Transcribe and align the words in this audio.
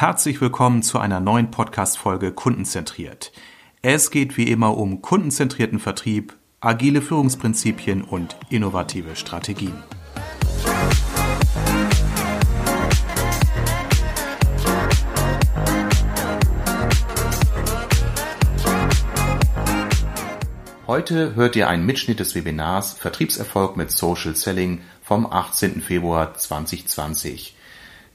Herzlich 0.00 0.40
willkommen 0.40 0.84
zu 0.84 1.00
einer 1.00 1.18
neuen 1.18 1.50
Podcast-Folge 1.50 2.30
Kundenzentriert. 2.30 3.32
Es 3.82 4.12
geht 4.12 4.36
wie 4.36 4.44
immer 4.44 4.76
um 4.76 5.02
kundenzentrierten 5.02 5.80
Vertrieb, 5.80 6.36
agile 6.60 7.02
Führungsprinzipien 7.02 8.02
und 8.02 8.36
innovative 8.48 9.16
Strategien. 9.16 9.74
Heute 20.86 21.34
hört 21.34 21.56
ihr 21.56 21.68
einen 21.68 21.84
Mitschnitt 21.84 22.20
des 22.20 22.36
Webinars 22.36 22.92
Vertriebserfolg 22.92 23.76
mit 23.76 23.90
Social 23.90 24.36
Selling 24.36 24.80
vom 25.02 25.26
18. 25.26 25.80
Februar 25.80 26.34
2020. 26.34 27.57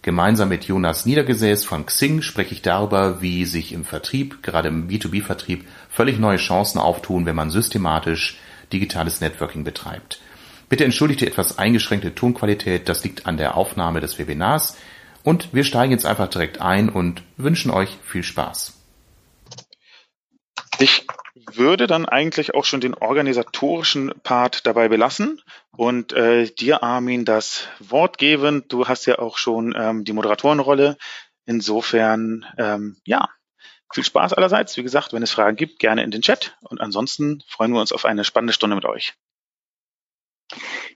Gemeinsam 0.04 0.50
mit 0.50 0.66
Jonas 0.66 1.06
Niedergesäß 1.06 1.64
von 1.64 1.86
Xing 1.86 2.22
spreche 2.22 2.54
ich 2.54 2.62
darüber, 2.62 3.22
wie 3.22 3.46
sich 3.46 3.72
im 3.72 3.86
Vertrieb, 3.86 4.44
gerade 4.44 4.68
im 4.68 4.90
B2B-Vertrieb, 4.90 5.64
völlig 5.90 6.20
neue 6.20 6.36
Chancen 6.36 6.78
auftun, 6.78 7.26
wenn 7.26 7.38
man 7.38 7.50
systematisch 7.50 8.38
digitales 8.74 9.22
Networking 9.22 9.64
betreibt. 9.64 10.20
Bitte 10.68 10.84
entschuldigt 10.84 11.22
die 11.22 11.28
etwas 11.28 11.58
eingeschränkte 11.58 12.14
Tonqualität, 12.14 12.90
das 12.90 13.06
liegt 13.06 13.28
an 13.28 13.38
der 13.38 13.56
Aufnahme 13.56 14.02
des 14.02 14.20
Webinars. 14.20 14.76
Und 15.24 15.54
wir 15.54 15.64
steigen 15.64 15.94
jetzt 15.94 16.06
einfach 16.06 16.28
direkt 16.28 16.60
ein 16.60 16.90
und 16.90 17.24
wünschen 17.38 17.72
euch 17.72 17.98
viel 18.04 18.24
Spaß. 18.24 18.74
Ich 20.80 21.08
würde 21.58 21.88
dann 21.88 22.06
eigentlich 22.06 22.54
auch 22.54 22.66
schon 22.66 22.82
den 22.82 22.94
organisatorischen 22.94 24.14
Part 24.24 24.66
dabei 24.66 24.88
belassen 24.88 25.42
und 25.72 26.14
äh, 26.14 26.46
dir, 26.46 26.84
Armin, 26.84 27.26
das 27.26 27.68
Wort 27.80 28.18
geben. 28.18 28.64
Du 28.68 28.88
hast 28.88 29.06
ja 29.06 29.20
auch 29.20 29.38
schon 29.38 29.74
ähm, 29.78 30.04
die 30.04 30.14
Moderatorenrolle. 30.14 30.98
Insofern, 31.46 32.46
ähm, 32.58 32.98
ja, 33.06 33.30
viel 33.94 34.04
Spaß 34.04 34.34
allerseits. 34.34 34.76
Wie 34.78 34.84
gesagt, 34.84 35.14
wenn 35.14 35.24
es 35.24 35.32
Fragen 35.32 35.56
gibt, 35.56 35.80
gerne 35.80 36.04
in 36.04 36.12
den 36.12 36.22
Chat. 36.22 36.58
Und 36.62 36.82
ansonsten 36.82 37.44
freuen 37.48 37.72
wir 37.74 37.82
uns 37.82 37.92
auf 37.92 38.06
eine 38.06 38.24
spannende 38.24 38.54
Stunde 38.54 38.76
mit 38.76 38.86
euch. 38.86 39.14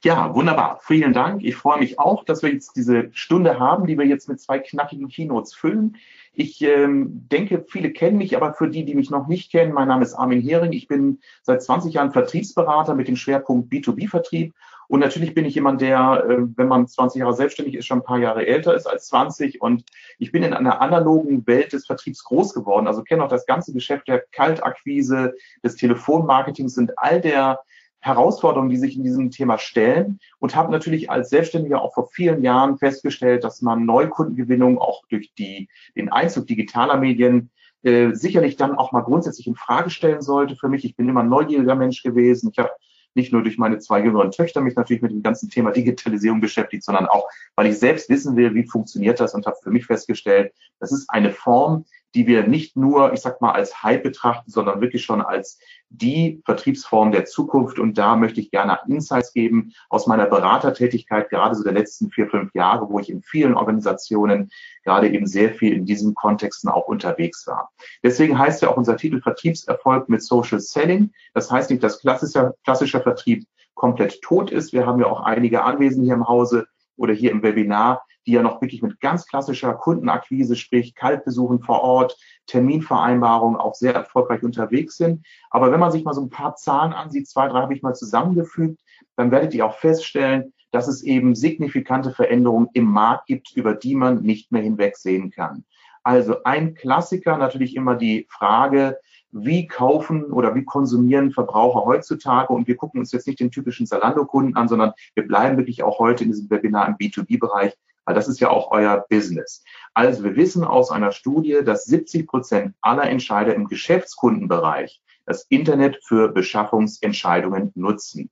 Ja, 0.04 0.34
wunderbar. 0.36 0.80
Vielen 0.84 1.14
Dank. 1.14 1.44
Ich 1.44 1.56
freue 1.56 1.80
mich 1.80 2.00
auch, 2.00 2.24
dass 2.24 2.44
wir 2.44 2.52
jetzt 2.52 2.76
diese 2.76 3.10
Stunde 3.14 3.60
haben, 3.60 3.88
die 3.88 3.98
wir 3.98 4.06
jetzt 4.06 4.30
mit 4.30 4.40
zwei 4.40 4.60
knackigen 4.60 5.08
Keynotes 5.08 5.56
füllen. 5.56 5.98
Ich 6.40 6.62
ähm, 6.62 7.28
denke, 7.32 7.66
viele 7.68 7.92
kennen 7.92 8.20
mich, 8.20 8.38
aber 8.38 8.54
für 8.54 8.70
die, 8.70 8.86
die 8.86 8.94
mich 8.94 9.10
noch 9.10 9.26
nicht 9.26 9.52
kennen, 9.52 9.74
mein 9.74 9.88
Name 9.88 10.04
ist 10.04 10.14
Armin 10.14 10.40
Hering. 10.40 10.72
Ich 10.72 10.88
bin 10.88 11.18
seit 11.42 11.64
20 11.64 11.96
Jahren 11.96 12.12
Vertriebsberater 12.12 12.94
mit 12.94 13.08
dem 13.08 13.16
Schwerpunkt 13.16 13.74
B2B-Vertrieb. 13.74 14.54
Und 14.88 15.00
natürlich 15.00 15.34
bin 15.34 15.46
ich 15.46 15.56
jemand, 15.56 15.82
der, 15.82 16.24
äh, 16.30 16.38
wenn 16.56 16.68
man 16.68 16.88
20 16.88 17.22
Jahre 17.22 17.34
selbstständig 17.34 17.74
ist, 17.74 17.88
schon 17.88 18.02
ein 18.02 18.04
paar 18.04 18.20
Jahre 18.20 18.46
älter 18.46 18.76
ist 18.76 18.86
als 18.86 19.08
20. 19.08 19.64
Und 19.64 19.84
ich 20.20 20.32
bin 20.32 20.44
in 20.44 20.54
einer 20.54 20.80
analogen 20.80 21.48
Welt 21.48 21.74
des 21.74 21.88
Vertriebs 21.88 22.24
groß 22.24 22.54
geworden. 22.54 22.86
Also 22.86 23.02
kenne 23.02 23.24
auch 23.24 23.30
das 23.30 23.48
ganze 23.48 23.74
Geschäft 23.74 24.08
der 24.08 24.20
Kaltakquise, 24.32 25.34
des 25.64 25.76
Telefonmarketings 25.76 26.78
und 26.78 27.00
all 27.00 27.20
der 27.20 27.62
Herausforderungen, 28.08 28.70
die 28.70 28.78
sich 28.78 28.96
in 28.96 29.04
diesem 29.04 29.32
Thema 29.32 29.58
stellen 29.58 30.20
und 30.40 30.56
habe 30.56 30.72
natürlich 30.72 31.12
als 31.12 31.30
Selbstständiger 31.30 31.82
auch 31.82 31.94
vor 31.94 32.08
vielen 32.08 32.42
Jahren 32.42 32.78
festgestellt, 32.78 33.44
dass 33.44 33.62
man 33.62 33.86
Neukundengewinnung 33.86 34.80
auch 34.80 35.04
durch 35.10 35.34
die, 35.36 35.70
den 35.96 36.10
Einzug 36.10 36.48
digitaler 36.48 36.98
Medien 36.98 37.52
äh, 37.84 38.14
sicherlich 38.14 38.56
dann 38.56 38.76
auch 38.76 38.92
mal 38.92 39.02
grundsätzlich 39.02 39.48
in 39.48 39.56
Frage 39.56 39.90
stellen 39.90 40.22
sollte. 40.22 40.56
Für 40.56 40.70
mich, 40.70 40.84
ich 40.86 40.96
bin 40.96 41.08
immer 41.08 41.22
ein 41.22 41.30
neugieriger 41.30 41.76
Mensch 41.76 42.02
gewesen. 42.02 42.50
Ich 42.52 42.58
habe 42.58 42.72
nicht 43.14 43.34
nur 43.34 43.44
durch 43.44 43.58
meine 43.58 43.80
zwei 43.80 44.02
jüngeren 44.02 44.32
Töchter 44.32 44.62
mich 44.62 44.76
natürlich 44.76 45.02
mit 45.02 45.12
dem 45.12 45.24
ganzen 45.24 45.50
Thema 45.50 45.72
Digitalisierung 45.72 46.40
beschäftigt, 46.40 46.84
sondern 46.84 47.08
auch, 47.08 47.28
weil 47.56 47.68
ich 47.68 47.78
selbst 47.78 48.10
wissen 48.10 48.38
will, 48.38 48.56
wie 48.56 48.66
funktioniert 48.66 49.20
das 49.20 49.34
und 49.34 49.46
habe 49.46 49.58
für 49.62 49.72
mich 49.72 49.86
festgestellt, 49.86 50.54
das 50.80 50.92
ist 50.92 51.10
eine 51.10 51.32
Form, 51.32 51.86
die 52.16 52.28
wir 52.28 52.48
nicht 52.48 52.76
nur, 52.76 53.14
ich 53.14 53.22
sag 53.22 53.42
mal, 53.42 53.52
als 53.52 53.84
Hype 53.84 54.04
betrachten, 54.04 54.50
sondern 54.50 54.82
wirklich 54.82 55.04
schon 55.04 55.22
als 55.22 55.60
die 55.90 56.42
Vertriebsform 56.46 57.12
der 57.12 57.26
Zukunft. 57.26 57.80
Und 57.80 57.98
da 57.98 58.16
möchte 58.16 58.40
ich 58.40 58.52
gerne 58.52 58.80
Insights 58.88 59.34
geben 59.34 59.74
aus 59.90 60.08
meiner 60.08 60.26
Beratertätigkeit, 60.26 61.30
gerade 61.30 61.56
so 61.56 61.64
der 61.64 61.74
letzten 61.74 62.10
vier, 62.10 62.28
fünf 62.28 62.54
Jahre, 62.54 62.90
wo 62.90 63.00
ich 63.00 63.10
in 63.10 63.22
vielen 63.22 63.56
Organisationen 63.56 64.50
gerade 64.84 65.10
eben 65.10 65.28
sehr 65.28 65.54
viel 65.54 65.74
in 65.74 65.86
diesen 65.86 66.14
Kontexten 66.14 66.70
auch 66.70 66.88
unterwegs 66.88 67.46
war. 67.48 67.72
Deswegen 68.04 68.38
heißt 68.38 68.62
ja 68.62 68.70
auch 68.70 68.78
unser 68.78 68.98
Titel 68.98 69.22
Vertriebserfolg 69.22 70.10
mit 70.10 70.24
Social 70.24 70.60
Selling. 70.60 71.12
Das 71.34 71.52
heißt 71.52 71.70
nicht, 71.70 71.84
dass 71.84 72.00
klassischer, 72.00 72.56
klassischer 72.64 73.02
Vertrieb 73.02 73.46
komplett 73.76 74.22
tot 74.22 74.52
ist. 74.52 74.74
Wir 74.74 74.86
haben 74.86 75.00
ja 75.00 75.06
auch 75.08 75.22
einige 75.22 75.64
Anwesende 75.64 76.06
hier 76.06 76.16
im 76.16 76.28
Hause 76.28 76.68
oder 76.98 77.14
hier 77.14 77.32
im 77.32 77.44
Webinar, 77.44 78.04
die 78.26 78.34
ja 78.34 78.44
noch 78.44 78.62
wirklich 78.62 78.82
mit 78.82 79.00
ganz 79.00 79.26
klassischer 79.26 79.74
Kundenakquise, 79.74 80.56
sprich 80.56 80.96
Kaltbesuchen 80.96 81.62
vor 81.62 81.82
Ort, 81.82 82.18
Terminvereinbarungen 82.48 83.60
auch 83.60 83.76
sehr 83.76 83.94
erfolgreich 83.94 84.44
unterwegs 84.44 84.98
sind. 84.98 85.26
Aber 85.50 85.72
wenn 85.72 85.80
man 85.80 85.92
sich 85.92 86.04
mal 86.04 86.14
so 86.14 86.22
ein 86.22 86.30
paar 86.30 86.56
Zahlen 86.56 86.94
ansieht, 86.94 87.30
zwei, 87.30 87.48
drei 87.48 87.62
habe 87.62 87.74
ich 87.74 87.82
mal 87.82 87.96
zusammengefügt, 87.96 88.82
dann 89.16 89.32
werdet 89.32 89.54
ihr 89.54 89.66
auch 89.66 89.76
feststellen, 89.76 90.54
dass 90.72 90.88
es 90.88 91.04
eben 91.04 91.36
signifikante 91.36 92.12
Veränderungen 92.12 92.68
im 92.74 92.86
Markt 92.86 93.28
gibt, 93.28 93.56
über 93.56 93.74
die 93.74 93.96
man 93.96 94.22
nicht 94.22 94.52
mehr 94.52 94.62
hinwegsehen 94.62 95.32
kann. 95.32 95.64
Also 96.04 96.44
ein 96.44 96.74
Klassiker 96.74 97.38
natürlich 97.38 97.76
immer 97.76 97.96
die 97.96 98.28
Frage, 98.30 98.98
wie 99.32 99.68
kaufen 99.68 100.32
oder 100.32 100.56
wie 100.56 100.64
konsumieren 100.64 101.32
Verbraucher 101.32 101.86
heutzutage. 101.86 102.54
Und 102.54 102.68
wir 102.68 102.78
gucken 102.78 103.00
uns 103.00 103.12
jetzt 103.12 103.28
nicht 103.28 103.40
den 103.40 103.52
typischen 103.52 103.86
Zalando-Kunden 103.86 104.56
an, 104.56 104.68
sondern 104.68 104.94
wir 105.16 105.28
bleiben 105.28 105.58
wirklich 105.58 105.84
auch 105.84 106.00
heute 106.00 106.24
in 106.24 106.32
diesem 106.32 106.50
Webinar 106.50 106.88
im 106.88 106.96
B2B-Bereich 106.96 107.74
weil 108.08 108.16
das 108.16 108.30
ist 108.30 108.40
ja 108.40 108.50
auch 108.50 108.72
euer 108.72 109.06
Business. 109.10 109.64
Also 109.94 110.24
wir 110.24 110.38
wissen 110.38 110.64
aus 110.64 110.92
einer 110.92 111.12
Studie, 111.12 111.60
dass 111.66 111.84
70 111.84 112.26
Prozent 112.26 112.74
aller 112.80 113.04
Entscheider 113.04 113.54
im 113.54 113.68
Geschäftskundenbereich 113.68 115.02
das 115.26 115.44
Internet 115.50 116.00
für 116.06 116.30
Beschaffungsentscheidungen 116.30 117.74
nutzen. 117.76 118.32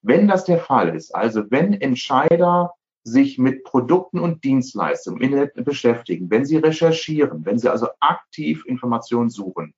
Wenn 0.00 0.28
das 0.28 0.44
der 0.44 0.60
Fall 0.60 0.94
ist, 0.94 1.12
also 1.12 1.42
wenn 1.50 1.74
Entscheider 1.74 2.74
sich 3.02 3.36
mit 3.36 3.64
Produkten 3.64 4.20
und 4.20 4.44
Dienstleistungen 4.44 5.20
im 5.20 5.24
Internet 5.24 5.64
beschäftigen, 5.64 6.30
wenn 6.30 6.44
sie 6.44 6.58
recherchieren, 6.58 7.44
wenn 7.44 7.58
sie 7.58 7.68
also 7.68 7.88
aktiv 7.98 8.64
Informationen 8.64 9.28
suchen 9.28 9.74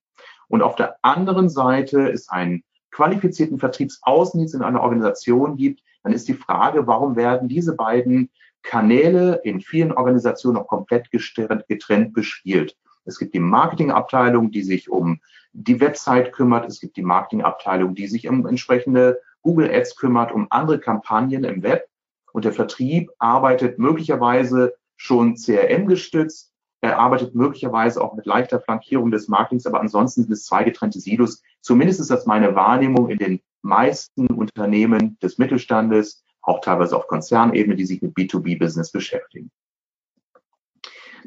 und 0.49 0.61
auf 0.61 0.75
der 0.75 0.97
anderen 1.03 1.49
Seite 1.49 2.11
es 2.11 2.29
einen 2.29 2.63
qualifizierten 2.91 3.59
Vertriebsaußendienst 3.59 4.55
in 4.55 4.63
einer 4.63 4.81
Organisation 4.81 5.55
gibt, 5.55 5.81
dann 6.03 6.13
ist 6.13 6.27
die 6.27 6.33
Frage, 6.33 6.87
warum 6.87 7.15
werden 7.15 7.47
diese 7.47 7.75
beiden 7.75 8.29
Kanäle 8.63 9.39
in 9.43 9.61
vielen 9.61 9.91
Organisationen 9.91 10.57
auch 10.57 10.67
komplett 10.67 11.09
getrennt 11.11 12.13
bespielt. 12.13 12.75
Es 13.05 13.19
gibt 13.19 13.33
die 13.33 13.39
Marketingabteilung, 13.39 14.51
die 14.51 14.63
sich 14.63 14.89
um 14.89 15.19
die 15.53 15.79
Website 15.79 16.33
kümmert. 16.33 16.67
Es 16.67 16.79
gibt 16.79 16.97
die 16.97 17.01
Marketingabteilung, 17.01 17.95
die 17.95 18.07
sich 18.07 18.27
um 18.27 18.45
entsprechende 18.45 19.19
Google 19.41 19.71
Ads 19.71 19.95
kümmert, 19.95 20.31
um 20.31 20.47
andere 20.49 20.79
Kampagnen 20.79 21.43
im 21.43 21.63
Web. 21.63 21.87
Und 22.33 22.45
der 22.45 22.53
Vertrieb 22.53 23.09
arbeitet 23.17 23.79
möglicherweise 23.79 24.73
schon 24.95 25.35
CRM 25.35 25.87
gestützt. 25.87 26.53
Er 26.81 26.97
arbeitet 26.97 27.35
möglicherweise 27.35 28.01
auch 28.01 28.15
mit 28.15 28.25
leichter 28.25 28.61
Flankierung 28.61 29.11
des 29.11 29.27
Marketings, 29.27 29.65
aber 29.65 29.81
ansonsten 29.81 30.23
sind 30.23 30.31
es 30.31 30.45
zwei 30.45 30.63
getrennte 30.63 30.99
Silos. 30.99 31.41
Zumindest 31.61 31.99
ist 31.99 32.09
das 32.09 32.25
meine 32.25 32.55
Wahrnehmung 32.55 33.09
in 33.09 33.17
den 33.17 33.41
meisten 33.61 34.27
Unternehmen 34.27 35.17
des 35.19 35.37
Mittelstandes, 35.37 36.23
auch 36.41 36.61
teilweise 36.61 36.95
auf 36.95 37.07
Konzernebene, 37.07 37.75
die 37.75 37.85
sich 37.85 38.01
mit 38.01 38.15
B2B-Business 38.15 38.91
beschäftigen. 38.91 39.51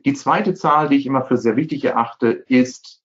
Die 0.05 0.15
zweite 0.15 0.55
Zahl, 0.55 0.89
die 0.89 0.97
ich 0.97 1.07
immer 1.07 1.25
für 1.25 1.37
sehr 1.37 1.57
wichtig 1.57 1.85
erachte, 1.85 2.29
ist, 2.29 3.03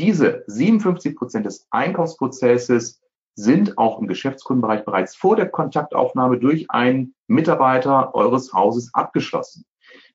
diese 0.00 0.42
57 0.48 1.14
Prozent 1.14 1.46
des 1.46 1.66
Einkaufsprozesses 1.70 3.00
sind 3.36 3.78
auch 3.78 4.00
im 4.00 4.08
Geschäftskundenbereich 4.08 4.84
bereits 4.84 5.14
vor 5.14 5.36
der 5.36 5.48
Kontaktaufnahme 5.48 6.38
durch 6.38 6.70
einen 6.70 7.14
Mitarbeiter 7.28 8.14
eures 8.14 8.52
Hauses 8.52 8.92
abgeschlossen. 8.94 9.64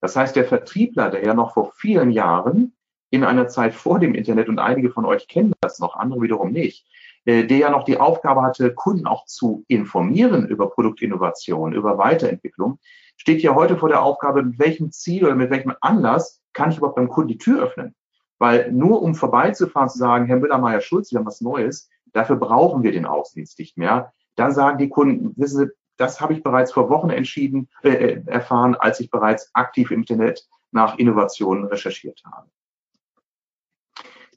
Das 0.01 0.15
heißt, 0.15 0.35
der 0.35 0.45
Vertriebler, 0.45 1.09
der 1.09 1.23
ja 1.25 1.33
noch 1.33 1.53
vor 1.53 1.71
vielen 1.75 2.11
Jahren 2.11 2.73
in 3.09 3.23
einer 3.23 3.47
Zeit 3.47 3.73
vor 3.73 3.99
dem 3.99 4.13
Internet, 4.13 4.49
und 4.49 4.59
einige 4.59 4.91
von 4.91 5.05
euch 5.05 5.27
kennen 5.27 5.53
das 5.61 5.79
noch, 5.79 5.95
andere 5.95 6.21
wiederum 6.21 6.51
nicht, 6.51 6.85
äh, 7.25 7.45
der 7.45 7.57
ja 7.57 7.69
noch 7.69 7.83
die 7.83 7.99
Aufgabe 7.99 8.41
hatte, 8.41 8.73
Kunden 8.73 9.07
auch 9.07 9.25
zu 9.25 9.65
informieren 9.67 10.47
über 10.47 10.69
Produktinnovation, 10.69 11.73
über 11.73 11.97
Weiterentwicklung, 11.97 12.79
steht 13.17 13.41
ja 13.41 13.55
heute 13.55 13.77
vor 13.77 13.89
der 13.89 14.03
Aufgabe, 14.03 14.43
mit 14.43 14.59
welchem 14.59 14.91
Ziel 14.91 15.25
oder 15.25 15.35
mit 15.35 15.49
welchem 15.49 15.73
Anlass 15.81 16.41
kann 16.53 16.71
ich 16.71 16.77
überhaupt 16.77 16.95
beim 16.95 17.09
Kunden 17.09 17.29
die 17.29 17.37
Tür 17.37 17.63
öffnen? 17.63 17.95
Weil 18.37 18.71
nur 18.71 19.01
um 19.01 19.15
vorbeizufahren, 19.15 19.89
zu 19.89 19.97
sagen, 19.97 20.25
Herr 20.27 20.37
Müller-Meyer-Schulz, 20.37 21.11
wir 21.11 21.19
haben 21.19 21.25
was 21.25 21.41
Neues, 21.41 21.89
dafür 22.13 22.37
brauchen 22.37 22.83
wir 22.83 22.93
den 22.93 23.05
Außendienst 23.05 23.59
nicht 23.59 23.77
mehr. 23.77 24.13
Dann 24.35 24.53
sagen 24.53 24.77
die 24.77 24.87
Kunden, 24.87 25.33
wissen 25.35 25.65
Sie, 25.65 25.71
das 25.99 26.21
habe 26.21 26.33
ich 26.33 26.43
bereits 26.43 26.71
vor 26.71 26.89
Wochen 26.89 27.09
entschieden, 27.09 27.69
äh, 27.83 27.89
äh 27.89 28.23
erfahren, 28.25 28.75
als 28.75 28.99
ich 28.99 29.11
bereits 29.11 29.53
aktiv 29.53 29.91
im 29.91 29.99
Internet 29.99 30.47
nach 30.71 30.97
Innovationen 30.97 31.65
recherchiert 31.65 32.21
habe. 32.25 32.49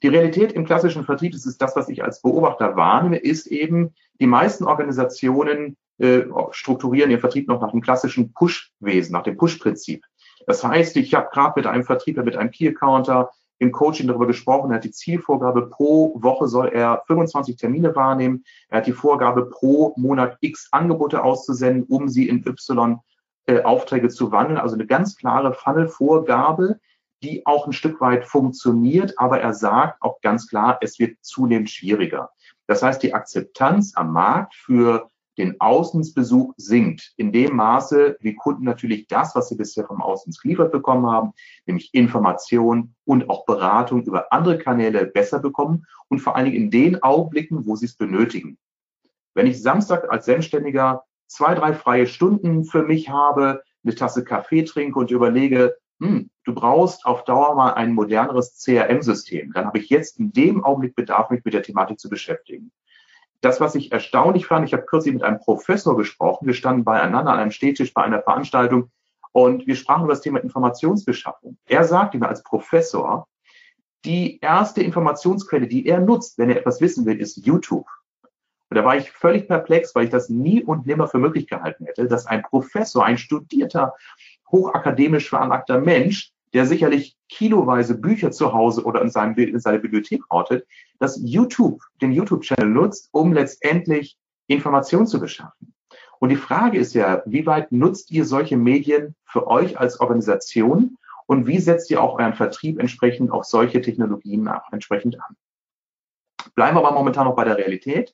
Die 0.01 0.09
Realität 0.09 0.51
im 0.51 0.65
klassischen 0.65 1.05
Vertrieb, 1.05 1.31
das 1.31 1.45
ist 1.45 1.61
das, 1.61 1.75
was 1.77 1.87
ich 1.87 2.03
als 2.03 2.21
Beobachter 2.21 2.75
wahrnehme, 2.75 3.17
ist 3.17 3.47
eben, 3.47 3.93
die 4.19 4.27
meisten 4.27 4.65
Organisationen 4.65 5.77
äh, 5.97 6.23
strukturieren 6.51 7.09
ihren 7.09 7.21
Vertrieb 7.21 7.47
noch 7.47 7.61
nach 7.61 7.71
dem 7.71 7.81
klassischen 7.81 8.33
Push-Wesen, 8.33 9.13
nach 9.13 9.23
dem 9.23 9.37
Push-Prinzip. 9.37 10.03
Das 10.45 10.63
heißt, 10.63 10.97
ich 10.97 11.13
habe 11.13 11.29
gerade 11.31 11.53
mit 11.55 11.67
einem 11.67 11.85
Vertriebler, 11.85 12.23
mit 12.23 12.35
einem 12.35 12.51
Key-Accounter 12.51 13.31
im 13.59 13.71
Coaching 13.71 14.07
darüber 14.07 14.27
gesprochen. 14.27 14.71
Er 14.71 14.77
hat 14.77 14.83
die 14.83 14.91
Zielvorgabe, 14.91 15.67
pro 15.69 16.13
Woche 16.21 16.47
soll 16.47 16.69
er 16.69 17.03
25 17.07 17.55
Termine 17.55 17.95
wahrnehmen. 17.95 18.43
Er 18.69 18.79
hat 18.79 18.87
die 18.87 18.93
Vorgabe, 18.93 19.49
pro 19.49 19.93
Monat 19.95 20.37
X 20.41 20.69
Angebote 20.71 21.23
auszusenden, 21.23 21.83
um 21.83 22.09
sie 22.09 22.27
in 22.27 22.45
Y 22.45 22.99
äh, 23.45 23.61
Aufträge 23.61 24.09
zu 24.09 24.31
wandeln. 24.31 24.59
Also 24.59 24.75
eine 24.75 24.85
ganz 24.85 25.15
klare 25.17 25.53
Funnel-Vorgabe, 25.53 26.79
die 27.21 27.45
auch 27.45 27.65
ein 27.65 27.73
Stück 27.73 28.01
weit 28.01 28.25
funktioniert, 28.25 29.17
aber 29.17 29.39
er 29.39 29.53
sagt 29.53 30.01
auch 30.01 30.19
ganz 30.21 30.47
klar, 30.47 30.77
es 30.81 30.99
wird 30.99 31.17
zunehmend 31.21 31.69
schwieriger. 31.69 32.29
Das 32.67 32.83
heißt, 32.83 33.01
die 33.01 33.13
Akzeptanz 33.13 33.93
am 33.95 34.11
Markt 34.11 34.55
für 34.55 35.09
den 35.37 35.59
Außensbesuch 35.59 36.53
sinkt. 36.57 37.13
In 37.17 37.31
dem 37.31 37.55
Maße, 37.55 38.17
wie 38.19 38.35
Kunden 38.35 38.63
natürlich 38.63 39.07
das, 39.07 39.35
was 39.35 39.49
sie 39.49 39.55
bisher 39.55 39.85
vom 39.85 40.01
Außens 40.01 40.41
geliefert 40.41 40.71
bekommen 40.71 41.07
haben, 41.07 41.33
nämlich 41.65 41.93
Information 41.93 42.95
und 43.05 43.29
auch 43.29 43.45
Beratung 43.45 44.03
über 44.03 44.31
andere 44.31 44.57
Kanäle 44.57 45.05
besser 45.05 45.39
bekommen 45.39 45.85
und 46.09 46.19
vor 46.19 46.35
allen 46.35 46.45
Dingen 46.45 46.63
in 46.63 46.71
den 46.71 47.03
Augenblicken, 47.03 47.65
wo 47.65 47.75
sie 47.75 47.85
es 47.85 47.95
benötigen. 47.95 48.57
Wenn 49.33 49.47
ich 49.47 49.61
Samstag 49.61 50.11
als 50.11 50.25
Selbstständiger 50.25 51.03
zwei, 51.27 51.55
drei 51.55 51.73
freie 51.73 52.07
Stunden 52.07 52.63
für 52.63 52.83
mich 52.83 53.09
habe, 53.09 53.63
eine 53.83 53.95
Tasse 53.95 54.23
Kaffee 54.23 54.63
trinke 54.63 54.99
und 54.99 55.11
überlege, 55.11 55.75
hm, 55.99 56.29
du 56.43 56.53
brauchst 56.53 57.05
auf 57.05 57.23
Dauer 57.23 57.55
mal 57.55 57.73
ein 57.73 57.93
moderneres 57.93 58.61
CRM-System, 58.63 59.53
dann 59.53 59.65
habe 59.65 59.79
ich 59.79 59.89
jetzt 59.89 60.19
in 60.19 60.31
dem 60.31 60.63
Augenblick 60.63 60.95
Bedarf, 60.95 61.29
mich 61.29 61.43
mit 61.43 61.53
der 61.53 61.63
Thematik 61.63 61.99
zu 61.99 62.09
beschäftigen. 62.09 62.71
Das, 63.43 63.59
was 63.59 63.75
ich 63.75 63.91
erstaunlich 63.91 64.45
fand, 64.45 64.65
ich 64.65 64.73
habe 64.73 64.85
kürzlich 64.85 65.13
mit 65.13 65.21
einem 65.21 65.37
Professor 65.37 65.97
gesprochen, 65.97 66.47
wir 66.47 66.53
standen 66.53 66.85
beieinander 66.85 67.33
an 67.33 67.39
einem 67.39 67.51
Stehtisch 67.51 67.93
bei 67.93 68.01
einer 68.01 68.21
Veranstaltung 68.21 68.89
und 69.33 69.67
wir 69.67 69.75
sprachen 69.75 70.05
über 70.05 70.13
das 70.13 70.21
Thema 70.21 70.39
Informationsbeschaffung. 70.39 71.57
Er 71.65 71.83
sagte 71.83 72.17
mir 72.17 72.29
als 72.29 72.41
Professor, 72.41 73.27
die 74.05 74.39
erste 74.39 74.81
Informationsquelle, 74.81 75.67
die 75.67 75.85
er 75.85 75.99
nutzt, 75.99 76.37
wenn 76.37 76.49
er 76.49 76.55
etwas 76.55 76.79
wissen 76.79 77.05
will, 77.05 77.19
ist 77.19 77.35
YouTube. 77.35 77.85
Und 78.69 78.77
da 78.77 78.85
war 78.85 78.95
ich 78.95 79.11
völlig 79.11 79.49
perplex, 79.49 79.93
weil 79.93 80.05
ich 80.05 80.09
das 80.09 80.29
nie 80.29 80.63
und 80.63 80.85
nimmer 80.85 81.09
für 81.09 81.19
möglich 81.19 81.47
gehalten 81.47 81.85
hätte, 81.85 82.07
dass 82.07 82.25
ein 82.25 82.43
Professor, 82.43 83.03
ein 83.03 83.17
studierter, 83.17 83.93
hochakademisch 84.49 85.27
veranlagter 85.27 85.81
Mensch, 85.81 86.31
der 86.53 86.65
sicherlich 86.65 87.17
kiloweise 87.33 87.97
Bücher 87.97 88.31
zu 88.31 88.53
Hause 88.53 88.83
oder 88.83 89.01
in, 89.01 89.09
seinem, 89.09 89.35
in 89.35 89.59
seiner 89.59 89.79
Bibliothek 89.79 90.21
ortet, 90.29 90.67
dass 90.99 91.19
YouTube, 91.23 91.81
den 92.01 92.11
YouTube-Channel 92.11 92.69
nutzt, 92.69 93.09
um 93.11 93.33
letztendlich 93.33 94.17
Informationen 94.47 95.07
zu 95.07 95.19
beschaffen. 95.19 95.73
Und 96.19 96.29
die 96.29 96.35
Frage 96.35 96.77
ist 96.77 96.93
ja, 96.93 97.23
wie 97.25 97.45
weit 97.45 97.71
nutzt 97.71 98.11
ihr 98.11 98.23
solche 98.23 98.55
Medien 98.55 99.15
für 99.25 99.47
euch 99.47 99.79
als 99.79 99.99
Organisation 99.99 100.97
und 101.25 101.47
wie 101.47 101.59
setzt 101.59 101.89
ihr 101.89 102.01
auch 102.01 102.19
euren 102.19 102.35
Vertrieb 102.35 102.79
entsprechend 102.79 103.31
auf 103.31 103.45
solche 103.45 103.81
Technologien 103.81 104.49
entsprechend 104.71 105.19
an? 105.19 105.35
Bleiben 106.55 106.77
wir 106.77 106.85
aber 106.85 106.95
momentan 106.95 107.25
noch 107.25 107.35
bei 107.35 107.45
der 107.45 107.57
Realität. 107.57 108.13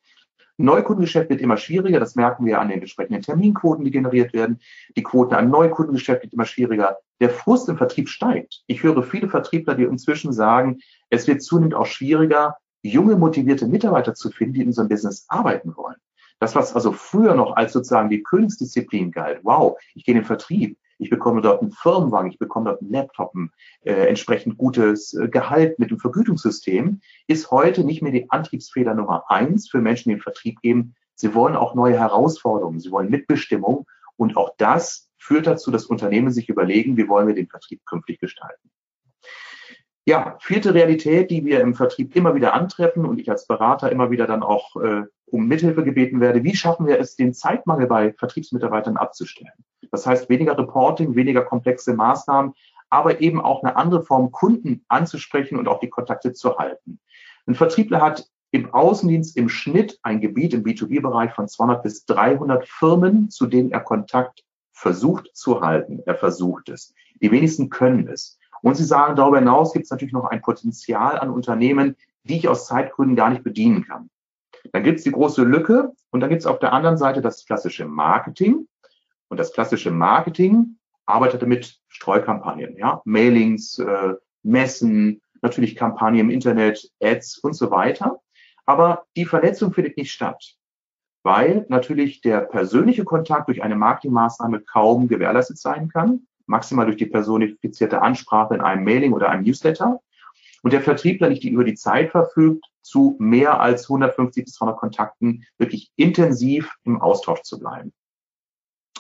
Neukundengeschäft 0.60 1.30
wird 1.30 1.42
immer 1.42 1.58
schwieriger, 1.58 2.00
das 2.00 2.16
merken 2.16 2.46
wir 2.46 2.60
an 2.60 2.68
den 2.68 2.82
entsprechenden 2.82 3.22
Terminquoten, 3.22 3.86
die 3.86 3.92
generiert 3.92 4.34
werden. 4.34 4.60
Die 4.98 5.04
Quoten 5.04 5.34
an 5.34 5.50
Neukundengeschäft 5.50 6.24
wird 6.24 6.34
immer 6.34 6.46
schwieriger. 6.46 6.98
Der 7.22 7.30
Frust 7.30 7.70
im 7.70 7.78
Vertrieb 7.78 8.10
steigt. 8.10 8.62
Ich 8.68 8.84
höre 8.84 9.02
viele 9.04 9.30
Vertriebler, 9.30 9.76
die 9.76 9.84
inzwischen 9.84 10.34
sagen, 10.34 10.80
es 11.10 11.28
wird 11.28 11.42
zunehmend 11.42 11.76
auch 11.76 11.86
schwieriger, 11.86 12.58
junge, 12.82 13.16
motivierte 13.16 13.68
Mitarbeiter 13.68 14.14
zu 14.14 14.32
finden, 14.32 14.54
die 14.54 14.62
in 14.62 14.68
unserem 14.68 14.90
Business 14.90 15.26
arbeiten 15.30 15.76
wollen. 15.78 15.98
Das, 16.40 16.56
was 16.56 16.76
also 16.76 16.92
früher 16.92 17.36
noch 17.36 17.56
als 17.56 17.74
sozusagen 17.74 18.10
die 18.10 18.24
Königsdisziplin 18.24 19.12
galt, 19.12 19.40
wow, 19.44 19.78
ich 19.96 20.06
gehe 20.06 20.14
in 20.14 20.22
den 20.22 20.26
Vertrieb, 20.26 20.78
ich 21.00 21.10
bekomme 21.10 21.42
dort 21.42 21.62
einen 21.62 21.72
Firmenwagen, 21.72 22.30
ich 22.30 22.38
bekomme 22.38 22.70
dort 22.70 22.82
einen 22.82 22.92
Laptop, 22.92 23.34
ein 23.34 23.52
äh, 23.84 24.08
entsprechend 24.08 24.58
gutes 24.58 25.14
äh, 25.14 25.30
Gehalt 25.30 25.80
mit 25.80 25.90
dem 25.90 26.00
Vergütungssystem, 26.00 27.02
ist 27.28 27.50
heute 27.52 27.84
nicht 27.84 28.02
mehr 28.02 28.12
die 28.12 28.30
Antriebsfehler 28.30 28.94
Nummer 28.94 29.24
eins 29.30 29.70
für 29.70 29.80
Menschen, 29.80 30.10
die 30.10 30.16
den 30.16 30.22
Vertrieb 30.22 30.62
geben. 30.62 30.96
Sie 31.16 31.34
wollen 31.34 31.56
auch 31.56 31.74
neue 31.74 31.98
Herausforderungen, 31.98 32.80
sie 32.80 32.92
wollen 32.92 33.10
Mitbestimmung 33.10 33.88
und 34.18 34.38
auch 34.38 34.52
das 34.58 35.10
führt 35.18 35.48
dazu, 35.48 35.72
dass 35.72 35.86
Unternehmen 35.86 36.32
sich 36.32 36.50
überlegen, 36.50 36.98
wie 36.98 37.08
wollen 37.08 37.28
wir 37.28 37.36
den 37.36 37.48
Vertrieb 37.48 37.86
künftig 37.86 38.20
gestalten. 38.20 38.70
Ja, 40.06 40.38
vierte 40.42 40.74
Realität, 40.74 41.30
die 41.30 41.46
wir 41.46 41.62
im 41.62 41.76
Vertrieb 41.76 42.16
immer 42.16 42.36
wieder 42.36 42.54
antreffen 42.54 43.06
und 43.06 43.20
ich 43.20 43.30
als 43.30 43.48
Berater 43.48 43.92
immer 43.92 44.12
wieder 44.12 44.28
dann 44.28 44.44
auch 44.44 44.76
äh, 44.78 45.04
um 45.32 45.48
Mithilfe 45.48 45.84
gebeten 45.84 46.20
werde, 46.20 46.44
wie 46.44 46.56
schaffen 46.56 46.88
wir 46.88 47.00
es, 47.00 47.16
den 47.16 47.34
Zeitmangel 47.34 47.88
bei 47.88 48.14
Vertriebsmitarbeitern 48.14 48.98
abzustellen? 48.98 49.54
Das 49.92 50.06
heißt, 50.06 50.30
weniger 50.30 50.58
Reporting, 50.58 51.16
weniger 51.16 51.44
komplexe 51.44 51.94
Maßnahmen, 51.94 52.54
aber 52.90 53.22
eben 53.22 53.42
auch 53.42 53.64
eine 53.64 53.76
andere 53.76 54.04
Form, 54.04 54.32
Kunden 54.32 54.84
anzusprechen 54.88 55.58
und 55.58 55.68
auch 55.68 55.80
die 55.80 55.90
Kontakte 55.90 56.34
zu 56.34 56.58
halten. 56.58 57.00
Ein 57.46 57.56
Vertriebler 57.56 58.02
hat 58.02 58.28
im 58.52 58.74
Außendienst 58.74 59.38
im 59.38 59.50
Schnitt 59.50 60.00
ein 60.02 60.22
Gebiet 60.22 60.54
im 60.54 60.64
B2B-Bereich 60.64 61.34
von 61.34 61.48
200 61.48 61.84
bis 61.84 62.06
300 62.06 62.68
Firmen, 62.68 63.30
zu 63.30 63.46
denen 63.46 63.72
er 63.72 63.82
Kontakt 63.82 64.44
versucht 64.72 65.30
zu 65.34 65.62
halten. 65.62 66.02
Er 66.06 66.16
versucht 66.16 66.70
es. 66.70 66.94
Die 67.22 67.32
wenigsten 67.32 67.70
können 67.70 68.08
es. 68.08 68.40
Und 68.62 68.76
Sie 68.76 68.84
sagen, 68.84 69.16
darüber 69.16 69.40
hinaus 69.40 69.74
gibt 69.74 69.86
es 69.86 69.92
natürlich 69.92 70.14
noch 70.14 70.26
ein 70.26 70.42
Potenzial 70.42 71.20
an 71.20 71.30
Unternehmen, 71.30 71.96
die 72.24 72.38
ich 72.38 72.48
aus 72.48 72.68
Zeitgründen 72.68 73.16
gar 73.16 73.30
nicht 73.30 73.44
bedienen 73.44 73.86
kann. 73.86 74.10
Dann 74.72 74.84
gibt 74.84 75.00
es 75.00 75.04
die 75.04 75.12
große 75.12 75.44
Lücke 75.44 75.92
und 76.12 76.20
dann 76.20 76.30
gibt 76.30 76.42
es 76.42 76.46
auf 76.46 76.60
der 76.60 76.74
anderen 76.74 76.98
Seite 76.98 77.22
das 77.22 77.46
klassische 77.46 77.86
Marketing. 77.86 78.68
Und 79.30 79.40
das 79.40 79.54
klassische 79.54 79.92
Marketing 79.92 80.78
arbeitet 81.06 81.46
mit 81.48 81.80
Streukampagnen, 81.88 82.78
ja, 82.78 83.02
Mailings, 83.06 83.80
äh, 83.80 84.16
Messen, 84.44 85.22
natürlich 85.42 85.76
Kampagnen 85.76 86.22
im 86.22 86.30
Internet, 86.30 86.90
Ads 87.02 87.40
und 87.40 87.54
so 87.54 87.72
weiter. 87.72 88.20
Aber 88.66 89.06
die 89.16 89.26
Vernetzung 89.26 89.74
findet 89.74 89.98
nicht 89.98 90.12
statt, 90.12 90.56
weil 91.24 91.66
natürlich 91.70 92.22
der 92.22 92.42
persönliche 92.42 93.04
Kontakt 93.04 93.48
durch 93.48 93.64
eine 93.64 93.76
Marketingmaßnahme 93.76 94.62
kaum 94.62 95.08
gewährleistet 95.08 95.58
sein 95.58 95.90
kann, 95.90 96.28
maximal 96.46 96.86
durch 96.86 96.98
die 96.98 97.06
personifizierte 97.06 98.02
Ansprache 98.02 98.56
in 98.56 98.62
einem 98.62 98.84
Mailing 98.84 99.14
oder 99.14 99.30
einem 99.30 99.44
Newsletter. 99.44 100.00
Und 100.62 100.74
der 100.74 100.82
Vertriebler 100.82 101.30
nicht 101.30 101.44
die 101.44 101.50
über 101.50 101.64
die 101.64 101.76
Zeit 101.76 102.12
verfügt, 102.12 102.66
zu 102.90 103.16
mehr 103.20 103.60
als 103.62 103.84
150 103.84 104.46
bis 104.46 104.54
200 104.56 104.80
Kontakten 104.80 105.46
wirklich 105.58 105.92
intensiv 105.96 106.74
im 106.84 107.02
Austausch 107.02 107.42
zu 107.44 107.60
bleiben. 107.60 107.94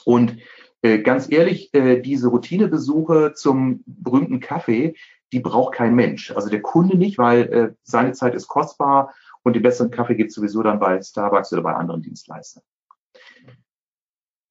Und 0.05 0.37
äh, 0.81 0.99
ganz 0.99 1.29
ehrlich, 1.31 1.73
äh, 1.73 1.99
diese 2.01 2.29
Routinebesuche 2.29 3.33
zum 3.33 3.83
berühmten 3.85 4.39
Kaffee, 4.39 4.95
die 5.33 5.39
braucht 5.39 5.75
kein 5.75 5.95
Mensch. 5.95 6.31
Also 6.31 6.49
der 6.49 6.61
Kunde 6.61 6.97
nicht, 6.97 7.17
weil 7.17 7.41
äh, 7.41 7.73
seine 7.83 8.13
Zeit 8.13 8.35
ist 8.35 8.47
kostbar 8.47 9.13
und 9.43 9.53
den 9.53 9.63
besseren 9.63 9.91
Kaffee 9.91 10.15
gibt 10.15 10.29
es 10.29 10.35
sowieso 10.35 10.63
dann 10.63 10.79
bei 10.79 11.01
Starbucks 11.01 11.51
oder 11.53 11.63
bei 11.63 11.73
anderen 11.73 12.01
Dienstleistern. 12.01 12.63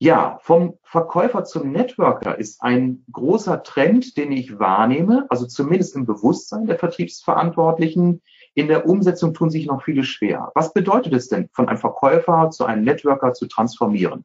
Ja, 0.00 0.38
vom 0.42 0.78
Verkäufer 0.84 1.42
zum 1.42 1.72
Networker 1.72 2.38
ist 2.38 2.62
ein 2.62 3.04
großer 3.10 3.64
Trend, 3.64 4.16
den 4.16 4.30
ich 4.30 4.60
wahrnehme, 4.60 5.26
also 5.28 5.44
zumindest 5.44 5.96
im 5.96 6.06
Bewusstsein 6.06 6.66
der 6.66 6.78
Vertriebsverantwortlichen. 6.78 8.22
In 8.58 8.66
der 8.66 8.88
Umsetzung 8.88 9.34
tun 9.34 9.50
sich 9.50 9.66
noch 9.66 9.84
viele 9.84 10.02
schwer. 10.02 10.50
Was 10.56 10.72
bedeutet 10.72 11.12
es 11.12 11.28
denn, 11.28 11.48
von 11.52 11.68
einem 11.68 11.78
Verkäufer 11.78 12.50
zu 12.50 12.64
einem 12.64 12.82
Networker 12.82 13.32
zu 13.32 13.46
transformieren? 13.46 14.24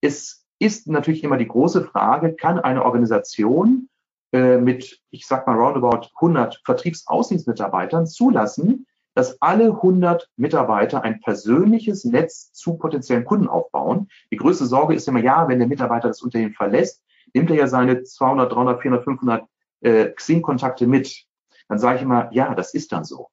Es 0.00 0.46
ist 0.58 0.86
natürlich 0.86 1.22
immer 1.22 1.36
die 1.36 1.48
große 1.48 1.84
Frage, 1.84 2.32
kann 2.32 2.58
eine 2.58 2.82
Organisation 2.82 3.90
äh, 4.32 4.56
mit, 4.56 5.02
ich 5.10 5.26
sag 5.26 5.46
mal, 5.46 5.58
roundabout 5.58 6.08
100 6.14 6.62
Vertriebsaußendienstmitarbeitern 6.64 8.06
zulassen, 8.06 8.86
dass 9.14 9.36
alle 9.42 9.66
100 9.66 10.30
Mitarbeiter 10.38 11.02
ein 11.02 11.20
persönliches 11.20 12.06
Netz 12.06 12.50
zu 12.54 12.78
potenziellen 12.78 13.26
Kunden 13.26 13.48
aufbauen. 13.48 14.08
Die 14.32 14.36
größte 14.36 14.64
Sorge 14.64 14.94
ist 14.94 15.08
immer, 15.08 15.20
ja, 15.20 15.46
wenn 15.46 15.58
der 15.58 15.68
Mitarbeiter 15.68 16.08
das 16.08 16.22
Unternehmen 16.22 16.54
verlässt, 16.54 17.02
nimmt 17.34 17.50
er 17.50 17.56
ja 17.56 17.66
seine 17.66 18.02
200, 18.02 18.50
300, 18.50 18.80
400, 18.80 19.04
500 19.04 19.44
äh, 19.82 20.06
Xing-Kontakte 20.06 20.86
mit. 20.86 21.26
Dann 21.68 21.78
sage 21.78 21.96
ich 21.96 22.02
immer, 22.02 22.32
ja, 22.32 22.54
das 22.54 22.72
ist 22.72 22.92
dann 22.92 23.04
so. 23.04 23.28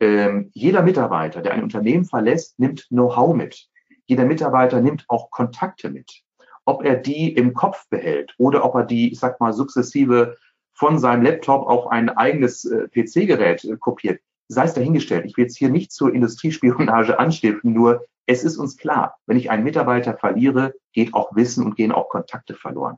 Ähm, 0.00 0.50
jeder 0.54 0.82
Mitarbeiter, 0.82 1.42
der 1.42 1.52
ein 1.52 1.62
Unternehmen 1.62 2.04
verlässt, 2.04 2.58
nimmt 2.58 2.88
Know-how 2.88 3.34
mit. 3.34 3.68
Jeder 4.06 4.24
Mitarbeiter 4.24 4.80
nimmt 4.80 5.04
auch 5.08 5.30
Kontakte 5.30 5.90
mit. 5.90 6.22
Ob 6.64 6.84
er 6.84 6.96
die 6.96 7.32
im 7.32 7.54
Kopf 7.54 7.88
behält 7.90 8.34
oder 8.38 8.64
ob 8.64 8.74
er 8.74 8.84
die, 8.84 9.12
ich 9.12 9.20
sag 9.20 9.40
mal, 9.40 9.52
sukzessive 9.52 10.36
von 10.72 10.98
seinem 10.98 11.22
Laptop 11.22 11.66
auf 11.66 11.88
ein 11.88 12.08
eigenes 12.08 12.64
äh, 12.64 12.88
PC-Gerät 12.88 13.64
äh, 13.64 13.76
kopiert, 13.76 14.20
sei 14.48 14.64
es 14.64 14.74
dahingestellt. 14.74 15.26
Ich 15.26 15.36
will 15.36 15.44
jetzt 15.44 15.58
hier 15.58 15.68
nicht 15.68 15.92
zur 15.92 16.14
Industriespionage 16.14 17.18
anstiften, 17.18 17.74
nur 17.74 18.06
es 18.26 18.44
ist 18.44 18.56
uns 18.56 18.76
klar, 18.76 19.16
wenn 19.26 19.36
ich 19.36 19.50
einen 19.50 19.64
Mitarbeiter 19.64 20.16
verliere, 20.16 20.74
geht 20.92 21.14
auch 21.14 21.34
Wissen 21.34 21.66
und 21.66 21.76
gehen 21.76 21.92
auch 21.92 22.08
Kontakte 22.08 22.54
verloren. 22.54 22.96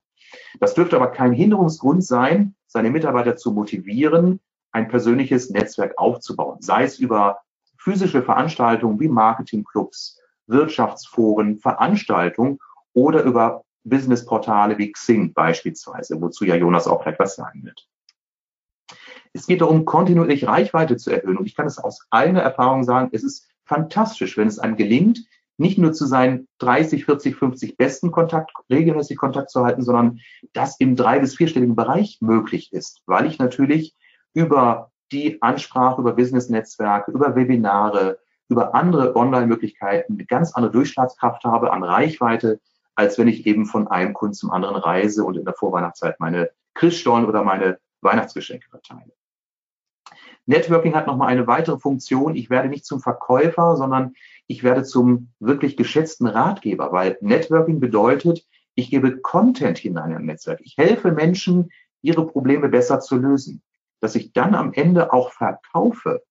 Das 0.61 0.75
dürfte 0.75 0.97
aber 0.97 1.09
kein 1.09 1.33
Hinderungsgrund 1.33 2.05
sein, 2.05 2.55
seine 2.67 2.91
Mitarbeiter 2.91 3.37
zu 3.37 3.53
motivieren, 3.53 4.41
ein 4.73 4.89
persönliches 4.89 5.51
Netzwerk 5.51 5.99
aufzubauen, 5.99 6.61
sei 6.61 6.85
es 6.85 6.99
über 6.99 7.41
physische 7.77 8.23
Veranstaltungen 8.23 8.99
wie 9.01 9.09
Marketingclubs, 9.09 10.21
Wirtschaftsforen, 10.47 11.59
Veranstaltungen 11.59 12.59
oder 12.93 13.23
über 13.23 13.65
Business-Portale 13.85 14.79
wie 14.79 14.93
Xing 14.93 15.33
beispielsweise, 15.33 16.21
wozu 16.21 16.45
ja 16.45 16.57
Jonas 16.57 16.87
auch 16.87 17.03
gleich 17.03 17.19
was 17.19 17.37
sagen 17.37 17.65
wird. 17.65 17.89
Es 19.33 19.47
geht 19.47 19.61
darum, 19.61 19.85
kontinuierlich 19.85 20.47
Reichweite 20.47 20.97
zu 20.97 21.11
erhöhen. 21.11 21.39
Und 21.39 21.47
ich 21.47 21.57
kann 21.57 21.67
es 21.67 21.79
aus 21.79 22.07
eigener 22.11 22.43
Erfahrung 22.43 22.85
sagen, 22.85 23.09
es 23.13 23.25
ist 23.25 23.49
fantastisch, 23.65 24.37
wenn 24.37 24.49
es 24.49 24.59
einem 24.59 24.77
gelingt, 24.77 25.25
nicht 25.57 25.79
nur 25.79 25.93
zu 25.93 26.07
seinen 26.07 26.49
30, 26.59 27.05
40, 27.05 27.37
50 27.37 27.77
besten 27.77 28.11
Kontakt, 28.11 28.53
regelmäßig 28.71 29.17
Kontakt 29.17 29.51
zu 29.51 29.65
halten, 29.65 29.83
sondern 29.83 30.21
das 30.53 30.79
im 30.81 30.97
drei- 30.97 31.21
bis 31.21 31.37
vierstelligen 31.37 31.77
Bereich 31.77 32.19
möglich 32.21 32.73
ist, 32.73 33.03
weil 33.07 33.27
ich 33.27 33.39
natürlich 33.39 33.95
über 34.35 34.91
die 35.11 35.41
Ansprache, 35.43 36.01
über 36.01 36.13
Business-Netzwerke, 36.13 37.11
über 37.11 37.37
Webinare, 37.37 38.19
über 38.49 38.75
andere 38.75 39.15
Online-Möglichkeiten 39.17 40.15
eine 40.15 40.27
ganz 40.27 40.55
andere 40.55 40.73
Durchschlagskraft 40.73 41.45
habe 41.45 41.73
an 41.73 41.83
Reichweite, 41.83 42.61
als 42.95 43.19
wenn 43.19 43.29
ich 43.29 43.47
eben 43.47 43.67
von 43.67 43.89
einem 43.89 44.15
Kunden 44.15 44.35
zum 44.35 44.51
anderen 44.51 44.77
reise 44.77 45.25
und 45.25 45.37
in 45.37 45.45
der 45.45 45.55
Vorweihnachtszeit 45.55 46.21
meine 46.21 46.51
Christstollen 46.75 47.27
oder 47.27 47.43
meine 47.43 47.79
Weihnachtsgeschenke 48.01 48.69
verteile. 48.69 49.13
Networking 50.47 50.95
hat 50.95 51.07
nochmal 51.07 51.29
eine 51.29 51.47
weitere 51.47 51.79
Funktion. 51.79 52.35
Ich 52.35 52.51
werde 52.51 52.69
nicht 52.69 52.85
zum 52.85 53.01
Verkäufer, 53.01 53.77
sondern 53.77 54.15
ich 54.47 54.65
werde 54.65 54.83
zum 54.83 55.29
wirklich 55.39 55.77
geschätzten 55.77 56.27
Ratgeber, 56.27 56.93
weil 56.93 57.17
Networking 57.21 57.81
bedeutet, 57.81 58.45
ich 58.75 58.91
gebe 58.91 59.19
Content 59.19 59.79
hinein 59.79 60.11
in 60.11 60.17
ein 60.17 60.25
Netzwerk. 60.25 60.61
Ich 60.63 60.77
helfe 60.79 61.13
Menschen, 61.13 61.71
ihre 62.01 62.27
Probleme 62.27 62.69
besser 62.69 63.01
zu 63.01 63.17
lösen. 63.17 63.63
Dass 64.03 64.17
ich 64.17 64.33
dann 64.33 64.55
am 64.55 64.73
Ende 64.73 65.13
auch 65.13 65.33
verkaufe, 65.33 66.23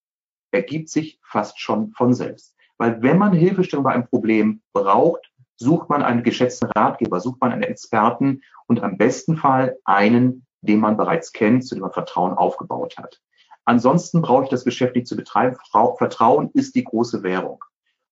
ergibt 0.51 0.89
sich 0.89 1.19
fast 1.23 1.59
schon 1.59 1.91
von 1.93 2.13
selbst. 2.13 2.55
Weil 2.77 3.01
wenn 3.01 3.17
man 3.17 3.31
Hilfestellung 3.33 3.85
bei 3.85 3.93
einem 3.93 4.07
Problem 4.07 4.61
braucht, 4.73 5.31
sucht 5.55 5.89
man 5.89 6.03
einen 6.03 6.23
geschätzten 6.23 6.69
Ratgeber, 6.75 7.19
sucht 7.19 7.39
man 7.39 7.51
einen 7.51 7.63
Experten 7.63 8.41
und 8.67 8.83
am 8.83 8.97
besten 8.97 9.37
Fall 9.37 9.77
einen, 9.85 10.45
den 10.61 10.79
man 10.79 10.97
bereits 10.97 11.31
kennt, 11.31 11.65
zu 11.65 11.75
dem 11.75 11.83
man 11.83 11.93
Vertrauen 11.93 12.33
aufgebaut 12.33 12.97
hat. 12.97 13.21
Ansonsten 13.63 14.21
brauche 14.21 14.43
ich 14.43 14.49
das 14.49 14.65
Geschäft 14.65 14.95
nicht 14.95 15.07
zu 15.07 15.15
betreiben. 15.15 15.55
Vertrauen 15.97 16.49
ist 16.53 16.75
die 16.75 16.83
große 16.83 17.23
Währung. 17.23 17.63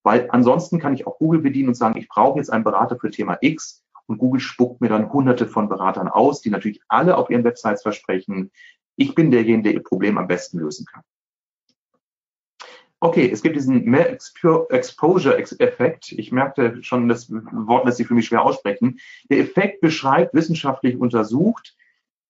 Weil 0.03 0.29
ansonsten 0.31 0.79
kann 0.79 0.93
ich 0.93 1.05
auch 1.05 1.17
Google 1.17 1.41
bedienen 1.41 1.69
und 1.69 1.75
sagen, 1.75 1.97
ich 1.97 2.07
brauche 2.07 2.37
jetzt 2.37 2.51
einen 2.51 2.63
Berater 2.63 2.97
für 2.97 3.09
Thema 3.09 3.37
X 3.41 3.83
und 4.05 4.17
Google 4.17 4.39
spuckt 4.39 4.81
mir 4.81 4.89
dann 4.89 5.11
hunderte 5.11 5.47
von 5.47 5.69
Beratern 5.69 6.07
aus, 6.07 6.41
die 6.41 6.49
natürlich 6.49 6.81
alle 6.87 7.17
auf 7.17 7.29
ihren 7.29 7.43
Websites 7.43 7.81
versprechen, 7.81 8.51
ich 8.99 9.15
bin 9.15 9.31
derjenige, 9.31 9.63
der 9.63 9.73
ihr 9.73 9.83
Problem 9.83 10.17
am 10.17 10.27
besten 10.27 10.59
lösen 10.59 10.85
kann. 10.85 11.03
Okay, 13.01 13.29
es 13.31 13.41
gibt 13.41 13.55
diesen 13.55 13.85
mehr 13.85 14.11
Exposure-Effekt. 14.11 16.11
Ich 16.11 16.33
merkte 16.33 16.83
schon, 16.83 17.07
das 17.07 17.31
Wort 17.31 17.85
lässt 17.85 17.97
sich 17.97 18.07
für 18.07 18.13
mich 18.13 18.25
schwer 18.25 18.43
aussprechen. 18.43 18.99
Der 19.29 19.39
Effekt 19.39 19.79
beschreibt 19.79 20.33
wissenschaftlich 20.33 20.97
untersucht, 20.97 21.77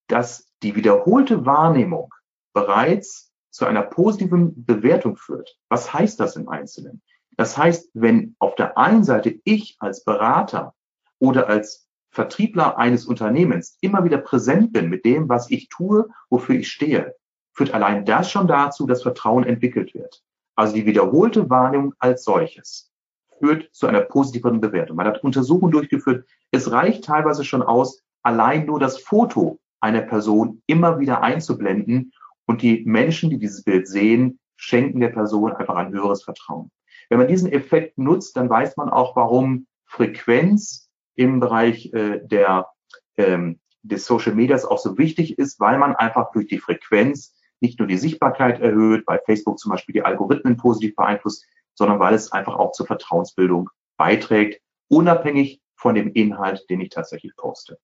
dass 0.07 0.47
die 0.61 0.75
wiederholte 0.75 1.47
Wahrnehmung 1.47 2.13
bereits 2.53 3.33
zu 3.49 3.65
einer 3.65 3.81
positiven 3.81 4.63
Bewertung 4.63 5.15
führt. 5.15 5.57
Was 5.69 5.91
heißt 5.91 6.19
das 6.19 6.35
im 6.35 6.49
Einzelnen? 6.49 7.01
Das 7.35 7.57
heißt, 7.57 7.89
wenn 7.95 8.35
auf 8.37 8.53
der 8.53 8.77
einen 8.77 9.03
Seite 9.03 9.39
ich 9.43 9.75
als 9.79 10.03
Berater 10.03 10.75
oder 11.17 11.47
als 11.47 11.88
Vertriebler 12.11 12.77
eines 12.77 13.05
Unternehmens 13.05 13.77
immer 13.81 14.03
wieder 14.03 14.17
präsent 14.17 14.73
bin 14.73 14.89
mit 14.89 15.05
dem, 15.05 15.29
was 15.29 15.49
ich 15.51 15.69
tue, 15.69 16.07
wofür 16.29 16.55
ich 16.55 16.71
stehe, 16.71 17.15
führt 17.53 17.73
allein 17.73 18.05
das 18.05 18.31
schon 18.31 18.47
dazu, 18.47 18.87
dass 18.87 19.03
Vertrauen 19.03 19.43
entwickelt 19.43 19.93
wird. 19.93 20.23
Also 20.55 20.75
die 20.75 20.85
wiederholte 20.85 21.49
Wahrnehmung 21.49 21.93
als 21.99 22.23
solches 22.23 22.91
führt 23.39 23.69
zu 23.73 23.87
einer 23.87 24.01
positiven 24.01 24.59
Bewertung. 24.59 24.97
Man 24.97 25.07
hat 25.07 25.23
Untersuchungen 25.23 25.71
durchgeführt. 25.71 26.25
Es 26.51 26.71
reicht 26.71 27.05
teilweise 27.05 27.45
schon 27.45 27.61
aus, 27.61 28.01
allein 28.23 28.65
nur 28.65 28.79
das 28.79 28.99
Foto 28.99 29.59
einer 29.79 30.01
Person 30.01 30.61
immer 30.67 30.99
wieder 30.99 31.21
einzublenden 31.21 32.11
und 32.45 32.61
die 32.61 32.83
Menschen, 32.85 33.29
die 33.29 33.37
dieses 33.37 33.63
Bild 33.63 33.87
sehen, 33.87 34.39
schenken 34.57 34.99
der 34.99 35.09
Person 35.09 35.53
einfach 35.53 35.75
ein 35.75 35.93
höheres 35.93 36.23
Vertrauen. 36.23 36.69
Wenn 37.09 37.19
man 37.19 37.27
diesen 37.27 37.51
Effekt 37.51 37.97
nutzt, 37.97 38.35
dann 38.35 38.49
weiß 38.49 38.75
man 38.75 38.89
auch, 38.89 39.15
warum 39.15 39.67
Frequenz 39.85 40.88
im 41.19 41.41
Bereich 41.41 41.93
äh, 41.93 42.21
der, 42.23 42.69
ähm, 43.17 43.59
des 43.83 44.05
Social 44.05 44.33
Medias 44.33 44.63
auch 44.63 44.79
so 44.79 44.97
wichtig 44.97 45.37
ist, 45.37 45.59
weil 45.59 45.77
man 45.77 45.95
einfach 45.95 46.31
durch 46.31 46.47
die 46.47 46.59
Frequenz 46.59 47.35
nicht 47.59 47.77
nur 47.77 47.89
die 47.89 47.97
Sichtbarkeit 47.97 48.61
erhöht, 48.61 49.05
bei 49.05 49.19
Facebook 49.19 49.59
zum 49.59 49.71
Beispiel 49.71 49.93
die 49.93 50.01
Algorithmen 50.01 50.55
positiv 50.55 50.95
beeinflusst, 50.95 51.45
sondern 51.75 51.99
weil 51.99 52.13
es 52.13 52.31
einfach 52.31 52.55
auch 52.55 52.71
zur 52.71 52.87
Vertrauensbildung 52.87 53.69
beiträgt, 53.97 54.61
unabhängig 54.87 55.61
von 55.75 55.93
dem 55.93 56.13
Inhalt, 56.13 56.65
den 56.69 56.79
ich 56.79 56.89
tatsächlich 56.89 57.35
poste. 57.35 57.77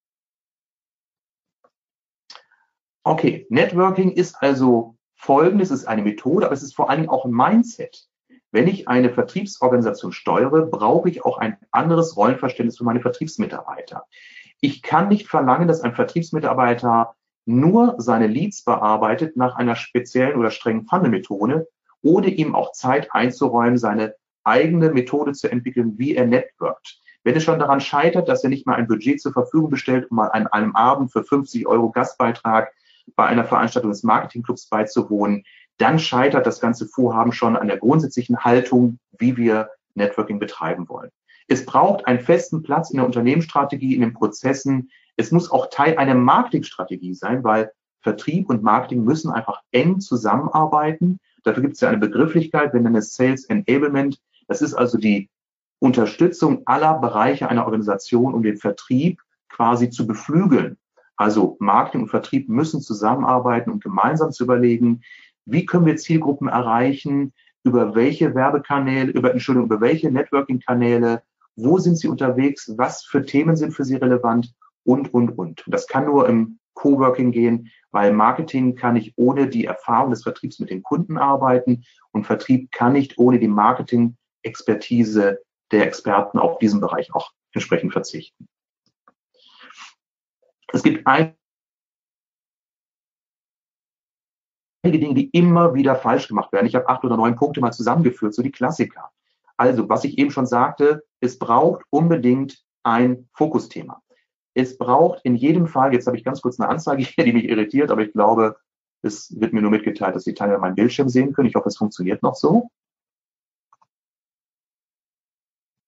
Okay, 3.04 3.46
Networking 3.50 4.12
ist 4.12 4.36
also 4.42 4.96
folgendes, 5.16 5.72
es 5.72 5.82
ist 5.82 5.88
eine 5.88 6.04
Methode, 6.04 6.46
aber 6.46 6.54
es 6.54 6.64
ist 6.64 6.74
vor 6.74 6.90
allem 6.90 7.10
auch 7.10 7.26
ein 7.26 7.32
Mindset. 7.32 8.08
Wenn 8.56 8.70
ich 8.70 8.88
eine 8.88 9.10
Vertriebsorganisation 9.10 10.14
steuere, 10.14 10.66
brauche 10.68 11.10
ich 11.10 11.26
auch 11.26 11.40
ein 11.40 11.58
anderes 11.72 12.16
Rollenverständnis 12.16 12.78
für 12.78 12.86
meine 12.86 13.02
Vertriebsmitarbeiter. 13.02 14.06
Ich 14.62 14.82
kann 14.82 15.10
nicht 15.10 15.28
verlangen, 15.28 15.68
dass 15.68 15.82
ein 15.82 15.94
Vertriebsmitarbeiter 15.94 17.16
nur 17.46 17.96
seine 17.98 18.28
Leads 18.28 18.64
bearbeitet 18.64 19.36
nach 19.36 19.58
einer 19.58 19.76
speziellen 19.76 20.40
oder 20.40 20.52
strengen 20.52 20.86
Funnel-Methode, 20.86 21.68
ohne 22.02 22.30
ihm 22.30 22.56
auch 22.56 22.72
Zeit 22.72 23.10
einzuräumen, 23.12 23.78
seine 23.78 24.16
eigene 24.46 24.90
Methode 24.90 25.34
zu 25.34 25.52
entwickeln, 25.52 25.96
wie 25.98 26.16
er 26.16 26.26
networkt. 26.26 27.02
Wenn 27.26 27.36
es 27.36 27.44
schon 27.44 27.60
daran 27.60 27.82
scheitert, 27.82 28.30
dass 28.30 28.46
er 28.46 28.50
nicht 28.50 28.66
mal 28.66 28.76
ein 28.76 28.88
Budget 28.88 29.20
zur 29.20 29.34
Verfügung 29.34 29.70
bestellt, 29.70 30.10
um 30.10 30.16
mal 30.16 30.30
an 30.30 30.48
einem 30.48 30.78
Abend 30.78 31.12
für 31.12 31.26
50 31.26 31.68
Euro 31.68 31.92
Gastbeitrag 31.92 32.72
bei 33.18 33.26
einer 33.26 33.44
Veranstaltung 33.44 33.92
des 33.92 34.04
Marketingclubs 34.04 34.70
beizuwohnen, 34.70 35.44
dann 35.78 36.00
scheitert 36.00 36.46
das 36.46 36.60
ganze 36.60 36.88
Vorhaben 36.88 37.32
schon 37.32 37.56
an 37.56 37.68
der 37.68 37.78
grundsätzlichen 37.78 38.40
Haltung, 38.40 39.00
wie 39.18 39.38
wir 39.38 39.70
Networking 39.94 40.40
betreiben 40.40 40.88
wollen. 40.90 41.10
Es 41.48 41.66
braucht 41.66 42.08
einen 42.08 42.20
festen 42.20 42.64
Platz 42.64 42.90
in 42.90 42.98
der 42.98 43.06
Unternehmensstrategie, 43.06 43.96
in 43.96 44.02
den 44.02 44.14
Prozessen. 44.14 44.90
Es 45.16 45.32
muss 45.32 45.52
auch 45.52 45.70
Teil 45.70 45.98
einer 45.98 46.16
Marketingstrategie 46.16 47.14
sein, 47.14 47.44
weil 47.44 47.72
Vertrieb 48.02 48.50
und 48.50 48.64
Marketing 48.64 49.04
müssen 49.04 49.32
einfach 49.32 49.62
eng 49.72 50.00
zusammenarbeiten. 50.00 51.20
Dafür 51.44 51.64
gibt 51.64 51.76
es 51.76 51.82
ja 51.82 51.90
eine 51.90 51.98
Begrifflichkeit, 51.98 52.74
wir 52.74 52.80
nennen 52.80 52.96
es 52.96 53.16
Sales 53.16 53.46
Enablement. 53.46 54.20
Das 54.48 54.62
ist 54.62 54.74
also 54.74 54.98
die 54.98 55.30
Unterstützung 55.80 56.64
aller 56.66 56.96
Bereiche 57.00 57.50
einer 57.50 57.66
Organisation, 57.66 58.34
um 58.34 58.44
den 58.44 58.58
Vertrieb 58.58 59.22
quasi 59.50 59.90
zu 59.90 60.08
beflügeln. 60.08 60.78
Also 61.18 61.56
Marketing 61.60 62.04
und 62.04 62.10
Vertrieb 62.10 62.50
müssen 62.50 62.82
zusammenarbeiten 62.82 63.72
und 63.72 63.84
gemeinsam 63.84 64.32
zu 64.32 64.44
überlegen, 64.44 65.02
wie 65.46 65.66
können 65.66 65.86
wir 65.86 65.96
Zielgruppen 65.98 66.48
erreichen, 66.48 67.34
über 67.64 67.96
welche 67.96 68.36
Werbekanäle, 68.36 69.12
über, 69.12 69.32
Entschuldigung, 69.32 69.68
über 69.68 69.82
welche 69.82 70.12
Networking-Kanäle, 70.12 71.24
wo 71.56 71.80
sind 71.80 71.98
sie 71.98 72.08
unterwegs, 72.08 72.74
was 72.78 73.04
für 73.04 73.26
Themen 73.26 73.56
sind 73.56 73.74
für 73.74 73.86
sie 73.86 73.96
relevant 73.96 74.54
und, 74.84 75.14
und, 75.14 75.38
und. 75.38 75.64
Das 75.68 75.88
kann 75.88 76.06
nur 76.06 76.28
im 76.30 76.60
Coworking 76.76 77.32
gehen, 77.32 77.72
weil 77.92 78.14
Marketing 78.14 78.76
kann 78.76 78.94
nicht 78.94 79.14
ohne 79.16 79.48
die 79.48 79.66
Erfahrung 79.66 80.12
des 80.12 80.24
Vertriebs 80.24 80.60
mit 80.60 80.70
den 80.70 80.84
Kunden 80.84 81.18
arbeiten 81.18 81.84
und 82.12 82.26
Vertrieb 82.26 82.72
kann 82.72 82.94
nicht 82.94 83.18
ohne 83.18 83.40
die 83.40 83.48
Marketing-Expertise 83.48 85.40
der 85.72 85.88
Experten 85.88 86.38
auf 86.38 86.60
diesem 86.60 86.82
Bereich 86.82 87.14
auch 87.16 87.32
entsprechend 87.54 87.94
verzichten. 87.94 88.48
Es 90.72 90.84
gibt 90.84 91.08
einige 94.86 95.00
Dinge, 95.00 95.16
die 95.16 95.30
immer 95.30 95.74
wieder 95.74 95.96
falsch 95.96 96.28
gemacht 96.28 96.52
werden. 96.52 96.68
Ich 96.68 96.76
habe 96.76 96.88
acht 96.88 97.04
oder 97.04 97.18
neun 97.18 97.36
Punkte 97.36 97.60
mal 97.60 97.72
zusammengeführt, 97.72 98.34
so 98.34 98.44
die 98.44 98.52
Klassiker. 98.52 99.12
Also, 99.58 99.90
was 99.90 100.04
ich 100.04 100.18
eben 100.18 100.32
schon 100.32 100.46
sagte, 100.46 101.04
es 101.22 101.40
braucht 101.40 101.84
unbedingt 101.90 102.64
ein 102.84 103.28
Fokusthema. 103.34 104.02
Es 104.54 104.78
braucht 104.78 105.22
in 105.24 105.36
jedem 105.36 105.68
Fall, 105.68 105.94
jetzt 105.94 106.08
habe 106.08 106.18
ich 106.18 106.24
ganz 106.24 106.42
kurz 106.42 106.60
eine 106.60 106.70
Anzeige 106.70 107.04
hier, 107.04 107.26
die 107.26 107.34
mich 107.34 107.46
irritiert, 107.46 107.92
aber 107.92 108.02
ich 108.02 108.14
glaube, 108.14 108.58
es 109.02 109.40
wird 109.40 109.54
mir 109.54 109.62
nur 109.62 109.72
mitgeteilt, 109.72 110.16
dass 110.16 110.24
die 110.24 110.34
Teilnehmer 110.34 110.60
meinen 110.60 110.76
Bildschirm 110.76 111.10
sehen 111.10 111.34
können. 111.34 111.48
Ich 111.48 111.56
hoffe, 111.56 111.70
es 111.70 111.78
funktioniert 111.78 112.24
noch 112.24 112.36
so. 112.36 112.70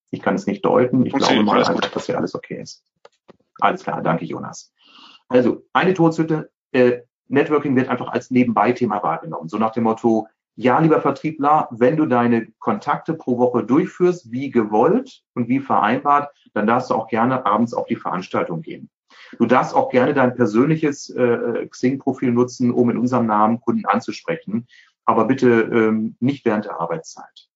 Ich 0.10 0.22
kann 0.22 0.36
es 0.36 0.48
nicht 0.48 0.64
deuten. 0.66 1.06
Ich 1.06 1.14
glaube 1.14 1.44
mal 1.44 1.64
einfach, 1.64 1.92
dass 1.92 2.06
hier 2.06 2.18
alles 2.18 2.36
okay 2.36 2.62
ist. 2.62 2.84
Alles 3.60 3.84
klar, 3.84 4.02
danke 4.02 4.26
Jonas. 4.26 4.72
Also 5.28 5.66
eine 5.74 5.94
Todeshütte, 5.94 6.52
äh, 6.72 7.02
Networking 7.28 7.76
wird 7.76 7.90
einfach 7.90 8.10
als 8.10 8.32
Nebenbei-Thema 8.32 9.04
wahrgenommen. 9.04 9.50
So 9.50 9.58
nach 9.58 9.72
dem 9.72 9.84
Motto, 9.84 10.28
ja, 10.56 10.80
lieber 10.80 11.02
Vertriebler, 11.02 11.68
wenn 11.72 11.98
du 11.98 12.06
deine 12.06 12.48
Kontakte 12.60 13.14
pro 13.14 13.38
Woche 13.38 13.64
durchführst, 13.64 14.32
wie 14.32 14.50
gewollt 14.50 15.22
und 15.36 15.48
wie 15.50 15.60
vereinbart, 15.60 16.34
dann 16.54 16.66
darfst 16.66 16.90
du 16.90 16.96
auch 16.96 17.08
gerne 17.08 17.46
abends 17.46 17.74
auf 17.74 17.86
die 17.86 17.96
Veranstaltung 17.96 18.62
gehen. 18.62 18.90
Du 19.38 19.46
darfst 19.46 19.76
auch 19.76 19.90
gerne 19.90 20.14
dein 20.14 20.36
persönliches 20.36 21.10
äh, 21.10 21.68
Xing-Profil 21.68 22.32
nutzen, 22.32 22.72
um 22.72 22.90
in 22.90 22.98
unserem 22.98 23.28
Namen 23.28 23.62
Kunden 23.62 23.86
anzusprechen, 23.86 24.68
aber 25.06 25.26
bitte 25.26 25.62
ähm, 25.62 26.16
nicht 26.20 26.46
während 26.46 26.66
der 26.66 26.80
Arbeitszeit. 26.80 27.50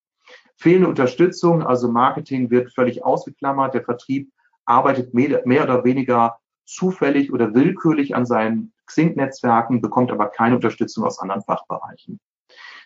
Fehlende 0.57 0.89
Unterstützung, 0.89 1.63
also 1.63 1.91
Marketing 1.91 2.51
wird 2.51 2.71
völlig 2.71 3.03
ausgeklammert, 3.03 3.73
der 3.73 3.83
Vertrieb 3.83 4.31
arbeitet 4.65 5.13
mehr, 5.13 5.41
mehr 5.45 5.63
oder 5.63 5.83
weniger 5.83 6.37
zufällig 6.65 7.31
oder 7.31 7.53
willkürlich 7.53 8.15
an 8.15 8.25
seinen 8.25 8.73
Xing-Netzwerken, 8.85 9.81
bekommt 9.81 10.11
aber 10.11 10.27
keine 10.27 10.55
Unterstützung 10.55 11.03
aus 11.05 11.19
anderen 11.19 11.43
Fachbereichen. 11.43 12.19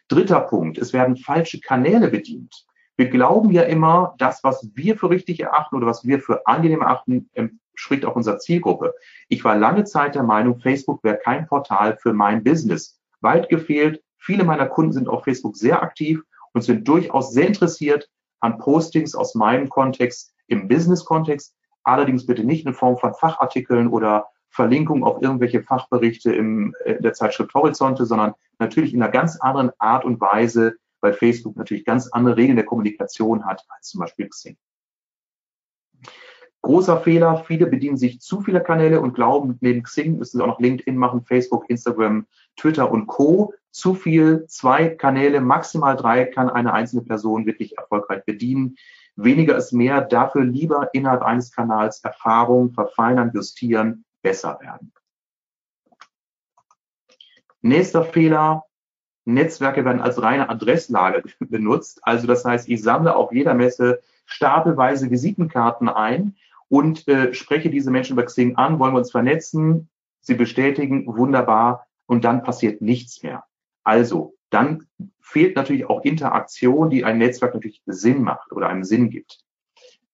Dritter 0.07 0.41
Punkt, 0.41 0.77
es 0.77 0.93
werden 0.93 1.17
falsche 1.17 1.59
Kanäle 1.59 2.09
bedient. 2.09 2.65
Wir 2.97 3.09
glauben 3.09 3.51
ja 3.51 3.63
immer, 3.63 4.15
das, 4.19 4.43
was 4.43 4.69
wir 4.73 4.97
für 4.97 5.09
richtig 5.09 5.39
erachten 5.39 5.75
oder 5.75 5.87
was 5.87 6.05
wir 6.05 6.19
für 6.19 6.45
angenehm 6.47 6.81
erachten, 6.81 7.29
spricht 7.73 8.05
auch 8.05 8.15
unserer 8.15 8.39
Zielgruppe. 8.39 8.93
Ich 9.27 9.43
war 9.43 9.57
lange 9.57 9.83
Zeit 9.83 10.15
der 10.15 10.23
Meinung, 10.23 10.59
Facebook 10.59 11.03
wäre 11.03 11.17
kein 11.17 11.45
Portal 11.47 11.97
für 11.97 12.13
mein 12.13 12.43
Business. 12.43 12.99
Weit 13.21 13.49
gefehlt. 13.49 14.01
Viele 14.17 14.43
meiner 14.43 14.67
Kunden 14.67 14.93
sind 14.93 15.09
auf 15.09 15.25
Facebook 15.25 15.57
sehr 15.57 15.83
aktiv 15.83 16.21
und 16.53 16.61
sind 16.61 16.87
durchaus 16.87 17.33
sehr 17.33 17.47
interessiert 17.47 18.09
an 18.39 18.57
Postings 18.59 19.15
aus 19.15 19.35
meinem 19.35 19.67
Kontext 19.69 20.33
im 20.47 20.67
Business-Kontext. 20.67 21.55
Allerdings 21.85 22.25
bitte 22.25 22.43
nicht 22.43 22.65
in 22.65 22.73
Form 22.73 22.97
von 22.97 23.13
Fachartikeln 23.13 23.87
oder 23.87 24.27
Verlinkung 24.49 25.03
auf 25.03 25.21
irgendwelche 25.21 25.61
Fachberichte 25.61 26.33
in 26.33 26.73
äh, 26.83 27.01
der 27.01 27.13
Zeitschrift 27.13 27.53
Horizonte, 27.53 28.05
sondern 28.05 28.33
natürlich 28.59 28.93
in 28.93 29.01
einer 29.01 29.11
ganz 29.11 29.37
anderen 29.39 29.71
Art 29.79 30.03
und 30.03 30.19
Weise, 30.19 30.75
weil 31.01 31.13
Facebook 31.13 31.55
natürlich 31.55 31.85
ganz 31.85 32.07
andere 32.11 32.37
Regeln 32.37 32.55
der 32.55 32.65
Kommunikation 32.65 33.45
hat 33.45 33.63
als 33.69 33.89
zum 33.89 33.99
Beispiel 33.99 34.27
Xing. 34.29 34.57
Großer 36.65 36.99
Fehler, 37.01 37.43
viele 37.45 37.67
bedienen 37.67 37.97
sich 37.97 38.21
zu 38.21 38.41
viele 38.41 38.63
Kanäle 38.63 38.99
und 38.99 39.13
glauben, 39.13 39.55
neben 39.61 39.83
Xing 39.83 40.17
müssen 40.17 40.37
sie 40.37 40.43
auch 40.43 40.47
noch 40.47 40.59
LinkedIn 40.59 40.97
machen, 40.97 41.23
Facebook, 41.23 41.69
Instagram, 41.69 42.25
Twitter 42.55 42.89
und 42.89 43.05
Co. 43.05 43.53
Zu 43.69 43.93
viel, 43.93 44.47
zwei 44.47 44.89
Kanäle, 44.89 45.41
maximal 45.41 45.95
drei 45.95 46.25
kann 46.25 46.49
eine 46.49 46.73
einzelne 46.73 47.03
Person 47.03 47.45
wirklich 47.45 47.77
erfolgreich 47.77 48.25
bedienen. 48.25 48.77
Weniger 49.15 49.55
ist 49.55 49.71
mehr, 49.71 50.01
dafür 50.01 50.43
lieber 50.43 50.89
innerhalb 50.93 51.21
eines 51.21 51.51
Kanals 51.51 52.03
Erfahrung 52.03 52.71
verfeinern, 52.71 53.31
justieren, 53.33 54.05
besser 54.21 54.59
werden. 54.61 54.91
Nächster 57.61 58.03
Fehler, 58.03 58.63
Netzwerke 59.25 59.85
werden 59.85 60.01
als 60.01 60.21
reine 60.21 60.49
Adresslage 60.49 61.23
benutzt. 61.39 61.99
Also 62.03 62.27
das 62.27 62.45
heißt, 62.45 62.69
ich 62.69 62.81
sammle 62.81 63.15
auf 63.15 63.31
jeder 63.31 63.53
Messe 63.53 64.01
stapelweise 64.25 65.09
Visitenkarten 65.09 65.89
ein 65.89 66.35
und 66.67 67.07
äh, 67.07 67.33
spreche 67.33 67.69
diese 67.69 67.91
Menschen 67.91 68.13
über 68.13 68.25
Xing 68.25 68.55
an, 68.57 68.79
wollen 68.79 68.93
wir 68.93 68.99
uns 68.99 69.11
vernetzen, 69.11 69.89
sie 70.21 70.35
bestätigen, 70.35 71.05
wunderbar, 71.07 71.87
und 72.07 72.23
dann 72.23 72.43
passiert 72.43 72.81
nichts 72.81 73.23
mehr. 73.23 73.45
Also, 73.83 74.34
dann 74.49 74.87
fehlt 75.19 75.55
natürlich 75.55 75.89
auch 75.89 76.03
Interaktion, 76.03 76.89
die 76.89 77.03
ein 77.03 77.17
Netzwerk 77.17 77.53
natürlich 77.53 77.81
Sinn 77.85 78.21
macht 78.21 78.51
oder 78.51 78.69
einem 78.69 78.83
Sinn 78.83 79.09
gibt. 79.09 79.43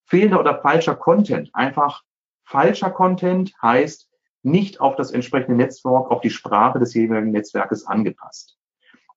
Fehlender 0.06 0.40
oder 0.40 0.62
falscher 0.62 0.96
Content, 0.96 1.50
einfach 1.54 2.04
falscher 2.44 2.90
Content 2.90 3.54
heißt 3.62 4.10
nicht 4.44 4.82
auf 4.82 4.96
das 4.96 5.12
entsprechende 5.12 5.56
Netzwerk, 5.56 6.10
auf 6.10 6.22
die 6.22 6.30
Sprache 6.30 6.80
des 6.80 6.94
jeweiligen 6.94 7.32
Netzwerkes 7.32 7.86
angepasst. 7.86 8.58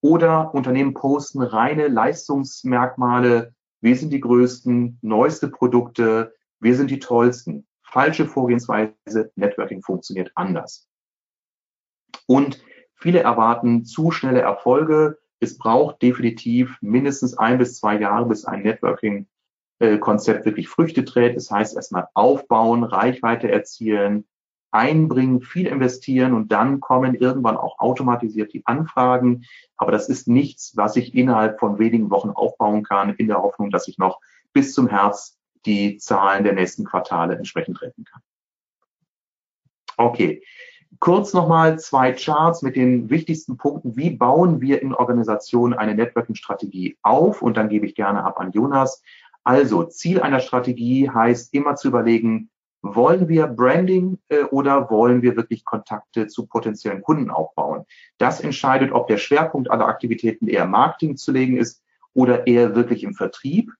Oder 0.00 0.54
Unternehmen 0.54 0.94
posten 0.94 1.42
reine 1.42 1.88
Leistungsmerkmale, 1.88 3.54
wir 3.80 3.96
sind 3.96 4.12
die 4.12 4.20
größten, 4.20 4.98
neueste 5.02 5.48
Produkte, 5.48 6.34
wir 6.60 6.76
sind 6.76 6.90
die 6.90 6.98
tollsten. 6.98 7.66
Falsche 7.82 8.26
Vorgehensweise, 8.26 9.30
Networking 9.36 9.82
funktioniert 9.82 10.30
anders. 10.34 10.86
Und 12.26 12.62
viele 13.04 13.20
erwarten 13.20 13.84
zu 13.84 14.10
schnelle 14.10 14.40
Erfolge. 14.40 15.18
Es 15.38 15.58
braucht 15.58 16.00
definitiv 16.00 16.78
mindestens 16.80 17.36
ein 17.36 17.58
bis 17.58 17.78
zwei 17.78 17.98
Jahre, 17.98 18.24
bis 18.24 18.46
ein 18.46 18.62
Networking-Konzept 18.62 20.46
wirklich 20.46 20.70
Früchte 20.70 21.04
trägt. 21.04 21.36
Das 21.36 21.50
heißt, 21.50 21.76
erstmal 21.76 22.08
aufbauen, 22.14 22.82
Reichweite 22.82 23.50
erzielen, 23.50 24.24
einbringen, 24.70 25.42
viel 25.42 25.66
investieren 25.66 26.32
und 26.32 26.50
dann 26.50 26.80
kommen 26.80 27.14
irgendwann 27.14 27.58
auch 27.58 27.78
automatisiert 27.78 28.54
die 28.54 28.64
Anfragen. 28.64 29.44
Aber 29.76 29.92
das 29.92 30.08
ist 30.08 30.26
nichts, 30.26 30.74
was 30.74 30.96
ich 30.96 31.14
innerhalb 31.14 31.60
von 31.60 31.78
wenigen 31.78 32.08
Wochen 32.10 32.30
aufbauen 32.30 32.84
kann, 32.84 33.14
in 33.16 33.26
der 33.26 33.42
Hoffnung, 33.42 33.70
dass 33.70 33.86
ich 33.86 33.98
noch 33.98 34.18
bis 34.54 34.72
zum 34.72 34.88
Herbst 34.88 35.38
die 35.66 35.98
Zahlen 35.98 36.42
der 36.42 36.54
nächsten 36.54 36.86
Quartale 36.86 37.36
entsprechend 37.36 37.82
retten 37.82 38.04
kann. 38.04 38.22
Okay, 39.98 40.42
kurz 41.00 41.32
nochmal 41.32 41.78
zwei 41.78 42.12
Charts 42.12 42.62
mit 42.62 42.76
den 42.76 43.10
wichtigsten 43.10 43.56
Punkten. 43.56 43.96
Wie 43.96 44.10
bauen 44.10 44.60
wir 44.60 44.82
in 44.82 44.94
Organisationen 44.94 45.74
eine 45.74 45.94
Networking-Strategie 45.94 46.96
auf? 47.02 47.42
Und 47.42 47.56
dann 47.56 47.68
gebe 47.68 47.86
ich 47.86 47.94
gerne 47.94 48.24
ab 48.24 48.40
an 48.40 48.52
Jonas. 48.52 49.02
Also, 49.44 49.84
Ziel 49.84 50.20
einer 50.20 50.40
Strategie 50.40 51.10
heißt 51.10 51.52
immer 51.52 51.76
zu 51.76 51.88
überlegen, 51.88 52.50
wollen 52.84 53.28
wir 53.28 53.46
Branding 53.46 54.18
äh, 54.28 54.42
oder 54.44 54.90
wollen 54.90 55.22
wir 55.22 55.36
wirklich 55.36 55.64
Kontakte 55.64 56.26
zu 56.26 56.46
potenziellen 56.46 57.02
Kunden 57.02 57.30
aufbauen? 57.30 57.84
Das 58.18 58.40
entscheidet, 58.40 58.92
ob 58.92 59.08
der 59.08 59.16
Schwerpunkt 59.16 59.70
aller 59.70 59.86
Aktivitäten 59.86 60.48
eher 60.48 60.66
Marketing 60.66 61.16
zu 61.16 61.32
legen 61.32 61.56
ist 61.56 61.82
oder 62.12 62.46
eher 62.46 62.74
wirklich 62.74 63.02
im 63.02 63.14
Vertrieb. 63.14 63.70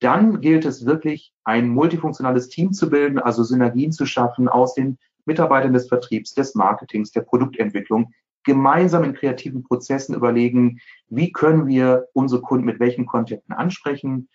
Dann 0.00 0.40
gilt 0.40 0.64
es 0.64 0.86
wirklich, 0.86 1.32
ein 1.44 1.68
multifunktionales 1.68 2.48
Team 2.48 2.72
zu 2.72 2.90
bilden, 2.90 3.18
also 3.18 3.42
Synergien 3.42 3.92
zu 3.92 4.06
schaffen 4.06 4.48
aus 4.48 4.74
den 4.74 4.98
Mitarbeitern 5.26 5.72
des 5.72 5.88
Vertriebs, 5.88 6.34
des 6.34 6.54
Marketings, 6.54 7.10
der 7.10 7.22
Produktentwicklung, 7.22 8.12
gemeinsam 8.44 9.04
in 9.04 9.14
kreativen 9.14 9.64
Prozessen 9.64 10.14
überlegen, 10.14 10.80
wie 11.08 11.32
können 11.32 11.66
wir 11.66 12.06
unsere 12.12 12.40
Kunden 12.40 12.64
mit 12.64 12.80
welchen 12.80 13.04
Kontakten 13.04 13.52
ansprechen, 13.52 14.28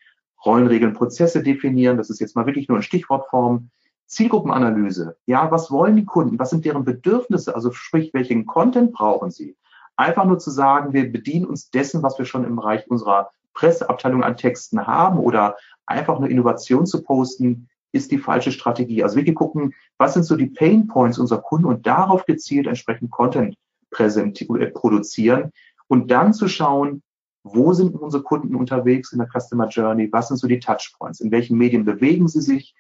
Rollenregeln, 0.46 0.94
Prozesse 0.94 1.42
definieren, 1.44 1.98
das 1.98 2.10
ist 2.10 2.20
jetzt 2.20 2.36
mal 2.36 2.46
wirklich 2.46 2.68
nur 2.68 2.78
in 2.78 2.84
Stichwortform, 2.84 3.70
Zielgruppenanalyse, 4.08 5.16
ja, 5.26 5.50
was 5.52 5.72
wollen 5.72 5.96
die 5.96 6.04
Kunden, 6.04 6.38
was 6.38 6.50
sind 6.50 6.66
deren 6.66 6.84
Bedürfnisse, 6.84 7.56
also 7.56 7.72
sprich, 7.72 8.14
welchen 8.14 8.46
Content 8.46 8.92
brauchen 8.92 9.32
sie? 9.32 9.56
Einfach 9.96 10.26
nur 10.26 10.40
zu 10.40 10.52
sagen, 10.52 10.92
wir 10.92 11.10
bedienen 11.10 11.46
uns 11.46 11.70
dessen, 11.70 12.04
was 12.04 12.18
wir 12.18 12.26
schon 12.26 12.44
im 12.44 12.58
Bereich 12.58 12.90
unserer 12.90 13.30
Presseabteilung 13.54 14.24
an 14.24 14.36
Texten 14.36 14.86
haben 14.86 15.20
oder 15.20 15.56
einfach 15.86 16.20
nur 16.20 16.30
Innovation 16.30 16.86
zu 16.86 17.04
posten, 17.04 17.70
ist 17.92 18.12
die 18.12 18.18
falsche 18.18 18.52
Strategie. 18.52 19.04
Also 19.04 19.16
wirklich 19.18 19.36
gucken, 19.36 19.74
was 19.98 20.14
sind 20.14 20.24
so 20.24 20.36
die 20.36 20.48
Pain 20.48 20.88
Points 20.88 21.18
unserer 21.18 21.42
Kunden 21.42 21.66
und 21.66 21.86
darauf 21.86 22.26
gezielt 22.26 22.68
entsprechend 22.68 23.12
Content 23.12 23.56
äh, 23.98 24.68
produzieren 24.68 25.52
und 25.88 26.10
dann 26.10 26.34
zu 26.34 26.48
schauen, 26.48 27.04
wo 27.44 27.74
sind 27.74 27.96
unsere 27.96 28.24
Kunden 28.24 28.56
unterwegs 28.56 29.12
in 29.12 29.20
der 29.20 29.28
Customer 29.28 29.68
Journey, 29.68 30.12
was 30.12 30.28
sind 30.28 30.38
so 30.38 30.48
die 30.48 30.60
Touchpoints, 30.60 31.20
in 31.20 31.32
welchen 31.32 31.58
Medien 31.58 31.86
bewegen 31.86 32.28
sie 32.28 32.42
sich, 32.42 32.76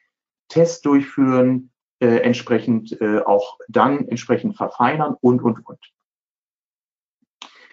Tests 0.49 0.81
durchführen, 0.81 1.71
äh, 1.99 2.17
entsprechend 2.17 2.99
äh, 3.01 3.19
auch 3.19 3.57
dann 3.67 4.07
entsprechend 4.07 4.55
verfeinern 4.55 5.15
und, 5.19 5.41
und, 5.41 5.65
und. 5.65 5.79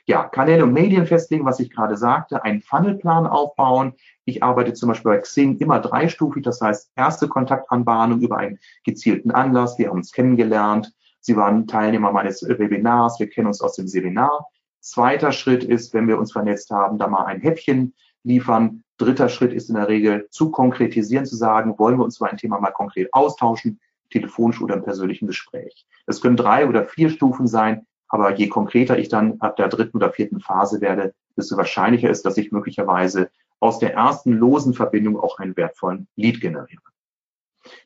Ja, 0.09 0.25
Kanäle 0.25 0.64
und 0.64 0.73
Medien 0.73 1.07
festlegen, 1.07 1.44
was 1.44 1.61
ich 1.61 1.71
gerade 1.71 1.99
sagte, 1.99 2.42
einen 2.42 2.62
Funnelplan 2.62 3.27
aufbauen. 3.27 3.92
Ich 4.25 4.42
arbeite 4.42 4.73
zum 4.73 4.88
Beispiel 4.88 5.11
bei 5.11 5.18
Xing 5.18 5.59
immer 5.59 5.81
dreistufig, 5.81 6.42
das 6.42 6.62
heißt 6.62 6.92
erste 6.97 7.29
Kontaktanbahnung 7.29 8.23
über 8.23 8.38
einen 8.38 8.59
gezielten 8.85 9.31
Anlass. 9.31 9.79
Wir 9.79 9.88
haben 9.88 9.99
uns 9.99 10.11
kennengelernt. 10.11 10.94
Sie 11.21 11.37
waren 11.37 11.66
Teilnehmer 11.66 12.11
meines 12.11 12.42
Webinars. 12.42 13.21
Wir 13.21 13.29
kennen 13.29 13.49
uns 13.49 13.61
aus 13.61 13.75
dem 13.75 13.87
Seminar. 13.87 14.49
Zweiter 14.81 15.31
Schritt 15.31 15.62
ist, 15.62 15.92
wenn 15.92 16.09
wir 16.09 16.18
uns 16.18 16.33
vernetzt 16.33 16.71
haben, 16.71 16.97
da 16.97 17.07
mal 17.07 17.27
ein 17.27 17.42
Häppchen 17.42 17.92
liefern. 18.23 18.85
Dritter 18.97 19.29
Schritt 19.29 19.53
ist 19.53 19.68
in 19.68 19.75
der 19.75 19.88
Regel 19.88 20.27
zu 20.31 20.51
konkretisieren, 20.51 21.27
zu 21.27 21.37
sagen, 21.37 21.79
wollen 21.79 21.99
wir 21.99 22.05
uns 22.05 22.16
über 22.16 22.31
ein 22.31 22.38
Thema 22.38 22.59
mal 22.59 22.71
konkret 22.71 23.12
austauschen, 23.12 23.79
telefonisch 24.09 24.62
oder 24.62 24.77
im 24.77 24.85
persönlichen 24.85 25.27
Gespräch. 25.27 25.87
Es 26.07 26.23
können 26.23 26.38
drei 26.38 26.66
oder 26.66 26.87
vier 26.87 27.11
Stufen 27.11 27.47
sein, 27.47 27.87
aber 28.09 28.35
je 28.35 28.49
konkreter 28.49 28.99
ich 28.99 29.09
dann 29.09 29.40
ab 29.40 29.57
der 29.57 29.68
dritten 29.68 29.97
oder 29.97 30.12
vierten 30.12 30.40
Phase 30.40 30.81
werde, 30.81 31.14
desto 31.37 31.57
wahrscheinlicher 31.57 32.11
ist, 32.11 32.25
dass 32.25 32.37
ich 32.37 32.53
möglicherweise 32.53 33.31
aus 33.61 33.79
der 33.79 33.94
ersten 33.94 34.33
losen 34.33 34.75
Verbindung 34.75 35.18
auch 35.18 35.38
einen 35.38 35.57
wertvollen 35.57 36.09
Lead 36.16 36.40
generiere. 36.40 36.83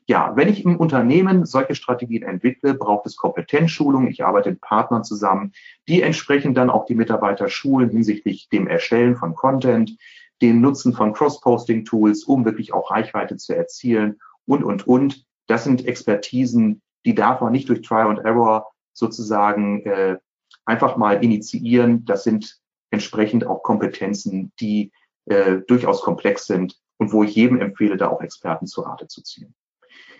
Ja, 0.05 0.35
wenn 0.35 0.47
ich 0.47 0.63
im 0.63 0.77
Unternehmen 0.77 1.45
solche 1.45 1.75
Strategien 1.75 2.23
entwickle, 2.23 2.73
braucht 2.73 3.05
es 3.05 3.17
Kompetenzschulung. 3.17 4.07
Ich 4.07 4.23
arbeite 4.23 4.51
mit 4.51 4.61
Partnern 4.61 5.03
zusammen, 5.03 5.51
die 5.87 6.01
entsprechend 6.01 6.57
dann 6.57 6.69
auch 6.69 6.85
die 6.85 6.95
Mitarbeiter 6.95 7.49
schulen 7.49 7.89
hinsichtlich 7.89 8.49
dem 8.49 8.67
Erstellen 8.67 9.17
von 9.17 9.35
Content, 9.35 9.97
dem 10.41 10.61
Nutzen 10.61 10.93
von 10.93 11.13
Cross-Posting-Tools, 11.13 12.23
um 12.23 12.45
wirklich 12.45 12.73
auch 12.73 12.91
Reichweite 12.91 13.37
zu 13.37 13.55
erzielen 13.55 14.19
und, 14.45 14.63
und, 14.63 14.87
und. 14.87 15.25
Das 15.47 15.63
sind 15.63 15.85
Expertisen, 15.85 16.81
die 17.05 17.15
darf 17.15 17.41
man 17.41 17.51
nicht 17.51 17.67
durch 17.69 17.81
Trial 17.81 18.09
and 18.09 18.19
Error 18.19 18.72
sozusagen 18.93 19.85
äh, 19.85 20.17
einfach 20.65 20.97
mal 20.97 21.23
initiieren. 21.23 22.05
Das 22.05 22.23
sind 22.23 22.59
entsprechend 22.91 23.45
auch 23.45 23.63
Kompetenzen, 23.63 24.51
die 24.59 24.91
äh, 25.25 25.57
durchaus 25.67 26.01
komplex 26.01 26.45
sind 26.45 26.79
und 26.97 27.11
wo 27.11 27.23
ich 27.23 27.35
jedem 27.35 27.59
empfehle, 27.59 27.97
da 27.97 28.09
auch 28.09 28.21
Experten 28.21 28.67
zu 28.67 28.81
Rate 28.81 29.07
zu 29.07 29.21
ziehen. 29.23 29.53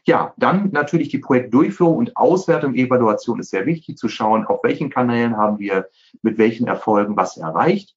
Ja, 0.06 0.34
dann 0.38 0.72
natürlich 0.72 1.10
die 1.10 1.20
Projektdurchführung 1.20 1.96
und 1.96 2.18
Auswertung, 2.18 2.76
Evaluation 2.76 3.40
ist 3.40 3.52
sehr 3.52 3.66
wichtig 3.66 3.98
zu 3.98 4.10
schauen, 4.10 4.46
auf 4.46 4.62
welchen 4.64 4.90
Kanälen 4.90 5.38
haben 5.38 5.60
wir 5.60 5.88
mit 6.22 6.38
welchen 6.38 6.68
Erfolgen 6.68 7.16
was 7.16 7.38
erreicht. 7.38 7.96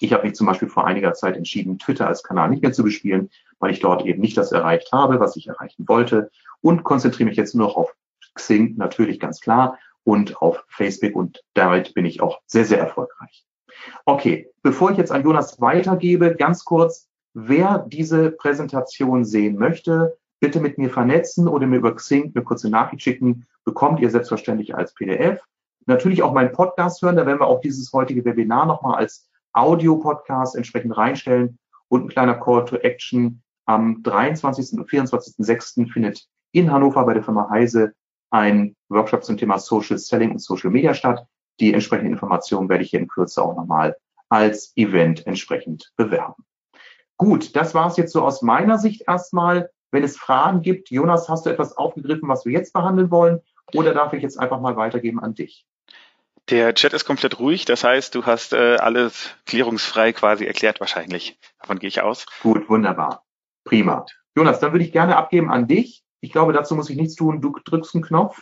Ich 0.00 0.12
habe 0.12 0.26
mich 0.26 0.34
zum 0.34 0.46
Beispiel 0.46 0.68
vor 0.68 0.86
einiger 0.86 1.12
Zeit 1.12 1.36
entschieden, 1.36 1.78
Twitter 1.78 2.08
als 2.08 2.22
Kanal 2.22 2.48
nicht 2.48 2.62
mehr 2.62 2.72
zu 2.72 2.82
bespielen, 2.82 3.30
weil 3.58 3.72
ich 3.72 3.80
dort 3.80 4.06
eben 4.06 4.20
nicht 4.20 4.36
das 4.38 4.52
erreicht 4.52 4.90
habe, 4.92 5.20
was 5.20 5.36
ich 5.36 5.48
erreichen 5.48 5.86
wollte 5.86 6.30
und 6.62 6.82
konzentriere 6.82 7.28
mich 7.28 7.36
jetzt 7.36 7.54
nur 7.54 7.66
noch 7.68 7.76
auf 7.76 7.94
Xing, 8.34 8.76
natürlich 8.76 9.20
ganz 9.20 9.40
klar, 9.40 9.78
und 10.04 10.40
auf 10.42 10.64
Facebook 10.68 11.14
und 11.14 11.42
damit 11.54 11.94
bin 11.94 12.04
ich 12.04 12.20
auch 12.20 12.40
sehr, 12.46 12.64
sehr 12.64 12.78
erfolgreich. 12.78 13.46
Okay, 14.04 14.50
bevor 14.62 14.90
ich 14.90 14.98
jetzt 14.98 15.12
an 15.12 15.22
Jonas 15.22 15.60
weitergebe, 15.60 16.34
ganz 16.34 16.64
kurz, 16.64 17.08
wer 17.34 17.84
diese 17.88 18.30
Präsentation 18.32 19.24
sehen 19.24 19.56
möchte, 19.56 20.16
bitte 20.40 20.60
mit 20.60 20.76
mir 20.76 20.90
vernetzen 20.90 21.46
oder 21.48 21.66
mir 21.66 21.76
über 21.76 21.94
Xing 21.94 22.32
eine 22.34 22.44
kurze 22.44 22.68
Nachricht 22.68 23.02
schicken, 23.02 23.46
bekommt 23.64 24.00
ihr 24.00 24.10
selbstverständlich 24.10 24.74
als 24.74 24.92
PDF. 24.94 25.40
Natürlich 25.86 26.22
auch 26.22 26.32
meinen 26.32 26.52
Podcast 26.52 27.02
hören, 27.02 27.16
da 27.16 27.26
werden 27.26 27.40
wir 27.40 27.46
auch 27.46 27.60
dieses 27.60 27.92
heutige 27.92 28.24
Webinar 28.24 28.66
nochmal 28.66 28.96
als 28.96 29.28
Audio-Podcast 29.52 30.56
entsprechend 30.56 30.96
reinstellen. 30.96 31.58
Und 31.88 32.04
ein 32.04 32.08
kleiner 32.08 32.34
Call 32.34 32.64
to 32.64 32.76
Action. 32.76 33.42
Am 33.66 34.02
23. 34.02 34.78
und 34.78 34.88
24.06. 34.88 35.92
findet 35.92 36.26
in 36.52 36.72
Hannover 36.72 37.04
bei 37.04 37.14
der 37.14 37.22
Firma 37.22 37.48
Heise 37.50 37.94
ein 38.32 38.74
Workshop 38.88 39.24
zum 39.24 39.36
Thema 39.36 39.58
Social 39.58 39.98
Selling 39.98 40.32
und 40.32 40.40
Social 40.40 40.70
Media 40.70 40.94
statt. 40.94 41.26
Die 41.60 41.72
entsprechenden 41.72 42.12
Informationen 42.12 42.68
werde 42.68 42.82
ich 42.82 42.90
hier 42.90 43.00
in 43.00 43.08
Kürze 43.08 43.42
auch 43.42 43.56
nochmal 43.56 43.96
als 44.28 44.72
Event 44.76 45.26
entsprechend 45.26 45.92
bewerben. 45.96 46.44
Gut, 47.18 47.54
das 47.54 47.74
war 47.74 47.86
es 47.88 47.96
jetzt 47.96 48.12
so 48.12 48.22
aus 48.22 48.42
meiner 48.42 48.78
Sicht 48.78 49.04
erstmal. 49.06 49.70
Wenn 49.90 50.02
es 50.02 50.16
Fragen 50.16 50.62
gibt, 50.62 50.90
Jonas, 50.90 51.28
hast 51.28 51.44
du 51.44 51.50
etwas 51.50 51.76
aufgegriffen, 51.76 52.28
was 52.28 52.46
wir 52.46 52.52
jetzt 52.52 52.72
behandeln 52.72 53.10
wollen? 53.10 53.40
Oder 53.74 53.92
darf 53.92 54.14
ich 54.14 54.22
jetzt 54.22 54.40
einfach 54.40 54.60
mal 54.60 54.76
weitergeben 54.76 55.20
an 55.20 55.34
dich? 55.34 55.66
Der 56.48 56.74
Chat 56.74 56.94
ist 56.94 57.04
komplett 57.04 57.38
ruhig, 57.38 57.66
das 57.66 57.84
heißt, 57.84 58.14
du 58.14 58.24
hast 58.24 58.52
äh, 58.54 58.76
alles 58.76 59.30
klärungsfrei 59.46 60.12
quasi 60.12 60.46
erklärt 60.46 60.80
wahrscheinlich. 60.80 61.38
Davon 61.60 61.78
gehe 61.78 61.88
ich 61.88 62.00
aus. 62.00 62.26
Gut, 62.42 62.68
wunderbar. 62.68 63.24
Prima. 63.64 64.06
Jonas, 64.34 64.58
dann 64.58 64.72
würde 64.72 64.84
ich 64.84 64.92
gerne 64.92 65.16
abgeben 65.16 65.50
an 65.50 65.68
dich. 65.68 66.02
Ich 66.22 66.30
glaube, 66.30 66.52
dazu 66.52 66.76
muss 66.76 66.88
ich 66.88 66.96
nichts 66.96 67.16
tun. 67.16 67.40
Du 67.40 67.52
drückst 67.52 67.96
einen 67.96 68.04
Knopf. 68.04 68.40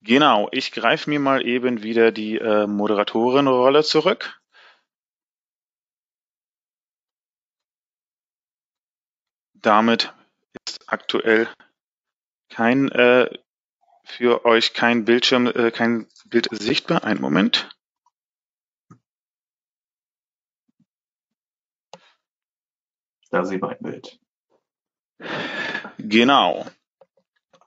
Genau, 0.00 0.48
ich 0.50 0.72
greife 0.72 1.08
mir 1.08 1.20
mal 1.20 1.46
eben 1.46 1.84
wieder 1.84 2.10
die 2.10 2.38
äh, 2.38 2.66
Moderatorenrolle 2.66 3.84
zurück. 3.84 4.40
Damit 9.54 10.12
ist 10.66 10.88
aktuell 10.88 11.48
kein 12.48 12.90
äh, 12.90 13.30
für 14.02 14.44
euch 14.44 14.74
kein 14.74 15.04
Bildschirm, 15.04 15.46
äh, 15.46 15.70
kein 15.70 16.08
Bild 16.26 16.48
sichtbar. 16.50 17.04
Einen 17.04 17.20
Moment. 17.20 17.70
Da 23.30 23.44
sehen 23.44 23.62
wir 23.62 23.68
ein 23.68 23.78
Bild. 23.78 24.18
Genau. 26.08 26.66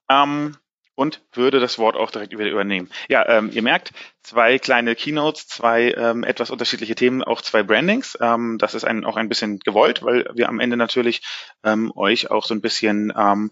Ähm, 0.09 0.57
und 0.95 1.21
würde 1.33 1.59
das 1.59 1.77
Wort 1.77 1.95
auch 1.95 2.09
direkt 2.09 2.31
wieder 2.37 2.49
übernehmen. 2.49 2.89
Ja, 3.09 3.27
ähm, 3.27 3.49
ihr 3.51 3.61
merkt, 3.61 3.91
zwei 4.23 4.57
kleine 4.59 4.95
Keynotes, 4.95 5.47
zwei 5.47 5.91
ähm, 5.91 6.23
etwas 6.23 6.49
unterschiedliche 6.49 6.95
Themen, 6.95 7.21
auch 7.21 7.41
zwei 7.41 7.63
Brandings. 7.63 8.17
Ähm, 8.21 8.57
das 8.59 8.75
ist 8.75 8.85
ein, 8.85 9.03
auch 9.03 9.17
ein 9.17 9.29
bisschen 9.29 9.59
gewollt, 9.59 10.03
weil 10.03 10.29
wir 10.33 10.47
am 10.47 10.59
Ende 10.59 10.77
natürlich 10.77 11.21
ähm, 11.63 11.91
euch 11.95 12.31
auch 12.31 12.45
so 12.45 12.53
ein 12.53 12.61
bisschen 12.61 13.11
ähm, 13.15 13.51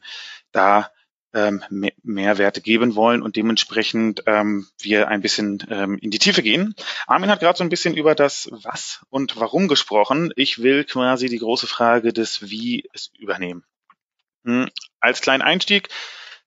da 0.51 0.89
ähm, 1.33 1.63
Mehrwerte 2.03 2.61
geben 2.61 2.95
wollen 2.95 3.21
und 3.23 3.35
dementsprechend 3.35 4.23
ähm, 4.27 4.67
wir 4.79 5.07
ein 5.07 5.21
bisschen 5.21 5.65
ähm, 5.69 5.97
in 5.97 6.11
die 6.11 6.19
Tiefe 6.19 6.43
gehen. 6.43 6.75
Armin 7.07 7.29
hat 7.29 7.39
gerade 7.39 7.57
so 7.57 7.63
ein 7.63 7.69
bisschen 7.69 7.95
über 7.95 8.15
das 8.15 8.49
Was 8.51 9.03
und 9.09 9.35
Warum 9.39 9.67
gesprochen. 9.67 10.31
Ich 10.35 10.61
will 10.61 10.85
quasi 10.85 11.27
die 11.29 11.39
große 11.39 11.67
Frage 11.67 12.13
des 12.13 12.49
Wie 12.49 12.87
es 12.93 13.11
übernehmen. 13.17 13.65
Hm, 14.45 14.69
als 14.99 15.21
kleinen 15.21 15.41
Einstieg 15.41 15.89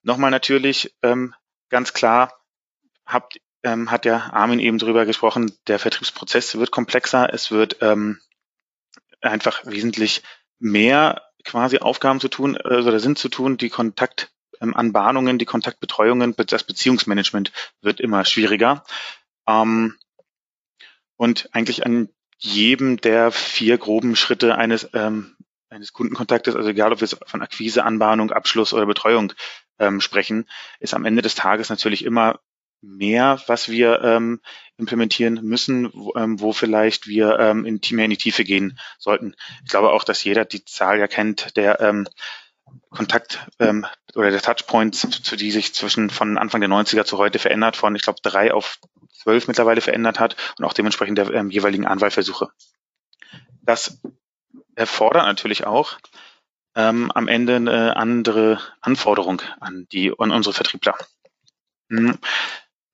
nochmal 0.03 0.31
natürlich 0.31 0.95
ähm, 1.03 1.33
ganz 1.69 1.93
klar 1.93 2.33
habt, 3.05 3.39
ähm, 3.63 3.91
hat 3.91 4.05
der 4.05 4.33
Armin 4.33 4.59
eben 4.59 4.77
drüber 4.77 5.05
gesprochen, 5.05 5.51
der 5.67 5.79
Vertriebsprozess 5.79 6.57
wird 6.57 6.71
komplexer, 6.71 7.33
es 7.33 7.51
wird 7.51 7.77
ähm, 7.81 8.19
einfach 9.21 9.65
wesentlich 9.65 10.23
mehr 10.59 11.23
quasi 11.43 11.79
Aufgaben 11.79 12.19
zu 12.19 12.27
tun 12.27 12.55
äh, 12.55 12.81
oder 12.81 12.99
sind 12.99 13.17
zu 13.17 13.29
tun, 13.29 13.57
die 13.57 13.69
Kontakt 13.69 14.31
ähm, 14.61 14.75
die 15.37 15.45
Kontaktbetreuungen, 15.45 16.35
das 16.35 16.63
Beziehungsmanagement 16.63 17.51
wird 17.81 17.99
immer 17.99 18.25
schwieriger. 18.25 18.83
Ähm, 19.47 19.95
und 21.15 21.49
eigentlich 21.53 21.85
an 21.85 22.09
jedem 22.37 22.97
der 22.97 23.31
vier 23.31 23.77
groben 23.77 24.15
Schritte 24.15 24.55
eines, 24.55 24.89
ähm, 24.93 25.35
eines 25.69 25.93
Kundenkontaktes, 25.93 26.55
also 26.55 26.69
egal 26.69 26.93
ob 26.93 27.01
wir 27.01 27.07
von 27.07 27.41
Akquise, 27.41 27.83
Anbahnung, 27.83 28.31
Abschluss 28.31 28.73
oder 28.73 28.85
Betreuung 28.85 29.33
ähm, 29.79 30.01
sprechen, 30.01 30.47
ist 30.79 30.93
am 30.93 31.05
Ende 31.05 31.21
des 31.21 31.35
Tages 31.35 31.69
natürlich 31.69 32.05
immer 32.05 32.39
mehr, 32.81 33.41
was 33.47 33.69
wir 33.69 34.01
ähm, 34.03 34.39
implementieren 34.77 35.39
müssen, 35.43 35.91
wo, 35.93 36.13
ähm, 36.15 36.39
wo 36.39 36.53
vielleicht 36.53 37.07
wir 37.07 37.39
ähm, 37.39 37.65
in, 37.65 37.81
mehr 37.91 38.05
in 38.05 38.11
die 38.11 38.17
Tiefe 38.17 38.43
gehen 38.43 38.79
sollten. 38.99 39.35
Ich 39.63 39.69
glaube 39.69 39.91
auch, 39.91 40.03
dass 40.03 40.23
jeder 40.23 40.45
die 40.45 40.63
Zahl 40.63 40.99
ja 40.99 41.07
kennt, 41.07 41.57
der 41.57 41.79
ähm, 41.81 42.07
Kontakt 42.89 43.47
ähm, 43.59 43.85
oder 44.15 44.29
der 44.29 44.41
Touchpoints, 44.41 45.09
zu 45.23 45.35
die 45.35 45.51
sich 45.51 45.73
zwischen 45.73 46.09
von 46.09 46.37
Anfang 46.37 46.61
der 46.61 46.69
90er 46.69 47.05
zu 47.05 47.17
heute 47.17 47.39
verändert, 47.39 47.77
von 47.77 47.95
ich 47.95 48.01
glaube 48.01 48.19
drei 48.21 48.53
auf 48.53 48.79
zwölf 49.13 49.47
mittlerweile 49.47 49.81
verändert 49.81 50.19
hat 50.19 50.35
und 50.57 50.65
auch 50.65 50.73
dementsprechend 50.73 51.17
der 51.17 51.31
ähm, 51.31 51.49
jeweiligen 51.49 51.85
Anwahlversuche. 51.85 52.49
Das 53.61 53.99
erfordert 54.77 55.25
natürlich 55.25 55.65
auch 55.65 55.97
ähm, 56.75 57.11
am 57.11 57.27
Ende 57.27 57.55
eine 57.55 57.97
andere 57.97 58.59
Anforderung 58.81 59.41
an 59.59 59.87
die 59.91 60.13
an 60.17 60.31
unsere 60.31 60.53
Vertriebler. 60.53 60.95
Hm. 61.89 62.17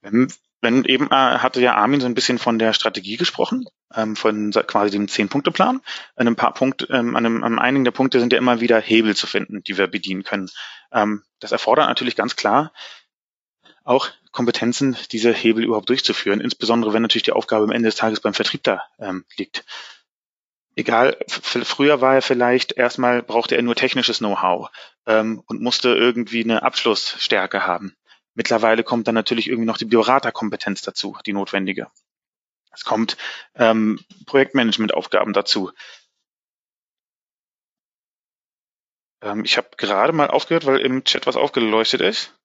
Wenn, 0.01 0.33
wenn 0.61 0.85
eben 0.85 1.07
äh, 1.07 1.39
hatte 1.39 1.61
ja 1.61 1.75
Armin 1.75 1.99
so 1.99 2.05
ein 2.05 2.13
bisschen 2.13 2.39
von 2.39 2.57
der 2.57 2.73
Strategie 2.73 3.17
gesprochen, 3.17 3.65
ähm, 3.93 4.15
von 4.15 4.51
quasi 4.51 4.91
dem 4.91 5.07
Zehn-Punkte-Plan. 5.07 5.81
An 6.15 6.27
ein 6.27 6.35
paar 6.35 6.53
Punkte, 6.53 6.87
ähm, 6.91 7.15
an, 7.15 7.25
einem, 7.25 7.43
an 7.43 7.59
einigen 7.59 7.83
der 7.83 7.91
Punkte 7.91 8.19
sind 8.19 8.31
ja 8.31 8.39
immer 8.39 8.61
wieder 8.61 8.79
Hebel 8.79 9.15
zu 9.15 9.27
finden, 9.27 9.63
die 9.63 9.77
wir 9.77 9.87
bedienen 9.87 10.23
können. 10.23 10.49
Ähm, 10.91 11.23
das 11.39 11.51
erfordert 11.51 11.87
natürlich 11.87 12.15
ganz 12.15 12.35
klar 12.35 12.71
auch 13.83 14.09
Kompetenzen, 14.31 14.95
diese 15.11 15.33
Hebel 15.33 15.65
überhaupt 15.65 15.89
durchzuführen, 15.89 16.39
insbesondere 16.39 16.93
wenn 16.93 17.01
natürlich 17.01 17.23
die 17.23 17.33
Aufgabe 17.33 17.65
am 17.65 17.71
Ende 17.71 17.87
des 17.87 17.95
Tages 17.95 18.21
beim 18.21 18.33
Vertrieb 18.33 18.63
da 18.63 18.81
ähm, 18.97 19.25
liegt. 19.35 19.65
Egal, 20.75 21.17
früher 21.27 22.01
war 22.01 22.15
er 22.15 22.21
vielleicht 22.21 22.71
erstmal 22.73 23.21
brauchte 23.21 23.55
er 23.55 23.61
nur 23.61 23.75
technisches 23.75 24.17
Know-how 24.17 24.69
ähm, 25.05 25.43
und 25.45 25.61
musste 25.61 25.89
irgendwie 25.89 26.43
eine 26.43 26.63
Abschlussstärke 26.63 27.67
haben. 27.67 27.95
Mittlerweile 28.33 28.83
kommt 28.83 29.07
dann 29.07 29.13
natürlich 29.13 29.47
irgendwie 29.47 29.67
noch 29.67 29.77
die 29.77 29.85
Beraterkompetenz 29.85 30.81
dazu, 30.81 31.15
die 31.25 31.33
notwendige. 31.33 31.87
Es 32.71 32.83
kommt 32.83 33.17
ähm, 33.53 33.99
Projektmanagementaufgaben 34.25 35.33
dazu. 35.33 35.71
Ähm, 39.21 39.45
ich 39.45 39.57
habe 39.57 39.69
gerade 39.77 40.13
mal 40.13 40.27
aufgehört, 40.27 40.65
weil 40.65 40.79
im 40.79 41.03
Chat 41.03 41.27
was 41.27 41.35
aufgeleuchtet 41.35 42.01
ist, 42.01 42.35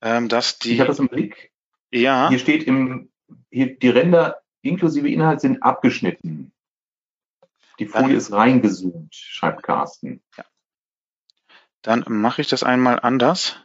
ähm, 0.00 0.30
dass 0.30 0.58
die. 0.58 0.72
Ich 0.72 0.80
habe 0.80 0.88
das 0.88 0.98
im 0.98 1.08
Blick. 1.08 1.52
Ja. 1.90 2.30
Hier 2.30 2.38
steht 2.38 2.64
im, 2.64 3.10
hier, 3.50 3.76
die 3.78 3.88
Ränder 3.90 4.42
inklusive 4.62 5.08
Inhalt 5.08 5.42
sind 5.42 5.62
abgeschnitten. 5.62 6.52
Die 7.78 7.86
Folie 7.86 8.08
dann, 8.08 8.16
ist 8.16 8.32
reingezoomt, 8.32 9.14
schreibt 9.14 9.62
Carsten. 9.62 10.22
Ja. 10.36 10.44
Dann 11.82 12.04
mache 12.08 12.40
ich 12.40 12.48
das 12.48 12.62
einmal 12.62 13.00
anders. 13.00 13.56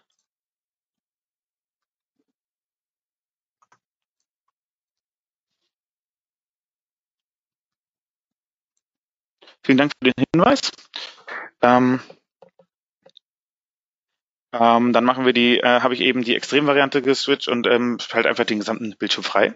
Vielen 9.63 9.77
Dank 9.77 9.91
für 10.01 10.11
den 10.11 10.25
Hinweis. 10.33 10.71
Ähm, 11.61 11.99
ähm, 14.53 14.91
dann 14.91 15.05
machen 15.05 15.25
wir 15.25 15.33
die, 15.33 15.59
äh, 15.59 15.81
habe 15.81 15.93
ich 15.93 16.01
eben 16.01 16.23
die 16.23 16.35
Extremvariante 16.35 17.01
geswitcht 17.01 17.47
und 17.47 17.67
ähm, 17.67 17.97
halt 18.11 18.25
einfach 18.25 18.45
den 18.45 18.59
gesamten 18.59 18.95
Bildschirm 18.97 19.23
frei. 19.23 19.55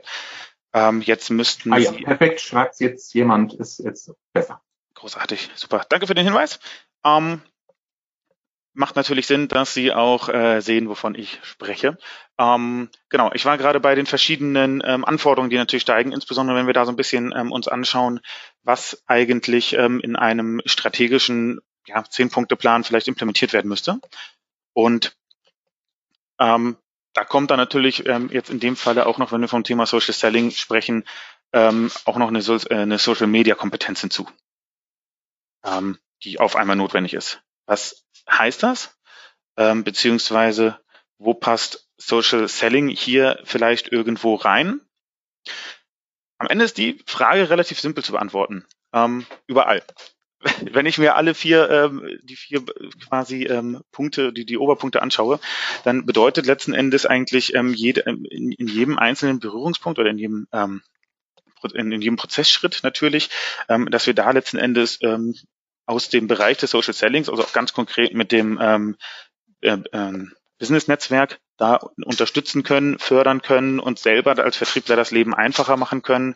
Ähm, 0.75 0.99
jetzt 0.99 1.29
müssten 1.29 1.71
ah, 1.71 1.77
ja, 1.77 1.93
Sie. 1.93 2.01
Perfekt, 2.01 2.41
schreibt 2.41 2.81
jetzt 2.81 3.13
jemand, 3.13 3.53
ist 3.53 3.79
jetzt 3.79 4.11
besser. 4.33 4.61
Großartig, 4.95 5.49
super. 5.55 5.85
Danke 5.87 6.05
für 6.05 6.15
den 6.15 6.25
Hinweis. 6.25 6.59
Ähm, 7.05 7.41
macht 8.73 8.97
natürlich 8.97 9.25
Sinn, 9.25 9.47
dass 9.47 9.73
Sie 9.73 9.93
auch 9.93 10.27
äh, 10.27 10.59
sehen, 10.59 10.89
wovon 10.89 11.15
ich 11.15 11.39
spreche. 11.43 11.97
Ähm, 12.37 12.89
genau, 13.07 13.31
ich 13.33 13.45
war 13.45 13.57
gerade 13.57 13.79
bei 13.79 13.95
den 13.95 14.05
verschiedenen 14.05 14.83
ähm, 14.85 15.05
Anforderungen, 15.05 15.49
die 15.49 15.55
natürlich 15.55 15.83
steigen, 15.83 16.11
insbesondere 16.11 16.57
wenn 16.57 16.67
wir 16.67 16.73
da 16.73 16.83
so 16.83 16.91
ein 16.91 16.97
bisschen 16.97 17.33
ähm, 17.33 17.53
uns 17.53 17.69
anschauen, 17.69 18.19
was 18.63 19.01
eigentlich 19.07 19.77
ähm, 19.77 20.01
in 20.01 20.17
einem 20.17 20.61
strategischen 20.65 21.61
ja, 21.87 22.03
Zehn-Punkte-Plan 22.03 22.83
vielleicht 22.83 23.07
implementiert 23.07 23.53
werden 23.53 23.69
müsste. 23.69 24.01
Und 24.73 25.15
ähm, 26.37 26.75
da 27.15 27.23
kommt 27.23 27.49
dann 27.49 27.57
natürlich 27.57 28.05
ähm, 28.05 28.29
jetzt 28.31 28.49
in 28.49 28.59
dem 28.59 28.75
Falle 28.75 29.07
auch 29.07 29.17
noch, 29.17 29.31
wenn 29.31 29.41
wir 29.41 29.47
vom 29.47 29.63
Thema 29.63 29.85
Social 29.85 30.13
Selling 30.13 30.51
sprechen, 30.51 31.05
ähm, 31.53 31.89
auch 32.03 32.17
noch 32.17 32.27
eine, 32.27 32.39
äh, 32.39 32.75
eine 32.75 32.99
Social 32.99 33.27
Media 33.27 33.55
Kompetenz 33.55 34.01
hinzu, 34.01 34.29
ähm, 35.63 35.97
die 36.23 36.39
auf 36.39 36.57
einmal 36.57 36.75
notwendig 36.75 37.13
ist. 37.13 37.41
Was 37.65 38.05
heißt 38.29 38.61
das? 38.61 38.97
Ähm, 39.57 39.85
beziehungsweise 39.85 40.79
wo 41.17 41.33
passt 41.33 41.89
Social 41.97 42.49
Selling 42.49 42.89
hier 42.89 43.39
vielleicht 43.45 43.87
irgendwo 43.87 44.35
rein? 44.35 44.81
Am 46.37 46.47
Ende 46.47 46.65
ist 46.65 46.77
die 46.77 47.01
Frage 47.07 47.49
relativ 47.49 47.79
simpel 47.79 48.03
zu 48.03 48.11
beantworten. 48.11 48.65
Ähm, 48.91 49.25
überall. 49.47 49.81
Wenn 50.71 50.85
ich 50.85 50.97
mir 50.97 51.15
alle 51.15 51.33
vier, 51.33 51.69
ähm, 51.69 52.19
die 52.23 52.35
vier 52.35 52.63
quasi 53.07 53.43
ähm, 53.43 53.81
Punkte, 53.91 54.31
die, 54.31 54.45
die 54.45 54.57
Oberpunkte 54.57 55.01
anschaue, 55.01 55.39
dann 55.83 56.05
bedeutet 56.05 56.45
letzten 56.45 56.73
Endes 56.73 57.05
eigentlich 57.05 57.55
ähm, 57.55 57.73
jede, 57.73 58.01
ähm, 58.01 58.25
in, 58.29 58.51
in 58.51 58.67
jedem 58.67 58.97
einzelnen 58.97 59.39
Berührungspunkt 59.39 59.99
oder 59.99 60.09
in 60.09 60.17
jedem 60.17 60.47
ähm, 60.51 60.81
in, 61.73 61.91
in 61.91 62.01
jedem 62.01 62.15
Prozessschritt 62.15 62.81
natürlich, 62.83 63.29
ähm, 63.69 63.89
dass 63.89 64.05
wir 64.05 64.13
da 64.13 64.29
letzten 64.29 64.57
Endes 64.57 64.99
ähm, 65.01 65.33
aus 65.87 66.09
dem 66.09 66.27
Bereich 66.27 66.57
des 66.57 66.71
Social 66.71 66.93
Sellings, 66.93 67.29
also 67.29 67.43
auch 67.43 67.53
ganz 67.53 67.73
konkret 67.73 68.13
mit 68.13 68.31
dem 68.31 68.59
ähm, 68.61 68.97
äh, 69.61 69.77
äh, 69.91 70.25
Business-Netzwerk 70.59 71.39
da 71.57 71.79
unterstützen 72.03 72.63
können, 72.63 72.99
fördern 72.99 73.41
können 73.41 73.79
und 73.79 73.97
selber 73.97 74.37
als 74.37 74.57
Vertriebler 74.57 74.95
das 74.95 75.11
Leben 75.11 75.33
einfacher 75.33 75.77
machen 75.77 76.01
können. 76.01 76.35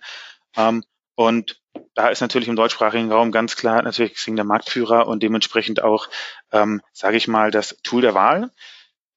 Ähm, 0.55 0.83
und 1.15 1.59
da 1.95 2.07
ist 2.09 2.21
natürlich 2.21 2.47
im 2.47 2.55
deutschsprachigen 2.55 3.11
Raum 3.11 3.31
ganz 3.31 3.55
klar 3.55 3.81
natürlich 3.81 4.13
Xing 4.13 4.35
der 4.35 4.45
Marktführer 4.45 5.07
und 5.07 5.23
dementsprechend 5.23 5.81
auch, 5.81 6.09
ähm, 6.51 6.81
sage 6.93 7.17
ich 7.17 7.27
mal, 7.27 7.51
das 7.51 7.77
Tool 7.83 8.01
der 8.01 8.13
Wahl. 8.13 8.51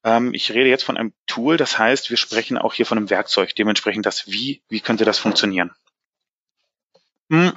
Ähm, 0.03 0.33
ich 0.33 0.51
rede 0.51 0.69
jetzt 0.69 0.83
von 0.83 0.97
einem 0.97 1.13
Tool, 1.27 1.57
das 1.57 1.77
heißt, 1.77 2.09
wir 2.09 2.17
sprechen 2.17 2.57
auch 2.57 2.73
hier 2.73 2.85
von 2.85 2.97
einem 2.97 3.09
Werkzeug, 3.09 3.55
dementsprechend 3.55 4.05
das 4.05 4.27
Wie, 4.27 4.61
wie 4.69 4.81
könnte 4.81 5.05
das 5.05 5.19
funktionieren. 5.19 5.71
Hm, 7.29 7.53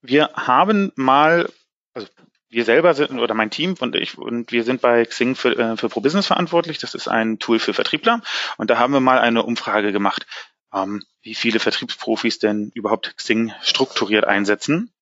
wir 0.00 0.30
haben 0.34 0.92
mal, 0.96 1.50
also 1.94 2.08
wir 2.48 2.64
selber 2.64 2.94
sind 2.94 3.18
oder 3.18 3.34
mein 3.34 3.50
Team 3.50 3.74
und 3.78 3.94
ich 3.96 4.16
und 4.16 4.52
wir 4.52 4.64
sind 4.64 4.80
bei 4.80 5.04
Xing 5.04 5.34
für, 5.34 5.56
äh, 5.56 5.76
für 5.76 5.88
Pro 5.88 6.00
Business 6.00 6.26
verantwortlich. 6.26 6.78
Das 6.78 6.94
ist 6.94 7.08
ein 7.08 7.38
Tool 7.38 7.58
für 7.58 7.74
Vertriebler 7.74 8.22
und 8.56 8.70
da 8.70 8.78
haben 8.78 8.92
wir 8.92 9.00
mal 9.00 9.18
eine 9.18 9.42
Umfrage 9.42 9.92
gemacht, 9.92 10.26
ähm, 10.76 11.02
wie 11.22 11.34
viele 11.34 11.58
Vertriebsprofis 11.58 12.38
denn 12.38 12.70
überhaupt 12.74 13.16
Xing 13.16 13.52
strukturiert 13.62 14.26
einsetzen. 14.26 14.92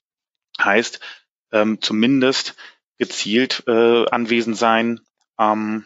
Heißt 0.63 1.01
ähm, 1.53 1.81
zumindest 1.81 2.55
gezielt 2.97 3.65
äh, 3.67 4.07
anwesend 4.09 4.57
sein, 4.57 5.01
ähm, 5.39 5.85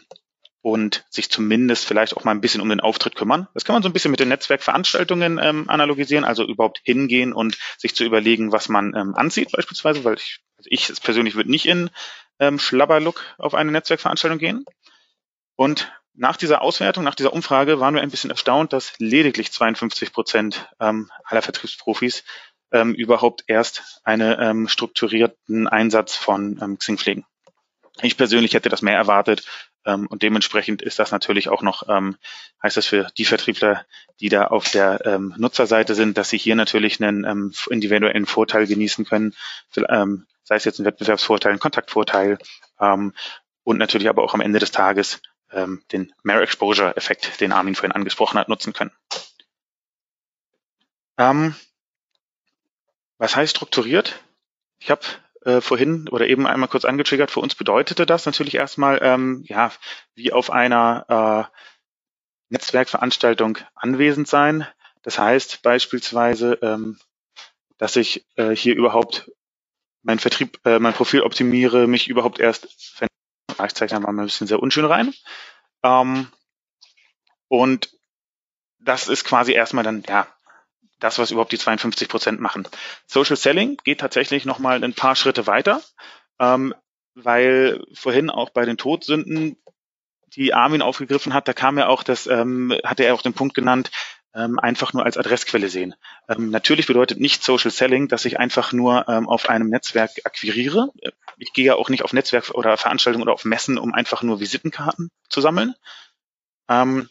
und 0.61 1.05
sich 1.09 1.29
zumindest 1.29 1.85
vielleicht 1.85 2.17
auch 2.17 2.23
mal 2.23 2.31
ein 2.31 2.41
bisschen 2.41 2.61
um 2.61 2.69
den 2.69 2.81
Auftritt 2.81 3.15
kümmern. 3.15 3.47
Das 3.53 3.63
kann 3.63 3.73
man 3.73 3.83
so 3.83 3.89
ein 3.89 3.93
bisschen 3.93 4.11
mit 4.11 4.19
den 4.19 4.29
Netzwerkveranstaltungen 4.29 5.39
ähm, 5.41 5.69
analogisieren, 5.69 6.25
also 6.25 6.45
überhaupt 6.45 6.81
hingehen 6.83 7.33
und 7.33 7.57
sich 7.77 7.95
zu 7.95 8.03
überlegen, 8.03 8.51
was 8.51 8.67
man 8.67 8.93
ähm, 8.95 9.15
anzieht 9.15 9.51
beispielsweise, 9.51 10.03
weil 10.03 10.15
ich, 10.15 10.39
also 10.57 10.67
ich 10.69 11.01
persönlich 11.01 11.35
würde 11.35 11.51
nicht 11.51 11.65
in 11.65 11.89
ähm, 12.39 12.59
Schlabberlook 12.59 13.23
auf 13.37 13.53
eine 13.53 13.71
Netzwerkveranstaltung 13.71 14.39
gehen. 14.39 14.65
Und 15.55 15.91
nach 16.19 16.35
dieser 16.35 16.61
Auswertung, 16.61 17.05
nach 17.05 17.15
dieser 17.15 17.31
Umfrage 17.31 17.79
waren 17.79 17.95
wir 17.95 18.01
ein 18.01 18.11
bisschen 18.11 18.29
erstaunt, 18.29 18.73
dass 18.73 18.93
lediglich 18.99 19.53
52 19.53 20.11
Prozent 20.11 20.69
ähm, 20.81 21.09
aller 21.23 21.41
Vertriebsprofis 21.41 22.25
ähm, 22.71 22.93
überhaupt 22.93 23.45
erst 23.47 24.01
einen 24.03 24.35
ähm, 24.39 24.67
strukturierten 24.67 25.69
Einsatz 25.69 26.15
von 26.15 26.59
ähm, 26.61 26.77
Xing 26.77 26.97
pflegen. 26.97 27.25
Ich 28.01 28.17
persönlich 28.17 28.53
hätte 28.53 28.67
das 28.67 28.81
mehr 28.81 28.97
erwartet 28.97 29.45
ähm, 29.85 30.07
und 30.07 30.21
dementsprechend 30.21 30.81
ist 30.81 30.99
das 30.99 31.11
natürlich 31.11 31.47
auch 31.47 31.61
noch, 31.61 31.87
ähm, 31.87 32.17
heißt 32.61 32.75
das 32.75 32.85
für 32.85 33.07
die 33.17 33.25
Vertriebler, 33.25 33.85
die 34.19 34.27
da 34.27 34.47
auf 34.47 34.69
der 34.69 35.05
ähm, 35.05 35.33
Nutzerseite 35.37 35.95
sind, 35.95 36.17
dass 36.17 36.29
sie 36.29 36.37
hier 36.37 36.55
natürlich 36.55 37.01
einen 37.01 37.23
ähm, 37.23 37.53
individuellen 37.69 38.25
Vorteil 38.25 38.67
genießen 38.67 39.05
können, 39.05 39.35
ähm, 39.87 40.27
sei 40.43 40.55
es 40.55 40.65
jetzt 40.65 40.79
ein 40.79 40.85
Wettbewerbsvorteil, 40.85 41.53
ein 41.53 41.59
Kontaktvorteil 41.59 42.39
ähm, 42.81 43.13
und 43.63 43.77
natürlich 43.77 44.09
aber 44.09 44.21
auch 44.23 44.33
am 44.33 44.41
Ende 44.41 44.59
des 44.59 44.71
Tages 44.71 45.21
ähm, 45.51 45.83
den 45.91 46.13
Mere 46.23 46.41
Exposure 46.41 46.95
Effekt, 46.95 47.41
den 47.41 47.51
Armin 47.51 47.75
vorhin 47.75 47.91
angesprochen 47.91 48.39
hat, 48.39 48.49
nutzen 48.49 48.73
können. 48.73 48.91
Ähm, 51.17 51.55
was 53.17 53.35
heißt 53.35 53.55
strukturiert? 53.55 54.23
Ich 54.79 54.89
habe 54.89 55.01
äh, 55.43 55.61
vorhin 55.61 56.07
oder 56.09 56.27
eben 56.27 56.47
einmal 56.47 56.69
kurz 56.69 56.85
angetriggert, 56.85 57.31
für 57.31 57.41
uns 57.41 57.55
bedeutete 57.55 58.05
das 58.05 58.25
natürlich 58.25 58.55
erstmal, 58.55 58.99
ähm, 59.01 59.43
ja, 59.45 59.71
wie 60.15 60.31
auf 60.31 60.49
einer 60.49 61.49
äh, 61.51 61.59
Netzwerkveranstaltung 62.49 63.57
anwesend 63.75 64.27
sein. 64.27 64.67
Das 65.01 65.19
heißt 65.19 65.61
beispielsweise, 65.61 66.59
ähm, 66.61 66.99
dass 67.77 67.95
ich 67.95 68.25
äh, 68.35 68.55
hier 68.55 68.75
überhaupt 68.75 69.31
mein 70.01 70.19
Vertrieb, 70.19 70.59
äh, 70.65 70.79
mein 70.79 70.93
Profil 70.93 71.21
optimiere, 71.21 71.87
mich 71.87 72.07
überhaupt 72.07 72.39
erst, 72.39 72.67
ich 73.65 73.75
zeichne 73.75 73.99
mal 73.99 74.09
ein 74.09 74.17
bisschen 74.17 74.47
sehr 74.47 74.61
unschön 74.61 74.85
rein. 74.85 75.13
Ähm, 75.83 76.27
und 77.47 77.89
das 78.79 79.07
ist 79.07 79.25
quasi 79.25 79.53
erstmal 79.53 79.83
dann, 79.83 80.03
ja, 80.07 80.27
das, 80.99 81.17
was 81.17 81.31
überhaupt 81.31 81.51
die 81.51 81.57
52 81.57 82.07
Prozent 82.09 82.39
machen. 82.41 82.67
Social 83.05 83.37
Selling 83.37 83.77
geht 83.83 83.99
tatsächlich 83.99 84.45
nochmal 84.45 84.83
ein 84.83 84.93
paar 84.93 85.15
Schritte 85.15 85.47
weiter, 85.47 85.81
ähm, 86.39 86.73
weil 87.15 87.83
vorhin 87.93 88.29
auch 88.29 88.49
bei 88.49 88.65
den 88.65 88.77
Todsünden, 88.77 89.57
die 90.35 90.53
Armin 90.53 90.81
aufgegriffen 90.81 91.33
hat, 91.33 91.47
da 91.47 91.53
kam 91.53 91.77
ja 91.77 91.87
auch 91.87 92.03
das, 92.03 92.27
ähm, 92.27 92.73
hatte 92.83 93.03
er 93.03 93.15
auch 93.15 93.21
den 93.21 93.33
Punkt 93.33 93.55
genannt, 93.55 93.89
ähm, 94.35 94.59
einfach 94.59 94.93
nur 94.93 95.05
als 95.05 95.17
Adressquelle 95.17 95.69
sehen. 95.69 95.95
Ähm, 96.27 96.49
natürlich 96.49 96.87
bedeutet 96.87 97.19
nicht 97.19 97.43
Social 97.43 97.71
Selling, 97.71 98.07
dass 98.07 98.25
ich 98.25 98.39
einfach 98.39 98.73
nur 98.73 99.07
ähm, 99.07 99.27
auf 99.27 99.49
einem 99.49 99.69
Netzwerk 99.69 100.11
akquiriere. 100.23 100.89
Ich 101.37 101.53
gehe 101.53 101.65
ja 101.65 101.75
auch 101.75 101.89
nicht 101.89 102.03
auf 102.03 102.13
Netzwerk 102.13 102.51
oder 102.51 102.77
Veranstaltungen 102.77 103.23
oder 103.23 103.33
auf 103.33 103.45
Messen, 103.45 103.77
um 103.77 103.93
einfach 103.93 104.21
nur 104.21 104.39
Visitenkarten 104.39 105.09
zu 105.29 105.41
sammeln, 105.41 105.73
ähm, 106.69 107.09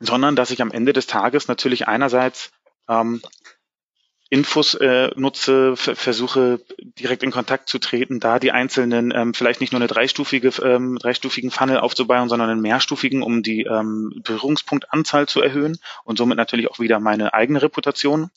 sondern 0.00 0.36
dass 0.36 0.50
ich 0.50 0.62
am 0.62 0.70
Ende 0.72 0.92
des 0.92 1.06
Tages 1.06 1.48
natürlich 1.48 1.86
einerseits 1.86 2.50
ähm, 2.88 3.22
Infos 4.30 4.74
äh, 4.74 5.10
nutze, 5.16 5.74
versuche 5.76 6.60
direkt 6.78 7.22
in 7.22 7.30
Kontakt 7.30 7.68
zu 7.68 7.78
treten, 7.78 8.20
da 8.20 8.38
die 8.38 8.52
einzelnen 8.52 9.10
ähm, 9.14 9.32
vielleicht 9.32 9.62
nicht 9.62 9.72
nur 9.72 9.80
eine 9.80 9.86
dreistufige, 9.86 10.48
ähm, 10.62 10.98
dreistufigen 10.98 11.50
Funnel 11.50 11.78
aufzubauen, 11.78 12.28
sondern 12.28 12.50
einen 12.50 12.60
mehrstufigen, 12.60 13.22
um 13.22 13.42
die 13.42 13.62
ähm, 13.62 14.20
Berührungspunktanzahl 14.22 15.26
zu 15.28 15.40
erhöhen 15.40 15.78
und 16.04 16.18
somit 16.18 16.36
natürlich 16.36 16.70
auch 16.70 16.78
wieder 16.78 17.00
meine 17.00 17.32
eigene 17.32 17.62
Reputation. 17.62 18.30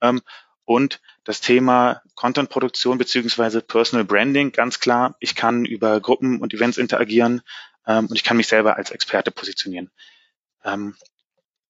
Ähm, 0.00 0.22
und 0.64 1.00
das 1.24 1.40
Thema 1.40 2.00
Content-Produktion 2.14 2.96
beziehungsweise 2.96 3.60
Personal 3.60 4.04
Branding, 4.04 4.52
ganz 4.52 4.78
klar, 4.78 5.16
ich 5.18 5.34
kann 5.34 5.64
über 5.64 6.00
Gruppen 6.00 6.40
und 6.40 6.54
Events 6.54 6.78
interagieren 6.78 7.42
ähm, 7.88 8.06
und 8.06 8.14
ich 8.14 8.22
kann 8.22 8.36
mich 8.36 8.46
selber 8.46 8.76
als 8.76 8.92
Experte 8.92 9.32
positionieren. 9.32 9.90
Ähm, 10.64 10.94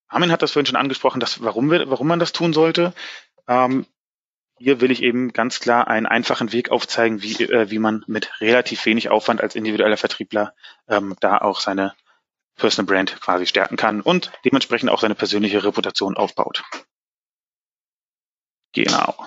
Armin 0.09 0.31
hat 0.31 0.43
das 0.43 0.53
vorhin 0.53 0.67
schon 0.67 0.77
angesprochen, 0.77 1.19
dass, 1.19 1.43
warum, 1.43 1.71
wir, 1.71 1.91
warum 1.91 2.07
man 2.07 2.21
das 2.21 2.33
tun 2.33 2.53
sollte. 2.53 2.93
Ähm, 3.49 3.87
hier 4.59 4.81
will 4.81 4.91
ich 4.91 5.03
eben 5.03 5.33
ganz 5.33 5.61
klar 5.61 5.89
einen 5.89 6.07
einfachen 6.07 6.53
Weg 6.53 6.71
aufzeigen, 6.71 7.23
wie, 7.23 7.43
äh, 7.45 7.71
wie 7.71 7.79
man 7.79 8.05
mit 8.07 8.41
relativ 8.41 8.87
wenig 8.87 9.11
Aufwand 9.11 9.41
als 9.41 9.57
individueller 9.57 9.97
Vertriebler 9.97 10.55
ähm, 10.89 11.17
da 11.21 11.39
auch 11.39 11.61
seine 11.61 11.95
Personal 12.57 12.87
Brand 12.87 13.21
quasi 13.21 13.47
stärken 13.47 13.77
kann 13.77 14.01
und 14.01 14.31
dementsprechend 14.45 14.91
auch 14.91 15.01
seine 15.01 15.17
persönliche 15.17 15.65
Reputation 15.65 16.17
aufbaut. 16.17 16.63
Genau. 18.73 19.27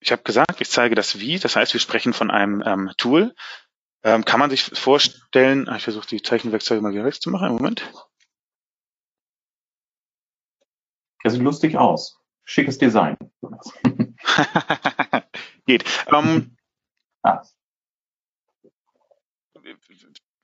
Ich 0.00 0.12
habe 0.12 0.22
gesagt, 0.22 0.60
ich 0.60 0.70
zeige 0.70 0.94
das 0.94 1.20
Wie, 1.20 1.38
das 1.38 1.56
heißt, 1.56 1.74
wir 1.74 1.80
sprechen 1.80 2.12
von 2.12 2.30
einem 2.30 2.62
ähm, 2.64 2.90
Tool. 2.96 3.34
Ähm, 4.02 4.24
kann 4.24 4.40
man 4.40 4.48
sich 4.48 4.62
vorstellen, 4.62 5.68
ah, 5.68 5.76
ich 5.76 5.84
versuche 5.84 6.08
die 6.08 6.22
Zeichenwerkzeuge 6.22 6.80
mal 6.80 6.92
wieder 6.92 7.04
wegzumachen, 7.04 7.52
Moment. 7.52 7.82
Er 11.22 11.30
sieht 11.30 11.42
lustig 11.42 11.76
aus. 11.76 12.18
Schickes 12.44 12.78
Design. 12.78 13.16
Geht. 15.66 15.84
Um, 16.10 16.56
ah. 17.22 17.42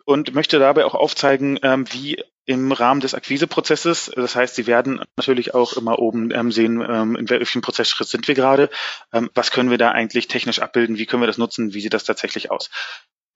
Und 0.05 0.35
möchte 0.35 0.59
dabei 0.59 0.85
auch 0.85 0.95
aufzeigen, 0.95 1.59
ähm, 1.63 1.85
wie 1.91 2.23
im 2.45 2.71
Rahmen 2.71 3.01
des 3.01 3.15
Akquiseprozesses, 3.15 4.13
das 4.15 4.37
heißt, 4.37 4.55
Sie 4.55 4.69
werden 4.69 5.03
natürlich 5.17 5.53
auch 5.53 5.73
immer 5.73 5.99
oben 5.99 6.31
ähm, 6.33 6.53
sehen, 6.53 6.81
ähm, 6.81 7.17
in 7.17 7.29
welchem 7.29 7.61
Prozessschritt 7.61 8.07
sind 8.07 8.29
wir 8.29 8.37
gerade, 8.37 8.71
ähm, 9.13 9.31
was 9.35 9.51
können 9.51 9.71
wir 9.71 9.79
da 9.79 9.91
eigentlich 9.91 10.29
technisch 10.29 10.61
abbilden, 10.61 10.97
wie 10.97 11.07
können 11.07 11.23
wir 11.23 11.27
das 11.27 11.39
nutzen, 11.39 11.75
wie 11.75 11.81
sieht 11.81 11.93
das 11.93 12.05
tatsächlich 12.05 12.53
aus. 12.53 12.71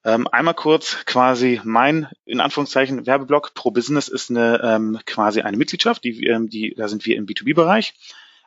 Ähm, 0.04 0.26
einmal 0.28 0.54
kurz 0.54 1.04
quasi 1.04 1.60
mein, 1.62 2.08
in 2.24 2.40
Anführungszeichen, 2.40 3.06
Werbeblock 3.06 3.52
Pro 3.54 3.70
Business 3.70 4.08
ist 4.08 4.30
eine 4.30 4.60
ähm, 4.62 4.98
quasi 5.04 5.42
eine 5.42 5.58
Mitgliedschaft, 5.58 6.04
die, 6.04 6.26
ähm, 6.26 6.48
die, 6.48 6.74
da 6.74 6.88
sind 6.88 7.04
wir 7.04 7.16
im 7.16 7.26
B2B-Bereich. 7.26 7.94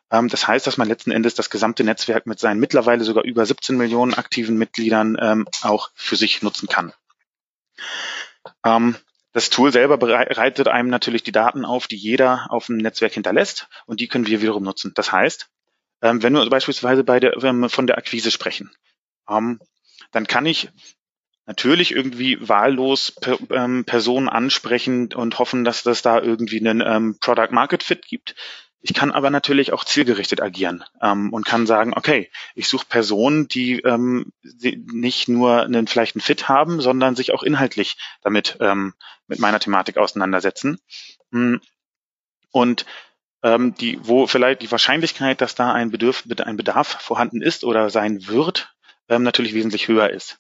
Ähm, 0.10 0.30
das 0.30 0.48
heißt, 0.48 0.66
dass 0.66 0.78
man 0.78 0.88
letzten 0.88 1.12
Endes 1.12 1.36
das 1.36 1.52
gesamte 1.52 1.84
Netzwerk 1.84 2.26
mit 2.26 2.40
seinen 2.40 2.60
mittlerweile 2.60 3.04
sogar 3.04 3.24
über 3.24 3.46
17 3.46 3.78
Millionen 3.78 4.16
aktiven 4.16 4.58
Mitgliedern 4.58 5.18
ähm, 5.20 5.48
auch 5.62 5.92
für 5.94 6.16
sich 6.16 6.42
nutzen 6.42 6.68
kann. 6.68 6.92
Ähm, 8.66 8.96
das 9.32 9.50
Tool 9.50 9.72
selber 9.72 9.98
bereitet 9.98 10.68
einem 10.68 10.90
natürlich 10.90 11.24
die 11.24 11.32
Daten 11.32 11.66
auf, 11.66 11.88
die 11.88 11.96
jeder 11.96 12.48
auf 12.50 12.68
dem 12.68 12.78
Netzwerk 12.78 13.14
hinterlässt 13.14 13.68
und 13.88 14.00
die 14.00 14.08
können 14.08 14.28
wir 14.28 14.42
wiederum 14.42 14.64
nutzen. 14.64 14.92
Das 14.96 15.12
heißt, 15.12 15.50
ähm, 16.04 16.22
wenn 16.22 16.34
wir 16.34 16.48
beispielsweise 16.50 17.04
bei 17.04 17.20
der, 17.20 17.34
wenn 17.38 17.58
wir 17.60 17.70
von 17.70 17.88
der 17.88 17.98
Akquise 17.98 18.30
sprechen, 18.30 18.72
ähm, 19.28 19.60
dann 20.12 20.28
kann 20.28 20.46
ich 20.46 20.70
natürlich 21.46 21.92
irgendwie 21.92 22.38
wahllos 22.48 23.12
per, 23.12 23.38
ähm, 23.52 23.86
Personen 23.86 24.30
ansprechen 24.30 25.14
und 25.14 25.40
hoffen, 25.40 25.64
dass 25.64 25.84
das 25.84 26.02
da 26.02 26.20
irgendwie 26.22 26.60
einen 26.60 26.82
ähm, 26.82 27.18
Product 27.20 27.52
Market 27.52 27.84
Fit 27.84 28.06
gibt. 28.06 28.36
Ich 28.86 28.94
kann 28.94 29.12
aber 29.12 29.30
natürlich 29.30 29.72
auch 29.72 29.86
zielgerichtet 29.86 30.42
agieren 30.42 30.84
ähm, 31.02 31.32
und 31.32 31.46
kann 31.46 31.66
sagen, 31.66 31.94
okay, 31.96 32.30
ich 32.54 32.68
suche 32.68 32.86
Personen, 32.86 33.48
die, 33.48 33.80
ähm, 33.80 34.34
nicht 34.42 35.30
nur 35.30 35.64
einen 35.64 35.88
vielleicht 35.88 36.16
einen 36.16 36.22
Fit 36.22 36.50
haben, 36.50 36.82
sondern 36.82 37.16
sich 37.16 37.34
auch 37.34 37.44
inhaltlich 37.44 37.98
damit 38.22 38.58
ähm, 38.60 38.94
mit 39.28 39.40
meiner 39.40 39.60
Thematik 39.60 39.98
auseinandersetzen. 39.98 40.80
Hm. 41.32 41.62
Und 42.52 42.86
ähm, 43.42 43.74
die, 43.76 44.00
wo 44.02 44.28
vielleicht 44.28 44.62
die 44.62 44.72
Wahrscheinlichkeit, 44.72 45.40
dass 45.40 45.56
da 45.56 45.72
ein, 45.72 45.90
Bedürf, 45.90 46.26
ein 46.44 46.58
Bedarf 46.58 47.02
vorhanden 47.02 47.42
ist 47.42 47.64
oder 47.64 47.90
sein 47.90 48.28
wird, 48.28 48.76
ähm, 49.08 49.24
natürlich 49.24 49.54
wesentlich 49.54 49.88
höher 49.88 50.10
ist. 50.10 50.40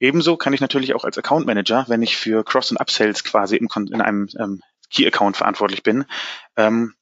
Ebenso 0.00 0.36
kann 0.36 0.52
ich 0.52 0.60
natürlich 0.60 0.94
auch 0.94 1.04
als 1.04 1.18
Account 1.18 1.46
Manager, 1.46 1.84
wenn 1.88 2.02
ich 2.02 2.16
für 2.16 2.44
Cross- 2.44 2.70
und 2.70 2.80
Upsells 2.80 3.24
quasi 3.24 3.56
im, 3.56 3.68
in 3.92 4.00
einem 4.00 4.28
ähm, 4.38 4.60
Key-Account 4.90 5.36
verantwortlich 5.36 5.82
bin, 5.82 6.04
ähm, 6.56 6.94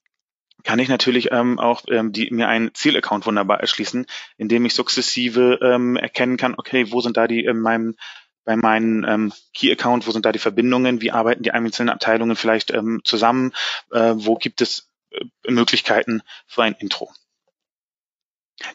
kann 0.64 0.78
ich 0.78 0.88
natürlich 0.88 1.32
ähm, 1.32 1.58
auch 1.58 1.82
ähm, 1.88 2.12
die, 2.12 2.30
mir 2.30 2.48
einen 2.48 2.74
Ziel-Account 2.74 3.26
wunderbar 3.26 3.60
erschließen, 3.60 4.06
indem 4.36 4.64
ich 4.64 4.74
sukzessive 4.74 5.58
ähm, 5.62 5.96
erkennen 5.96 6.36
kann, 6.36 6.54
okay, 6.56 6.92
wo 6.92 7.00
sind 7.00 7.16
da 7.16 7.26
die 7.26 7.44
in 7.44 7.60
meinem 7.60 7.96
bei 8.44 8.56
meinem 8.56 9.04
ähm, 9.04 9.32
Key-Account, 9.54 10.06
wo 10.06 10.10
sind 10.10 10.26
da 10.26 10.32
die 10.32 10.40
Verbindungen, 10.40 11.00
wie 11.00 11.12
arbeiten 11.12 11.44
die 11.44 11.52
einzelnen 11.52 11.90
Abteilungen 11.90 12.34
vielleicht 12.34 12.72
ähm, 12.72 13.00
zusammen, 13.04 13.52
äh, 13.92 14.14
wo 14.16 14.34
gibt 14.34 14.60
es 14.60 14.90
äh, 15.10 15.24
Möglichkeiten 15.48 16.22
für 16.46 16.64
ein 16.64 16.74
Intro. 16.74 17.12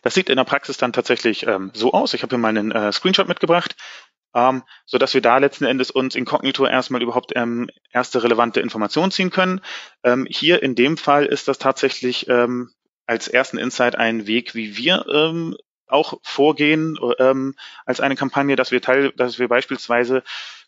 Das 0.01 0.13
sieht 0.13 0.29
in 0.29 0.37
der 0.37 0.43
Praxis 0.43 0.77
dann 0.77 0.93
tatsächlich 0.93 1.45
ähm, 1.47 1.71
so 1.73 1.91
aus. 1.93 2.13
Ich 2.13 2.23
habe 2.23 2.29
hier 2.29 2.39
mal 2.39 2.49
einen 2.49 2.71
äh, 2.71 2.91
Screenshot 2.91 3.27
mitgebracht, 3.27 3.75
ähm, 4.37 4.63
so 4.85 4.99
dass 4.99 5.15
wir 5.15 5.21
da 5.21 5.39
letzten 5.39 5.65
Endes 5.65 5.89
uns 5.89 6.15
inkognito 6.15 6.65
erstmal 6.65 7.01
überhaupt 7.01 7.33
ähm, 7.35 7.69
erste 7.91 8.23
relevante 8.23 8.61
Informationen 8.61 9.11
ziehen 9.11 9.31
können. 9.31 9.61
Ähm, 10.03 10.27
hier 10.29 10.61
in 10.61 10.75
dem 10.75 10.95
Fall 10.95 11.25
ist 11.25 11.47
das 11.47 11.57
tatsächlich 11.57 12.29
ähm, 12.29 12.69
als 13.07 13.27
ersten 13.27 13.57
Insight 13.57 13.95
ein 13.95 14.27
Weg, 14.27 14.53
wie 14.53 14.77
wir 14.77 15.05
ähm, 15.11 15.57
auch 15.87 16.19
vorgehen 16.21 16.99
ähm, 17.17 17.55
als 17.85 17.99
eine 17.99 18.15
Kampagne, 18.15 18.55
dass 18.55 18.71
wir 18.71 18.81
Teil, 18.81 19.11
dass 19.15 19.39
wir 19.39 19.47
beispielsweise 19.47 20.21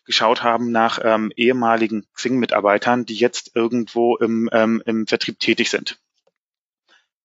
geschaut 0.04 0.42
haben 0.42 0.72
nach 0.72 0.98
ähm, 1.04 1.30
ehemaligen 1.36 2.06
Xing-Mitarbeitern, 2.14 3.04
die 3.04 3.16
jetzt 3.16 3.54
irgendwo 3.54 4.16
im, 4.16 4.48
ähm, 4.52 4.82
im 4.86 5.06
Vertrieb 5.06 5.38
tätig 5.38 5.70
sind. 5.70 5.98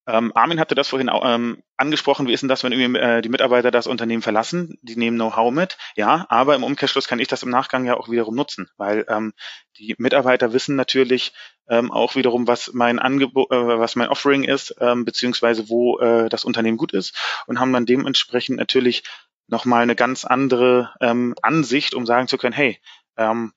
Ähm, 0.08 0.32
Armin 0.36 0.60
hatte 0.60 0.76
das 0.76 0.90
vorhin 0.90 1.10
ähm, 1.12 1.64
angesprochen. 1.78 2.28
Wie 2.28 2.34
ist 2.34 2.42
denn 2.42 2.50
das, 2.50 2.64
wenn 2.64 2.72
irgendwie 2.72 3.00
äh, 3.00 3.22
die 3.22 3.30
Mitarbeiter 3.30 3.72
das 3.72 3.88
Unternehmen 3.88 4.22
verlassen? 4.22 4.78
Die 4.82 4.96
nehmen 4.96 5.18
Know-how 5.18 5.52
mit. 5.52 5.78
Ja, 5.96 6.26
aber 6.30 6.56
im 6.56 6.64
Umkehrschluss 6.64 7.08
kann 7.08 7.20
ich 7.20 7.28
das 7.28 7.44
im 7.44 7.50
Nachgang 7.50 7.86
ja 7.86 7.98
auch 7.98 8.10
wiederum 8.10 8.36
nutzen, 8.36 8.70
weil 8.78 9.06
ähm, 9.10 9.34
die 9.78 9.96
Mitarbeiter 9.98 10.54
wissen 10.54 10.76
natürlich 10.76 11.34
ähm, 11.68 11.92
auch 11.92 12.16
wiederum, 12.16 12.48
was 12.48 12.72
mein 12.74 13.00
Angebot, 13.00 13.52
äh, 13.52 13.80
was 13.80 13.96
mein 13.96 14.10
Offering 14.10 14.44
ist, 14.44 14.76
ähm, 14.80 15.06
beziehungsweise 15.06 15.70
wo 15.70 15.98
äh, 16.00 16.30
das 16.30 16.46
Unternehmen 16.46 16.78
gut 16.78 16.94
ist 16.94 17.18
und 17.48 17.60
haben 17.60 17.74
dann 17.74 17.86
dementsprechend 17.86 18.58
natürlich 18.58 19.04
nochmal 19.48 19.84
eine 19.84 19.96
ganz 19.96 20.26
andere 20.26 20.94
ähm, 21.02 21.36
Ansicht, 21.42 21.96
um 21.96 22.06
sagen 22.06 22.28
zu 22.28 22.38
können, 22.38 22.54
hey, 22.54 22.80
ähm, 23.18 23.54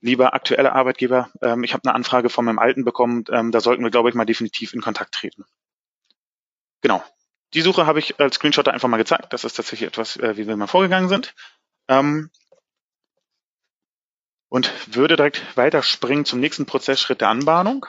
lieber 0.00 0.34
aktuelle 0.34 0.72
Arbeitgeber, 0.72 1.30
ähm, 1.40 1.64
ich 1.64 1.72
habe 1.72 1.84
eine 1.84 1.94
Anfrage 1.94 2.28
von 2.28 2.44
meinem 2.44 2.58
Alten 2.58 2.84
bekommen, 2.84 3.24
ähm, 3.30 3.52
da 3.52 3.60
sollten 3.60 3.82
wir, 3.82 3.90
glaube 3.90 4.10
ich, 4.10 4.14
mal 4.14 4.26
definitiv 4.26 4.74
in 4.74 4.82
Kontakt 4.82 5.14
treten. 5.14 5.44
Genau. 6.84 7.02
Die 7.54 7.62
Suche 7.62 7.86
habe 7.86 7.98
ich 7.98 8.20
als 8.20 8.34
Screenshot 8.34 8.68
einfach 8.68 8.88
mal 8.88 8.98
gezeigt. 8.98 9.32
Das 9.32 9.44
ist 9.44 9.54
tatsächlich 9.54 9.88
etwas, 9.88 10.18
äh, 10.18 10.36
wie 10.36 10.46
wir 10.46 10.54
mal 10.54 10.66
vorgegangen 10.66 11.08
sind. 11.08 11.34
Ähm, 11.88 12.30
und 14.50 14.94
würde 14.94 15.16
direkt 15.16 15.56
weiterspringen 15.56 16.26
zum 16.26 16.40
nächsten 16.40 16.66
Prozessschritt 16.66 17.22
der 17.22 17.30
Anbahnung. 17.30 17.86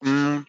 Mm, 0.00 0.42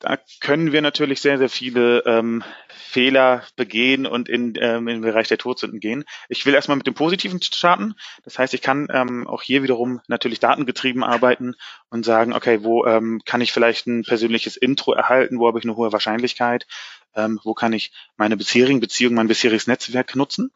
da 0.00 0.18
können 0.40 0.72
wir 0.72 0.80
natürlich 0.80 1.20
sehr, 1.20 1.38
sehr 1.38 1.50
viele 1.50 2.02
ähm, 2.06 2.42
Fehler 2.68 3.44
begehen 3.54 4.06
und 4.06 4.28
in, 4.28 4.54
ähm, 4.58 4.88
in 4.88 4.96
den 4.96 5.02
Bereich 5.02 5.28
der 5.28 5.38
Todsünden 5.38 5.78
gehen. 5.78 6.04
Ich 6.28 6.44
will 6.46 6.54
erstmal 6.54 6.78
mit 6.78 6.86
dem 6.86 6.94
Positiven 6.94 7.40
starten. 7.40 7.94
Das 8.24 8.38
heißt, 8.38 8.54
ich 8.54 8.62
kann 8.62 8.88
ähm, 8.92 9.26
auch 9.28 9.42
hier 9.42 9.62
wiederum 9.62 10.00
natürlich 10.08 10.40
datengetrieben 10.40 11.04
arbeiten 11.04 11.54
und 11.90 12.04
sagen, 12.04 12.32
okay, 12.32 12.64
wo 12.64 12.86
ähm, 12.86 13.20
kann 13.26 13.42
ich 13.42 13.52
vielleicht 13.52 13.86
ein 13.86 14.02
persönliches 14.02 14.56
Intro 14.56 14.94
erhalten, 14.94 15.38
wo 15.38 15.46
habe 15.46 15.58
ich 15.58 15.64
eine 15.64 15.76
hohe 15.76 15.92
Wahrscheinlichkeit, 15.92 16.66
ähm, 17.14 17.38
wo 17.44 17.52
kann 17.52 17.74
ich 17.74 17.92
meine 18.16 18.38
bisherigen 18.38 18.80
Beziehungen, 18.80 19.16
mein 19.16 19.28
bisheriges 19.28 19.66
Netzwerk 19.66 20.16
nutzen. 20.16 20.50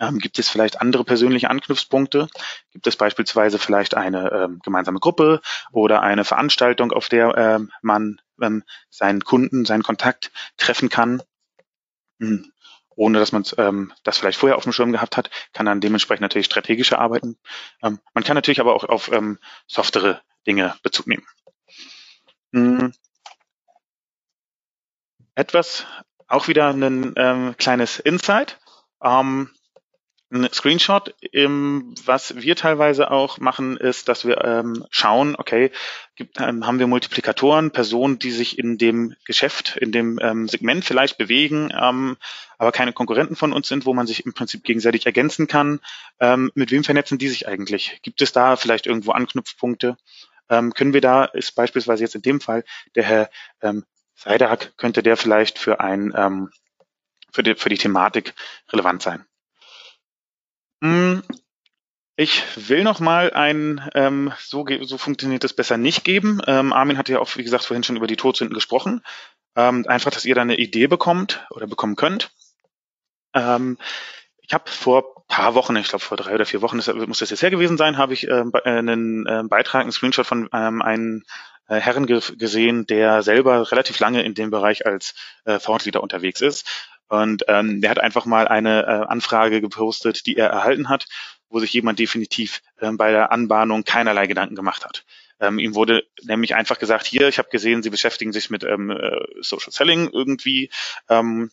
Ähm, 0.00 0.18
gibt 0.18 0.38
es 0.38 0.48
vielleicht 0.48 0.80
andere 0.80 1.04
persönliche 1.04 1.50
Anknüpfpunkte? 1.50 2.28
Gibt 2.72 2.86
es 2.86 2.96
beispielsweise 2.96 3.58
vielleicht 3.58 3.94
eine 3.94 4.32
ähm, 4.32 4.60
gemeinsame 4.64 4.98
Gruppe 4.98 5.40
oder 5.70 6.02
eine 6.02 6.24
Veranstaltung, 6.24 6.92
auf 6.92 7.08
der 7.08 7.36
ähm, 7.36 7.70
man 7.82 8.20
ähm, 8.40 8.64
seinen 8.90 9.22
Kunden, 9.22 9.64
seinen 9.64 9.82
Kontakt 9.82 10.32
treffen 10.56 10.88
kann? 10.88 11.22
Hm. 12.20 12.50
Ohne 12.96 13.18
dass 13.18 13.32
man 13.32 13.44
ähm, 13.58 13.92
das 14.04 14.18
vielleicht 14.18 14.38
vorher 14.38 14.56
auf 14.56 14.62
dem 14.62 14.72
Schirm 14.72 14.92
gehabt 14.92 15.16
hat, 15.16 15.30
kann 15.52 15.66
dann 15.66 15.80
dementsprechend 15.80 16.22
natürlich 16.22 16.46
strategischer 16.46 17.00
arbeiten. 17.00 17.36
Ähm, 17.82 17.98
man 18.12 18.24
kann 18.24 18.36
natürlich 18.36 18.60
aber 18.60 18.74
auch 18.74 18.84
auf 18.84 19.10
ähm, 19.10 19.38
softere 19.66 20.22
Dinge 20.46 20.76
Bezug 20.82 21.08
nehmen. 21.08 21.26
Hm. 22.52 22.92
Etwas, 25.34 25.86
auch 26.28 26.46
wieder 26.46 26.68
ein 26.68 27.12
ähm, 27.16 27.56
kleines 27.58 27.98
Insight. 27.98 28.60
Ähm, 29.02 29.50
ein 30.34 30.52
Screenshot. 30.52 31.14
Ähm, 31.32 31.94
was 32.04 32.36
wir 32.36 32.56
teilweise 32.56 33.10
auch 33.10 33.38
machen, 33.38 33.76
ist, 33.76 34.08
dass 34.08 34.24
wir 34.24 34.44
ähm, 34.44 34.84
schauen, 34.90 35.36
okay, 35.36 35.70
gibt, 36.16 36.40
ähm, 36.40 36.66
haben 36.66 36.78
wir 36.78 36.86
Multiplikatoren, 36.86 37.70
Personen, 37.70 38.18
die 38.18 38.30
sich 38.30 38.58
in 38.58 38.76
dem 38.76 39.14
Geschäft, 39.24 39.76
in 39.76 39.92
dem 39.92 40.18
ähm, 40.20 40.48
Segment 40.48 40.84
vielleicht 40.84 41.18
bewegen, 41.18 41.72
ähm, 41.78 42.16
aber 42.58 42.72
keine 42.72 42.92
Konkurrenten 42.92 43.36
von 43.36 43.52
uns 43.52 43.68
sind, 43.68 43.86
wo 43.86 43.94
man 43.94 44.06
sich 44.06 44.26
im 44.26 44.34
Prinzip 44.34 44.64
gegenseitig 44.64 45.06
ergänzen 45.06 45.46
kann. 45.46 45.80
Ähm, 46.20 46.50
mit 46.54 46.70
wem 46.70 46.84
vernetzen 46.84 47.18
die 47.18 47.28
sich 47.28 47.48
eigentlich? 47.48 48.00
Gibt 48.02 48.20
es 48.20 48.32
da 48.32 48.56
vielleicht 48.56 48.86
irgendwo 48.86 49.12
Anknüpfpunkte? 49.12 49.96
Ähm, 50.50 50.74
können 50.74 50.92
wir 50.92 51.00
da, 51.00 51.24
ist 51.24 51.54
beispielsweise 51.54 52.02
jetzt 52.02 52.14
in 52.14 52.22
dem 52.22 52.40
Fall 52.40 52.64
der 52.94 53.04
Herr 53.04 53.30
ähm, 53.62 53.84
Seidak, 54.14 54.76
könnte 54.76 55.02
der 55.02 55.16
vielleicht 55.16 55.58
für 55.58 55.80
ein 55.80 56.12
ähm, 56.16 56.50
für 57.34 57.42
die, 57.42 57.56
für 57.56 57.68
die 57.68 57.78
Thematik 57.78 58.34
relevant 58.72 59.02
sein. 59.02 59.26
Hm, 60.84 61.22
ich 62.14 62.42
will 62.68 62.84
noch 62.84 63.00
mal 63.00 63.32
ein, 63.32 63.88
ähm, 63.94 64.32
so, 64.38 64.66
so 64.82 64.98
funktioniert 64.98 65.42
es 65.42 65.54
besser 65.54 65.78
nicht 65.78 66.04
geben. 66.04 66.42
Ähm, 66.46 66.74
Armin 66.74 66.98
hatte 66.98 67.14
ja 67.14 67.20
auch, 67.20 67.36
wie 67.36 67.42
gesagt, 67.42 67.64
vorhin 67.64 67.82
schon 67.82 67.96
über 67.96 68.06
die 68.06 68.16
Todsünden 68.16 68.54
gesprochen. 68.54 69.02
Ähm, 69.56 69.86
einfach, 69.88 70.10
dass 70.10 70.26
ihr 70.26 70.34
da 70.34 70.42
eine 70.42 70.58
Idee 70.58 70.86
bekommt 70.86 71.46
oder 71.48 71.66
bekommen 71.66 71.96
könnt. 71.96 72.32
Ähm, 73.32 73.78
ich 74.42 74.52
habe 74.52 74.70
vor 74.70 75.24
paar 75.26 75.54
Wochen, 75.54 75.74
ich 75.76 75.88
glaube 75.88 76.04
vor 76.04 76.18
drei 76.18 76.34
oder 76.34 76.44
vier 76.44 76.60
Wochen 76.60 76.78
ist, 76.78 76.92
muss 76.92 77.20
das 77.20 77.30
jetzt 77.30 77.42
her 77.42 77.50
gewesen 77.50 77.78
sein, 77.78 77.96
habe 77.96 78.12
ich 78.12 78.28
ähm, 78.28 78.52
äh, 78.52 78.68
einen 78.68 79.26
äh, 79.26 79.42
Beitrag, 79.48 79.80
einen 79.80 79.92
Screenshot 79.92 80.26
von 80.26 80.50
ähm, 80.52 80.82
einem 80.82 81.24
äh, 81.66 81.76
Herren 81.76 82.04
ge 82.04 82.20
gesehen, 82.36 82.86
der 82.86 83.22
selber 83.22 83.72
relativ 83.72 83.98
lange 84.00 84.22
in 84.22 84.34
dem 84.34 84.50
Bereich 84.50 84.84
als 84.84 85.14
äh, 85.46 85.58
Thought 85.58 85.86
Leader 85.86 86.02
unterwegs 86.02 86.42
ist 86.42 86.68
und 87.08 87.44
ähm, 87.48 87.80
der 87.80 87.90
hat 87.90 87.98
einfach 87.98 88.24
mal 88.24 88.48
eine 88.48 88.82
äh, 88.82 89.06
Anfrage 89.06 89.60
gepostet, 89.60 90.26
die 90.26 90.36
er 90.36 90.48
erhalten 90.48 90.88
hat, 90.88 91.06
wo 91.48 91.60
sich 91.60 91.72
jemand 91.72 91.98
definitiv 91.98 92.62
ähm, 92.80 92.96
bei 92.96 93.10
der 93.12 93.30
Anbahnung 93.30 93.84
keinerlei 93.84 94.26
Gedanken 94.26 94.54
gemacht 94.54 94.84
hat. 94.84 95.04
Ähm, 95.40 95.58
ihm 95.58 95.74
wurde 95.74 96.04
nämlich 96.22 96.54
einfach 96.54 96.78
gesagt, 96.78 97.06
hier, 97.06 97.28
ich 97.28 97.38
habe 97.38 97.50
gesehen, 97.50 97.82
Sie 97.82 97.90
beschäftigen 97.90 98.32
sich 98.32 98.50
mit 98.50 98.64
ähm, 98.64 98.90
äh, 98.90 99.20
Social 99.40 99.72
Selling 99.72 100.08
irgendwie. 100.10 100.70
Ähm, 101.08 101.50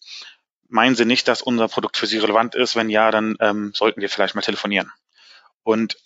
meinen 0.69 0.95
Sie 0.95 1.05
nicht, 1.05 1.27
dass 1.27 1.41
unser 1.41 1.67
Produkt 1.67 1.97
für 1.97 2.07
Sie 2.07 2.19
relevant 2.19 2.55
ist? 2.55 2.75
Wenn 2.75 2.89
ja, 2.89 3.11
dann 3.11 3.35
ähm, 3.39 3.71
sollten 3.75 4.01
wir 4.01 4.09
vielleicht 4.09 4.35
mal 4.35 4.41
telefonieren. 4.41 4.91
Und 5.63 5.97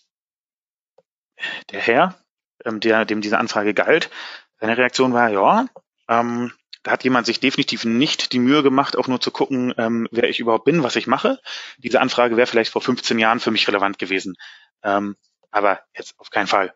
der 1.71 1.81
Herr, 1.81 2.15
ähm, 2.63 2.79
der, 2.79 3.05
dem 3.05 3.21
diese 3.21 3.37
Anfrage 3.37 3.73
galt, 3.73 4.09
seine 4.59 4.77
Reaktion 4.77 5.13
war, 5.13 5.29
ja, 5.29 5.67
ähm, 6.09 6.51
da 6.85 6.91
hat 6.91 7.03
jemand 7.03 7.25
sich 7.25 7.39
definitiv 7.39 7.83
nicht 7.83 8.31
die 8.31 8.37
Mühe 8.37 8.61
gemacht, 8.61 8.95
auch 8.95 9.07
nur 9.07 9.19
zu 9.19 9.31
gucken, 9.31 9.73
ähm, 9.75 10.07
wer 10.11 10.29
ich 10.29 10.39
überhaupt 10.39 10.65
bin, 10.65 10.83
was 10.83 10.95
ich 10.95 11.07
mache. 11.07 11.41
Diese 11.79 11.99
Anfrage 11.99 12.37
wäre 12.37 12.45
vielleicht 12.45 12.71
vor 12.71 12.81
15 12.81 13.17
Jahren 13.17 13.39
für 13.39 13.49
mich 13.49 13.67
relevant 13.67 13.97
gewesen. 13.97 14.35
Ähm, 14.83 15.15
aber 15.49 15.79
jetzt 15.97 16.13
auf 16.19 16.29
keinen 16.29 16.45
Fall. 16.45 16.75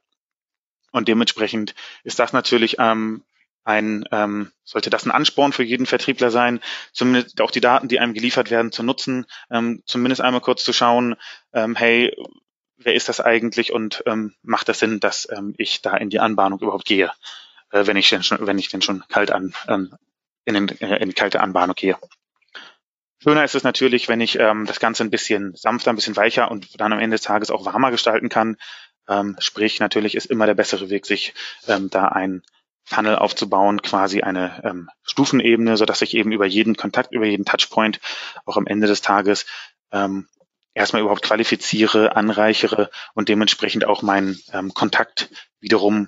Und 0.92 1.08
dementsprechend 1.08 1.76
ist 2.04 2.18
das 2.18 2.34
natürlich 2.34 2.78
ähm, 2.80 3.24
ein, 3.64 4.04
ähm, 4.12 4.52
sollte 4.64 4.90
das 4.90 5.06
ein 5.06 5.12
Ansporn 5.12 5.54
für 5.54 5.62
jeden 5.62 5.86
Vertriebler 5.86 6.32
sein, 6.32 6.60
zumindest 6.92 7.40
auch 7.40 7.52
die 7.52 7.62
Daten, 7.62 7.88
die 7.88 8.00
einem 8.00 8.16
geliefert 8.16 8.50
werden, 8.50 8.72
zu 8.72 8.82
nutzen, 8.82 9.28
ähm, 9.52 9.84
zumindest 9.86 10.22
einmal 10.22 10.42
kurz 10.42 10.64
zu 10.64 10.74
schauen, 10.74 11.18
ähm, 11.54 11.76
hey, 11.76 12.18
wer 12.78 12.96
ist 12.96 13.10
das 13.10 13.22
eigentlich 13.22 13.72
und 13.72 14.02
ähm, 14.08 14.34
macht 14.42 14.70
das 14.70 14.80
Sinn, 14.80 15.00
dass 15.00 15.28
ähm, 15.30 15.54
ich 15.60 15.84
da 15.84 15.96
in 15.98 16.10
die 16.10 16.20
Anbahnung 16.20 16.60
überhaupt 16.62 16.86
gehe, 16.86 17.12
äh, 17.72 17.86
wenn 17.86 17.98
ich 17.98 18.10
denn 18.10 18.24
schon, 18.24 18.46
wenn 18.46 18.58
ich 18.58 18.70
denn 18.70 18.82
schon 18.82 19.04
kalt 19.10 19.32
an 19.32 19.54
ähm, 19.68 19.94
in, 20.46 20.54
den, 20.54 20.82
äh, 20.82 20.98
in 20.98 21.10
die 21.10 21.16
kalte 21.16 21.42
Anbahnung 21.42 21.76
gehe. 21.76 21.98
Schöner 23.22 23.44
ist 23.44 23.56
es 23.56 23.64
natürlich, 23.64 24.08
wenn 24.08 24.22
ich 24.22 24.40
ähm, 24.40 24.66
das 24.66 24.80
Ganze 24.80 25.04
ein 25.04 25.10
bisschen 25.10 25.54
sanfter, 25.56 25.92
ein 25.92 25.96
bisschen 25.96 26.16
weicher 26.16 26.50
und 26.50 26.80
dann 26.80 26.94
am 26.94 27.00
Ende 27.00 27.16
des 27.16 27.26
Tages 27.26 27.52
auch 27.52 27.66
warmer 27.66 27.92
gestalten 27.92 28.30
kann. 28.30 28.58
Ähm, 29.10 29.36
sprich, 29.40 29.80
natürlich 29.80 30.16
ist 30.16 30.28
immer 30.28 30.46
der 30.46 30.54
bessere 30.54 30.90
Weg, 30.90 31.06
sich 31.06 31.34
ähm, 31.68 31.90
da 31.90 32.08
ein 32.08 32.44
Funnel 32.86 33.18
aufzubauen, 33.18 33.82
quasi 33.82 34.22
eine 34.22 34.62
ähm, 34.64 34.90
Stufenebene, 35.04 35.78
so 35.78 35.86
dass 35.86 36.02
ich 36.02 36.16
eben 36.16 36.32
über 36.32 36.46
jeden 36.46 36.76
Kontakt, 36.76 37.14
über 37.14 37.26
jeden 37.26 37.46
Touchpoint 37.46 38.00
auch 38.46 38.58
am 38.58 38.68
Ende 38.68 38.88
des 38.88 39.02
Tages 39.02 39.46
ähm, 39.92 40.28
erstmal 40.74 41.02
überhaupt 41.02 41.24
qualifiziere, 41.24 42.16
anreichere 42.16 42.90
und 43.14 43.30
dementsprechend 43.30 43.86
auch 43.86 44.02
meinen 44.02 44.42
ähm, 44.54 44.74
Kontakt 44.74 45.30
wiederum 45.60 46.08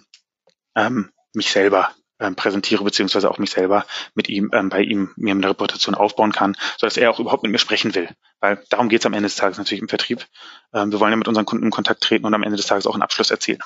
ähm, 0.76 1.12
mich 1.34 1.52
selber 1.52 1.92
ähm, 2.22 2.36
präsentiere, 2.36 2.84
beziehungsweise 2.84 3.30
auch 3.30 3.40
mich 3.40 3.52
selber 3.52 3.86
mit 4.14 4.30
ihm, 4.30 4.52
ähm, 4.54 4.70
bei 4.70 4.82
ihm 4.82 5.12
mir 5.16 5.34
eine 5.34 5.50
Reputation 5.50 5.96
aufbauen 5.96 6.32
kann, 6.32 6.56
so 6.78 6.86
dass 6.86 6.98
er 6.98 7.10
auch 7.10 7.20
überhaupt 7.20 7.44
mit 7.44 7.52
mir 7.52 7.58
sprechen 7.58 7.96
will. 7.96 8.10
Weil 8.40 8.64
darum 8.70 8.90
geht 8.90 9.02
es 9.02 9.06
am 9.06 9.14
Ende 9.14 9.28
des 9.28 9.36
Tages 9.36 9.58
natürlich 9.58 9.82
im 9.82 9.90
Vertrieb. 9.90 10.26
Ähm, 10.74 10.92
wir 10.92 11.00
wollen 11.00 11.12
ja 11.12 11.18
mit 11.18 11.28
unseren 11.28 11.46
Kunden 11.46 11.66
in 11.66 11.72
Kontakt 11.72 12.02
treten 12.02 12.26
und 12.26 12.34
am 12.34 12.44
Ende 12.44 12.58
des 12.58 12.68
Tages 12.68 12.86
auch 12.86 12.94
einen 12.94 13.04
Abschluss 13.04 13.32
erzielen. 13.32 13.60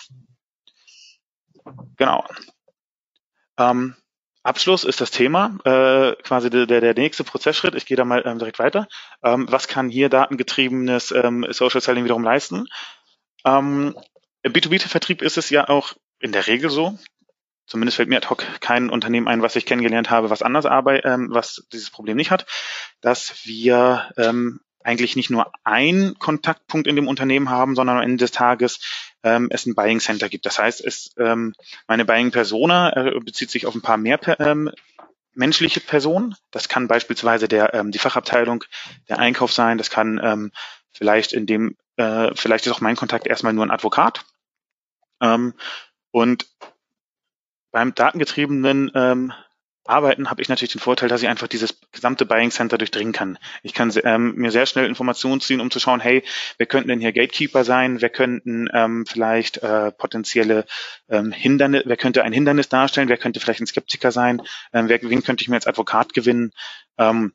Genau. 1.98 2.26
Ähm, 3.58 3.96
Abschluss 4.44 4.84
ist 4.84 5.02
das 5.02 5.10
Thema, 5.10 5.58
äh, 5.66 6.16
quasi 6.22 6.50
der, 6.52 6.68
der, 6.68 6.80
der 6.80 6.94
nächste 6.94 7.24
Prozessschritt. 7.24 7.74
Ich 7.74 7.88
gehe 7.88 7.98
da 7.98 8.06
mal 8.06 8.22
ähm, 8.26 8.38
direkt 8.38 8.60
weiter. 8.60 8.88
Ähm, 9.24 9.48
was 9.50 9.68
kann 9.68 9.90
hier 9.90 10.08
datengetriebenes 10.08 11.12
ähm, 11.12 11.46
Social 11.50 11.82
Selling 11.82 12.04
wiederum 12.04 12.24
leisten? 12.24 12.68
Ähm, 13.44 13.98
Im 14.44 14.54
B2B-Vertrieb 14.54 15.24
ist 15.24 15.38
es 15.38 15.50
ja 15.50 15.68
auch 15.68 15.94
in 16.20 16.32
der 16.32 16.46
Regel 16.46 16.70
so, 16.70 16.98
zumindest 17.66 17.98
fällt 17.98 18.10
mir 18.10 18.18
ad 18.18 18.30
hoc 18.30 18.44
kein 18.60 18.90
Unternehmen 18.90 19.28
ein, 19.28 19.42
was 19.42 19.56
ich 19.56 19.66
kennengelernt 19.66 20.10
habe, 20.10 20.30
was 20.30 20.42
anders 20.42 20.66
arbeitet, 20.66 21.06
ähm, 21.06 21.28
was 21.32 21.66
dieses 21.72 21.90
Problem 21.90 22.18
nicht 22.18 22.32
hat, 22.32 22.46
dass 23.02 23.46
wir 23.46 24.12
ähm, 24.18 24.60
eigentlich 24.84 25.16
nicht 25.16 25.32
nur 25.32 25.52
ein 25.64 26.16
Kontaktpunkt 26.20 26.88
in 26.88 26.96
dem 26.96 27.08
Unternehmen 27.08 27.50
haben, 27.50 27.76
sondern 27.76 27.98
am 27.98 28.04
Ende 28.04 28.18
des 28.18 28.32
Tages 28.32 28.80
ähm, 29.24 29.48
es 29.50 29.66
ein 29.66 29.74
Buying 29.74 30.00
Center 30.00 30.30
gibt. 30.30 30.46
Das 30.46 30.60
heißt, 30.60 30.86
es 30.86 31.14
ähm, 31.18 31.56
meine 31.88 32.06
Buying 32.06 32.32
Persona 32.32 32.96
äh, 32.96 33.20
bezieht 33.20 33.50
sich 33.50 33.66
auf 33.66 33.74
ein 33.74 33.82
paar 33.82 33.98
mehr 33.98 34.20
ähm, 34.40 34.70
menschliche 35.34 35.80
Personen. 35.80 36.36
Das 36.52 36.70
kann 36.70 36.88
beispielsweise 36.88 37.48
der 37.48 37.74
ähm, 37.74 37.92
die 37.92 38.00
Fachabteilung, 38.00 38.64
der 39.10 39.18
Einkauf 39.18 39.52
sein. 39.52 39.80
Das 39.80 39.90
kann 39.90 40.22
ähm, 40.24 40.52
vielleicht 40.92 41.34
in 41.34 41.48
dem 41.48 41.76
äh, 41.98 42.32
vielleicht 42.36 42.68
ist 42.68 42.72
auch 42.72 42.82
mein 42.82 42.96
Kontakt 42.96 43.26
erstmal 43.26 43.54
nur 43.54 43.66
ein 43.66 43.72
Advokat. 43.72 44.24
Ähm, 45.20 45.56
und 46.12 46.46
beim 47.76 47.94
datengetriebenen 47.94 48.90
ähm, 48.96 49.34
Arbeiten 49.84 50.30
habe 50.30 50.42
ich 50.42 50.48
natürlich 50.48 50.72
den 50.72 50.80
Vorteil, 50.80 51.10
dass 51.10 51.22
ich 51.22 51.28
einfach 51.28 51.50
dieses 51.50 51.78
gesamte 51.92 52.26
Buying 52.26 52.50
Center 52.50 52.78
durchdringen 52.78 53.12
kann. 53.12 53.38
Ich 53.64 53.74
kann 53.74 53.92
ähm, 54.06 54.34
mir 54.36 54.50
sehr 54.52 54.66
schnell 54.66 54.86
Informationen 54.86 55.42
ziehen, 55.42 55.60
um 55.60 55.70
zu 55.70 55.82
schauen, 55.82 56.00
hey, 56.00 56.24
wer 56.58 56.68
könnten 56.68 56.88
denn 56.88 57.02
hier 57.02 57.12
Gatekeeper 57.12 57.66
sein? 57.66 58.00
Wer 58.00 58.08
könnten 58.08 58.70
ähm, 58.74 59.06
vielleicht 59.06 59.58
äh, 59.58 59.92
potenzielle 59.92 60.66
ähm, 61.10 61.34
Hindernisse, 61.34 61.84
wer 61.86 61.98
könnte 61.98 62.24
ein 62.24 62.32
Hindernis 62.32 62.70
darstellen? 62.70 63.10
Wer 63.10 63.18
könnte 63.18 63.42
vielleicht 63.42 63.60
ein 63.60 63.68
Skeptiker 63.68 64.14
sein? 64.14 64.42
Ähm, 64.72 64.88
wer, 64.88 65.02
wen 65.02 65.22
könnte 65.22 65.42
ich 65.42 65.50
mir 65.50 65.58
als 65.58 65.68
Advokat 65.68 66.14
gewinnen? 66.14 66.54
Ähm, 66.98 67.34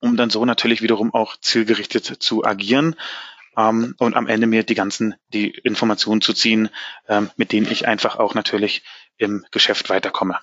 um 0.00 0.16
dann 0.16 0.30
so 0.30 0.46
natürlich 0.46 0.80
wiederum 0.80 1.12
auch 1.12 1.36
zielgerichtet 1.36 2.06
zu 2.06 2.46
agieren 2.46 2.96
ähm, 3.58 3.94
und 3.98 4.14
am 4.14 4.26
Ende 4.26 4.46
mir 4.46 4.62
die 4.62 4.74
ganzen 4.74 5.16
die 5.32 5.50
Informationen 5.50 6.20
zu 6.20 6.32
ziehen, 6.32 6.68
ähm, 7.08 7.30
mit 7.36 7.52
denen 7.52 7.70
ich 7.70 7.86
einfach 7.86 8.16
auch 8.16 8.34
natürlich 8.34 8.82
im 9.16 9.44
Geschäft 9.50 9.88
weiterkomme. 9.88 10.38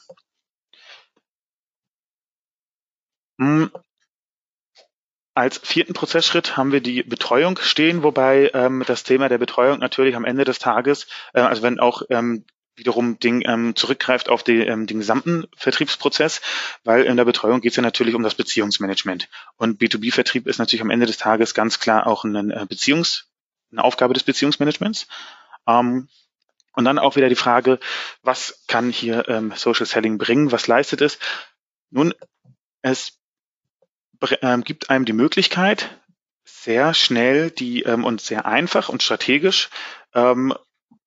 Hm. 3.39 3.71
Als 5.35 5.57
vierten 5.57 5.93
Prozessschritt 5.93 6.57
haben 6.57 6.71
wir 6.71 6.81
die 6.81 7.01
Betreuung 7.01 7.57
stehen, 7.57 8.03
wobei 8.03 8.51
ähm, 8.53 8.83
das 8.85 9.03
Thema 9.03 9.29
der 9.29 9.39
Betreuung 9.39 9.79
natürlich 9.79 10.15
am 10.15 10.25
Ende 10.25 10.43
des 10.43 10.59
Tages, 10.59 11.07
äh, 11.33 11.41
also 11.41 11.63
wenn 11.63 11.79
auch 11.79 12.03
ähm, 12.11 12.45
wiederum 12.75 13.19
Ding, 13.19 13.43
ähm, 13.47 13.75
zurückgreift 13.75 14.29
auf 14.29 14.43
die, 14.43 14.59
ähm, 14.59 14.85
den 14.85 14.99
gesamten 14.99 15.47
Vertriebsprozess, 15.55 16.41
weil 16.83 17.03
in 17.03 17.17
der 17.17 17.25
Betreuung 17.25 17.61
geht 17.61 17.71
es 17.71 17.75
ja 17.75 17.83
natürlich 17.83 18.15
um 18.15 18.23
das 18.23 18.35
Beziehungsmanagement. 18.35 19.27
Und 19.57 19.81
B2B-Vertrieb 19.81 20.47
ist 20.47 20.59
natürlich 20.59 20.81
am 20.81 20.89
Ende 20.89 21.05
des 21.05 21.17
Tages 21.17 21.53
ganz 21.53 21.79
klar 21.79 22.05
auch 22.07 22.25
eine 22.25 22.53
äh, 22.53 22.65
Beziehungs, 22.65 23.29
eine 23.71 23.83
Aufgabe 23.83 24.13
des 24.13 24.23
Beziehungsmanagements. 24.23 25.07
Ähm, 25.67 26.09
und 26.73 26.85
dann 26.85 26.99
auch 26.99 27.15
wieder 27.15 27.29
die 27.29 27.35
Frage, 27.35 27.79
was 28.21 28.63
kann 28.67 28.89
hier 28.89 29.27
ähm, 29.29 29.53
Social 29.55 29.85
Selling 29.85 30.17
bringen? 30.17 30.51
Was 30.51 30.67
leistet 30.67 31.01
es? 31.01 31.19
Nun, 31.89 32.13
es 32.81 33.19
ähm, 34.41 34.63
gibt 34.63 34.89
einem 34.89 35.05
die 35.05 35.13
Möglichkeit, 35.13 36.01
sehr 36.43 36.93
schnell 36.93 37.51
die 37.51 37.83
ähm, 37.83 38.03
und 38.03 38.21
sehr 38.21 38.45
einfach 38.45 38.89
und 38.89 39.03
strategisch 39.03 39.69
ähm, 40.13 40.53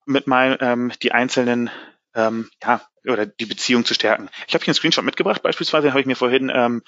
mit 0.04 0.26
meinem 0.26 0.56
ähm, 0.60 0.92
die 1.02 1.12
einzelnen 1.12 1.70
ähm, 2.14 2.50
ja 2.62 2.80
oder 3.06 3.26
die 3.26 3.46
Beziehung 3.46 3.84
zu 3.84 3.94
stärken. 3.94 4.28
Ich 4.48 4.54
habe 4.54 4.64
hier 4.64 4.70
einen 4.70 4.76
Screenshot 4.76 5.04
mitgebracht, 5.04 5.42
beispielsweise 5.42 5.90
habe 5.90 6.00
ich 6.00 6.06
mir 6.06 6.16
vorhin 6.16 6.50
ähm, 6.54 6.82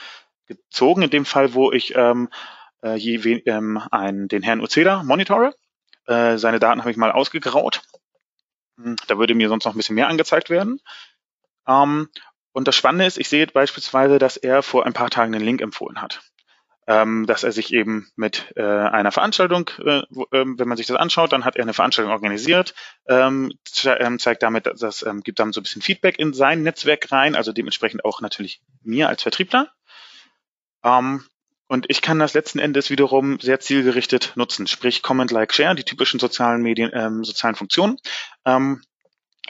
gezogen, 0.46 1.02
in 1.02 1.10
dem 1.10 1.24
Fall, 1.24 1.54
wo 1.54 1.70
ich 1.72 1.94
ähm, 1.94 2.28
äh, 2.82 2.96
je, 2.96 3.16
ähm, 3.46 3.78
einen, 3.90 4.28
den 4.28 4.42
Herrn 4.42 4.60
Uzeda 4.60 5.02
monitore. 5.02 5.54
Äh, 6.06 6.38
seine 6.38 6.58
Daten 6.58 6.80
habe 6.80 6.90
ich 6.90 6.96
mal 6.96 7.12
ausgegraut. 7.12 7.82
Hm, 8.78 8.96
da 9.06 9.18
würde 9.18 9.34
mir 9.34 9.48
sonst 9.48 9.64
noch 9.64 9.74
ein 9.74 9.76
bisschen 9.76 9.96
mehr 9.96 10.08
angezeigt 10.08 10.50
werden. 10.50 10.80
Ähm, 11.66 12.08
und 12.52 12.66
das 12.66 12.76
Spannende 12.76 13.06
ist, 13.06 13.18
ich 13.18 13.28
sehe 13.28 13.46
beispielsweise, 13.46 14.18
dass 14.18 14.36
er 14.36 14.62
vor 14.62 14.86
ein 14.86 14.92
paar 14.92 15.10
Tagen 15.10 15.34
einen 15.34 15.44
Link 15.44 15.60
empfohlen 15.60 16.00
hat. 16.00 16.22
Ähm, 16.86 17.26
dass 17.26 17.44
er 17.44 17.52
sich 17.52 17.74
eben 17.74 18.10
mit 18.16 18.50
äh, 18.56 18.62
einer 18.62 19.12
Veranstaltung, 19.12 19.70
äh, 19.84 20.02
wo, 20.08 20.26
ähm, 20.32 20.58
wenn 20.58 20.68
man 20.68 20.78
sich 20.78 20.86
das 20.86 20.96
anschaut, 20.96 21.32
dann 21.32 21.44
hat 21.44 21.56
er 21.56 21.62
eine 21.62 21.74
Veranstaltung 21.74 22.12
organisiert, 22.12 22.74
ähm, 23.06 23.52
ze 23.64 23.92
ähm, 23.92 24.18
zeigt 24.18 24.42
damit, 24.42 24.64
das 24.74 25.02
ähm, 25.02 25.20
gibt 25.20 25.38
dann 25.38 25.52
so 25.52 25.60
ein 25.60 25.64
bisschen 25.64 25.82
Feedback 25.82 26.18
in 26.18 26.32
sein 26.32 26.62
Netzwerk 26.62 27.12
rein, 27.12 27.36
also 27.36 27.52
dementsprechend 27.52 28.06
auch 28.06 28.22
natürlich 28.22 28.62
mir 28.82 29.10
als 29.10 29.22
Vertriebler. 29.22 29.70
Ähm, 30.82 31.24
und 31.68 31.86
ich 31.88 32.00
kann 32.00 32.18
das 32.18 32.34
letzten 32.34 32.58
Endes 32.58 32.90
wiederum 32.90 33.38
sehr 33.40 33.60
zielgerichtet 33.60 34.32
nutzen, 34.34 34.66
sprich 34.66 35.02
Comment, 35.02 35.30
Like, 35.30 35.54
Share, 35.54 35.74
die 35.74 35.84
typischen 35.84 36.18
sozialen 36.18 36.62
Medien, 36.62 36.90
ähm, 36.94 37.24
sozialen 37.24 37.54
Funktionen. 37.54 37.98
Ähm, 38.44 38.82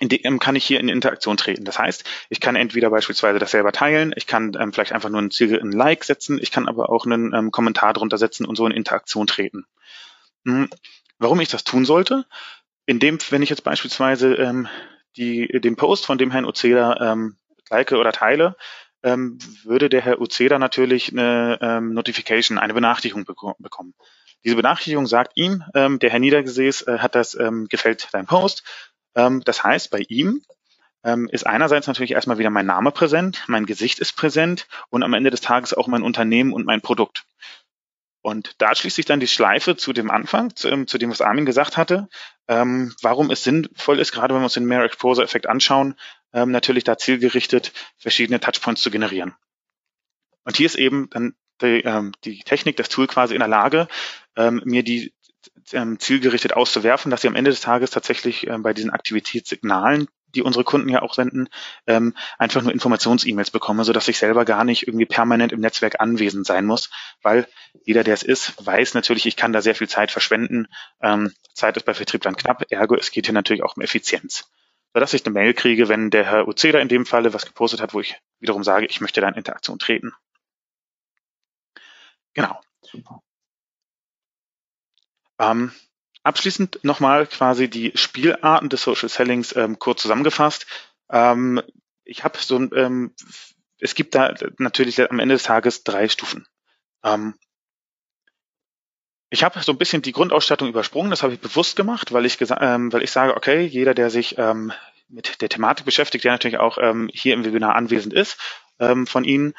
in 0.00 0.08
dem 0.08 0.38
kann 0.38 0.56
ich 0.56 0.64
hier 0.64 0.80
in 0.80 0.88
Interaktion 0.88 1.36
treten. 1.36 1.64
Das 1.64 1.78
heißt, 1.78 2.04
ich 2.28 2.40
kann 2.40 2.56
entweder 2.56 2.90
beispielsweise 2.90 3.38
das 3.38 3.52
selber 3.52 3.72
teilen, 3.72 4.12
ich 4.16 4.26
kann 4.26 4.56
ähm, 4.58 4.72
vielleicht 4.72 4.92
einfach 4.92 5.08
nur 5.08 5.20
ein, 5.20 5.30
Ziel, 5.30 5.60
ein 5.60 5.72
Like 5.72 6.04
setzen, 6.04 6.38
ich 6.40 6.50
kann 6.50 6.68
aber 6.68 6.90
auch 6.90 7.06
einen 7.06 7.32
ähm, 7.34 7.50
Kommentar 7.50 7.92
drunter 7.94 8.18
setzen 8.18 8.46
und 8.46 8.56
so 8.56 8.66
in 8.66 8.72
Interaktion 8.72 9.26
treten. 9.26 9.66
Hm. 10.44 10.68
Warum 11.18 11.40
ich 11.40 11.48
das 11.48 11.64
tun 11.64 11.84
sollte? 11.84 12.26
Indem, 12.86 13.18
wenn 13.30 13.42
ich 13.42 13.50
jetzt 13.50 13.64
beispielsweise 13.64 14.34
ähm, 14.34 14.68
die, 15.16 15.48
den 15.60 15.76
Post 15.76 16.06
von 16.06 16.18
dem 16.18 16.30
Herrn 16.30 16.44
Ozeda 16.44 17.12
ähm, 17.12 17.36
like 17.70 17.92
oder 17.92 18.12
teile, 18.12 18.56
ähm, 19.02 19.38
würde 19.64 19.88
der 19.88 20.02
Herr 20.02 20.20
Ozeda 20.20 20.58
natürlich 20.58 21.12
eine 21.12 21.58
ähm, 21.60 21.94
Notification, 21.94 22.58
eine 22.58 22.74
Benachrichtigung 22.74 23.24
bekommen. 23.24 23.94
Diese 24.44 24.56
Benachrichtigung 24.56 25.06
sagt 25.06 25.32
ihm, 25.34 25.64
ähm, 25.74 25.98
der 25.98 26.10
Herr 26.10 26.18
Niedergesäß 26.18 26.82
äh, 26.82 26.98
hat 26.98 27.14
das, 27.14 27.34
ähm, 27.34 27.66
gefällt 27.68 28.08
dein 28.12 28.26
Post, 28.26 28.64
ähm, 29.14 29.42
das 29.44 29.64
heißt, 29.64 29.90
bei 29.90 30.04
ihm 30.08 30.42
ähm, 31.04 31.28
ist 31.30 31.46
einerseits 31.46 31.86
natürlich 31.86 32.12
erstmal 32.12 32.38
wieder 32.38 32.50
mein 32.50 32.66
Name 32.66 32.92
präsent, 32.92 33.44
mein 33.46 33.66
Gesicht 33.66 33.98
ist 33.98 34.12
präsent 34.12 34.66
und 34.90 35.02
am 35.02 35.14
Ende 35.14 35.30
des 35.30 35.40
Tages 35.40 35.74
auch 35.74 35.86
mein 35.86 36.02
Unternehmen 36.02 36.52
und 36.52 36.66
mein 36.66 36.80
Produkt. 36.80 37.24
Und 38.20 38.56
da 38.58 38.74
schließt 38.74 38.96
sich 38.96 39.06
dann 39.06 39.20
die 39.20 39.28
Schleife 39.28 39.76
zu 39.76 39.92
dem 39.92 40.10
Anfang, 40.10 40.54
zu, 40.54 40.68
ähm, 40.68 40.86
zu 40.86 40.98
dem, 40.98 41.10
was 41.10 41.20
Armin 41.20 41.46
gesagt 41.46 41.76
hatte, 41.76 42.08
ähm, 42.48 42.94
warum 43.00 43.30
es 43.30 43.44
sinnvoll 43.44 44.00
ist, 44.00 44.12
gerade 44.12 44.34
wenn 44.34 44.40
wir 44.40 44.44
uns 44.44 44.54
den 44.54 44.66
Mere 44.66 44.84
Exposure 44.84 45.24
Effekt 45.24 45.46
anschauen, 45.46 45.94
ähm, 46.32 46.50
natürlich 46.50 46.84
da 46.84 46.98
zielgerichtet 46.98 47.72
verschiedene 47.96 48.40
Touchpoints 48.40 48.82
zu 48.82 48.90
generieren. 48.90 49.34
Und 50.44 50.56
hier 50.56 50.66
ist 50.66 50.76
eben 50.76 51.08
dann 51.10 51.34
die, 51.60 51.82
ähm, 51.84 52.12
die 52.24 52.40
Technik, 52.40 52.76
das 52.76 52.88
Tool 52.88 53.06
quasi 53.06 53.34
in 53.34 53.40
der 53.40 53.48
Lage, 53.48 53.88
ähm, 54.36 54.62
mir 54.64 54.82
die 54.82 55.12
ähm, 55.72 55.98
zielgerichtet 55.98 56.54
auszuwerfen, 56.54 57.10
dass 57.10 57.22
sie 57.22 57.28
am 57.28 57.36
Ende 57.36 57.50
des 57.50 57.60
Tages 57.60 57.90
tatsächlich 57.90 58.46
ähm, 58.46 58.62
bei 58.62 58.72
diesen 58.72 58.90
Aktivitätssignalen, 58.90 60.08
die 60.34 60.42
unsere 60.42 60.64
Kunden 60.64 60.88
ja 60.88 61.02
auch 61.02 61.14
senden, 61.14 61.48
ähm, 61.86 62.14
einfach 62.38 62.62
nur 62.62 62.72
Informations-E-Mails 62.72 63.50
bekomme, 63.50 63.84
so 63.84 63.92
dass 63.92 64.08
ich 64.08 64.18
selber 64.18 64.44
gar 64.44 64.64
nicht 64.64 64.86
irgendwie 64.86 65.06
permanent 65.06 65.52
im 65.52 65.60
Netzwerk 65.60 66.00
anwesend 66.00 66.46
sein 66.46 66.66
muss, 66.66 66.90
weil 67.22 67.46
jeder, 67.84 68.04
der 68.04 68.14
es 68.14 68.22
ist, 68.22 68.54
weiß 68.64 68.94
natürlich, 68.94 69.26
ich 69.26 69.36
kann 69.36 69.52
da 69.52 69.62
sehr 69.62 69.74
viel 69.74 69.88
Zeit 69.88 70.10
verschwenden. 70.10 70.66
Ähm, 71.02 71.32
Zeit 71.54 71.76
ist 71.76 71.84
bei 71.84 71.94
Vertrieblern 71.94 72.36
knapp, 72.36 72.64
ergo 72.70 72.94
es 72.94 73.10
geht 73.10 73.26
hier 73.26 73.34
natürlich 73.34 73.62
auch 73.62 73.76
um 73.76 73.82
Effizienz. 73.82 74.50
Sodass 74.98 75.14
ich 75.14 75.24
eine 75.24 75.32
Mail 75.32 75.54
kriege, 75.54 75.88
wenn 75.88 76.10
der 76.10 76.24
Herr 76.24 76.48
Uzeda 76.48 76.80
in 76.80 76.88
dem 76.88 77.06
Falle 77.06 77.32
was 77.32 77.46
gepostet 77.46 77.80
hat, 77.80 77.94
wo 77.94 78.00
ich 78.00 78.20
wiederum 78.40 78.64
sage, 78.64 78.86
ich 78.86 79.00
möchte 79.00 79.20
da 79.20 79.28
in 79.28 79.36
Interaktion 79.36 79.78
treten. 79.78 80.12
Genau. 82.34 82.60
Ähm, 85.38 85.70
abschließend 86.24 86.80
nochmal 86.82 87.28
quasi 87.28 87.70
die 87.70 87.92
Spielarten 87.94 88.70
des 88.70 88.82
Social 88.82 89.08
Sellings 89.08 89.54
ähm, 89.54 89.78
kurz 89.78 90.02
zusammengefasst. 90.02 90.66
Ähm, 91.10 91.62
ich 92.02 92.24
habe 92.24 92.36
so 92.38 92.58
ein, 92.58 92.72
ähm, 92.74 93.14
es 93.78 93.94
gibt 93.94 94.16
da 94.16 94.34
natürlich 94.58 95.00
am 95.08 95.20
Ende 95.20 95.36
des 95.36 95.44
Tages 95.44 95.84
drei 95.84 96.08
Stufen. 96.08 96.44
Ähm, 97.04 97.38
ich 99.30 99.44
habe 99.44 99.60
so 99.60 99.72
ein 99.72 99.78
bisschen 99.78 100.02
die 100.02 100.12
Grundausstattung 100.12 100.68
übersprungen, 100.68 101.10
das 101.10 101.22
habe 101.22 101.34
ich 101.34 101.40
bewusst 101.40 101.76
gemacht, 101.76 102.12
weil 102.12 102.24
ich, 102.24 102.38
ähm, 102.40 102.92
weil 102.92 103.02
ich 103.02 103.10
sage, 103.10 103.36
okay, 103.36 103.64
jeder, 103.64 103.94
der 103.94 104.10
sich 104.10 104.38
ähm, 104.38 104.72
mit 105.08 105.40
der 105.40 105.48
Thematik 105.48 105.84
beschäftigt, 105.84 106.24
der 106.24 106.32
natürlich 106.32 106.58
auch 106.58 106.78
ähm, 106.80 107.10
hier 107.12 107.34
im 107.34 107.44
Webinar 107.44 107.76
anwesend 107.76 108.14
ist, 108.14 108.38
ähm, 108.78 109.06
von 109.06 109.24
Ihnen, 109.24 109.54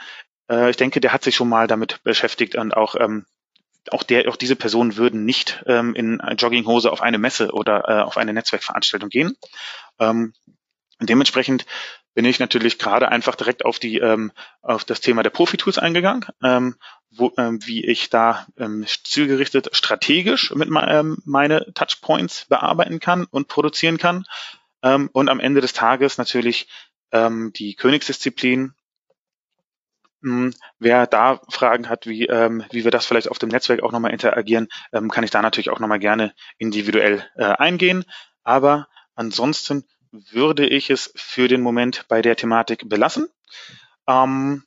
äh, 0.50 0.70
ich 0.70 0.78
denke, 0.78 1.00
der 1.00 1.14
hat 1.14 1.24
sich 1.24 1.36
schon 1.36 1.50
mal 1.50 1.68
damit 1.68 2.04
beschäftigt 2.04 2.56
und 2.56 2.76
auch 2.76 2.96
ähm, 3.00 3.26
auch 3.92 4.04
der, 4.04 4.28
auch 4.30 4.36
diese 4.36 4.56
Personen 4.56 4.98
würden 4.98 5.26
nicht 5.26 5.64
ähm, 5.66 5.96
in 5.96 6.22
Jogginghose 6.38 6.92
auf 6.92 7.02
eine 7.02 7.18
Messe 7.18 7.52
oder 7.52 7.86
äh, 7.88 8.02
auf 8.02 8.18
eine 8.18 8.34
Netzwerkveranstaltung 8.34 9.10
gehen. 9.10 9.36
Ähm, 10.00 10.34
dementsprechend 11.00 11.66
bin 12.14 12.26
ich 12.26 12.40
natürlich 12.40 12.80
gerade 12.80 13.10
einfach 13.10 13.36
direkt 13.36 13.66
auf 13.66 13.80
die 13.80 13.98
ähm, 14.00 14.32
auf 14.62 14.84
das 14.84 15.02
Thema 15.02 15.24
der 15.24 15.30
Profi-Tools 15.30 15.78
eingegangen, 15.78 16.26
ähm, 16.44 16.76
wo, 17.12 17.32
ähm, 17.38 17.60
wie 17.66 17.86
ich 17.86 18.10
da 18.10 18.48
ähm, 18.58 18.86
zielgerichtet 19.04 19.70
strategisch 19.74 20.54
mit 20.54 20.70
ähm, 20.70 21.18
meine 21.26 21.72
Touchpoints 21.74 22.46
bearbeiten 22.46 23.00
kann 23.00 23.26
und 23.26 23.48
produzieren 23.48 23.98
kann 23.98 24.26
ähm, 24.84 25.10
und 25.14 25.30
am 25.30 25.40
Ende 25.40 25.62
des 25.62 25.74
Tages 25.74 26.18
natürlich 26.18 26.68
ähm, 27.12 27.52
die 27.56 27.76
Königsdisziplin 27.76 28.74
hm, 30.22 30.54
wer 30.80 31.08
da 31.08 31.40
Fragen 31.50 31.88
hat, 31.88 32.06
wie, 32.06 32.26
ähm, 32.26 32.66
wie 32.72 32.84
wir 32.84 32.92
das 32.92 33.06
vielleicht 33.06 33.30
auf 33.32 33.40
dem 33.40 33.50
Netzwerk 33.50 33.82
auch 33.84 33.94
nochmal 33.94 34.12
interagieren, 34.12 34.68
ähm, 34.92 35.10
kann 35.10 35.24
ich 35.24 35.32
da 35.32 35.42
natürlich 35.42 35.70
auch 35.70 35.80
nochmal 35.80 36.00
gerne 36.00 36.34
individuell 36.58 37.26
äh, 37.36 37.46
eingehen. 37.46 38.04
Aber 38.44 38.88
ansonsten 39.16 39.86
würde 40.12 40.68
ich 40.68 40.90
es 40.90 41.12
für 41.16 41.48
den 41.48 41.62
Moment 41.62 42.08
bei 42.08 42.22
der 42.22 42.36
Thematik 42.36 42.90
belassen. 42.90 43.30
Ähm, 44.08 44.64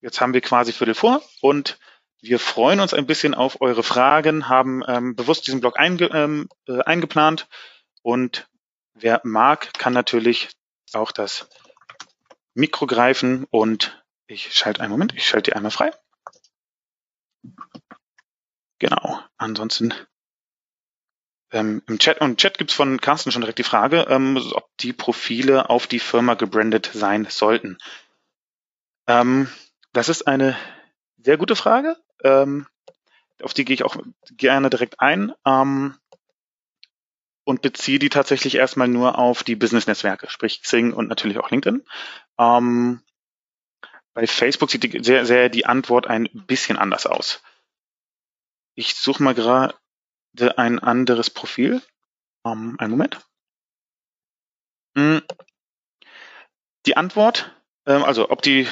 jetzt 0.00 0.20
haben 0.20 0.34
wir 0.34 0.40
quasi 0.40 0.72
Viertel 0.72 0.94
vor 0.94 1.22
und 1.40 1.78
wir 2.20 2.38
freuen 2.38 2.80
uns 2.80 2.94
ein 2.94 3.06
bisschen 3.06 3.34
auf 3.34 3.60
eure 3.60 3.82
Fragen, 3.82 4.48
haben 4.48 4.82
ähm, 4.86 5.16
bewusst 5.16 5.46
diesen 5.46 5.60
Blog 5.60 5.78
einge, 5.78 6.06
ähm, 6.06 6.48
äh, 6.68 6.80
eingeplant 6.82 7.48
und 8.02 8.48
wer 8.94 9.20
mag, 9.24 9.72
kann 9.74 9.92
natürlich 9.92 10.50
auch 10.92 11.12
das 11.12 11.48
Mikro 12.54 12.86
greifen 12.86 13.46
und 13.50 14.04
ich 14.26 14.54
schalte 14.54 14.80
einen 14.80 14.92
Moment, 14.92 15.14
ich 15.16 15.26
schalte 15.26 15.50
die 15.50 15.56
einmal 15.56 15.70
frei. 15.72 15.90
Genau. 18.78 19.20
Ansonsten 19.36 19.94
ähm, 21.52 21.82
im 21.86 21.98
Chat 21.98 22.20
und 22.20 22.38
Chat 22.38 22.58
gibt's 22.58 22.74
von 22.74 23.00
Carsten 23.00 23.30
schon 23.30 23.42
direkt 23.42 23.58
die 23.58 23.64
Frage, 23.64 24.06
ähm, 24.08 24.38
ob 24.54 24.68
die 24.78 24.92
Profile 24.92 25.70
auf 25.70 25.86
die 25.86 25.98
Firma 25.98 26.34
gebrandet 26.34 26.90
sein 26.92 27.26
sollten. 27.28 27.78
Ähm, 29.06 29.48
das 29.92 30.08
ist 30.08 30.26
eine 30.26 30.56
sehr 31.18 31.36
gute 31.36 31.56
Frage. 31.56 31.96
Ähm, 32.24 32.66
auf 33.42 33.54
die 33.54 33.64
gehe 33.64 33.74
ich 33.74 33.84
auch 33.84 33.96
gerne 34.30 34.70
direkt 34.70 35.00
ein 35.00 35.32
ähm, 35.44 35.96
und 37.44 37.60
beziehe 37.60 37.98
die 37.98 38.08
tatsächlich 38.08 38.54
erstmal 38.54 38.88
nur 38.88 39.18
auf 39.18 39.42
die 39.42 39.56
Business-Netzwerke, 39.56 40.30
sprich 40.30 40.62
Xing 40.62 40.92
und 40.92 41.08
natürlich 41.08 41.38
auch 41.38 41.50
LinkedIn. 41.50 41.84
Ähm, 42.38 43.02
bei 44.14 44.26
Facebook 44.26 44.70
sieht 44.70 44.84
die, 44.84 45.02
sehr, 45.02 45.26
sehr 45.26 45.48
die 45.48 45.66
Antwort 45.66 46.06
ein 46.06 46.28
bisschen 46.46 46.78
anders 46.78 47.06
aus. 47.06 47.42
Ich 48.74 48.94
suche 48.94 49.22
mal 49.22 49.34
gerade 49.34 49.74
ein 50.40 50.78
anderes 50.78 51.30
Profil. 51.30 51.82
Ähm, 52.44 52.76
einen 52.78 52.90
Moment. 52.90 53.20
Hm. 54.96 55.22
Die 56.86 56.96
Antwort, 56.96 57.54
ähm, 57.86 58.02
also 58.02 58.30
ob 58.30 58.42
die 58.42 58.66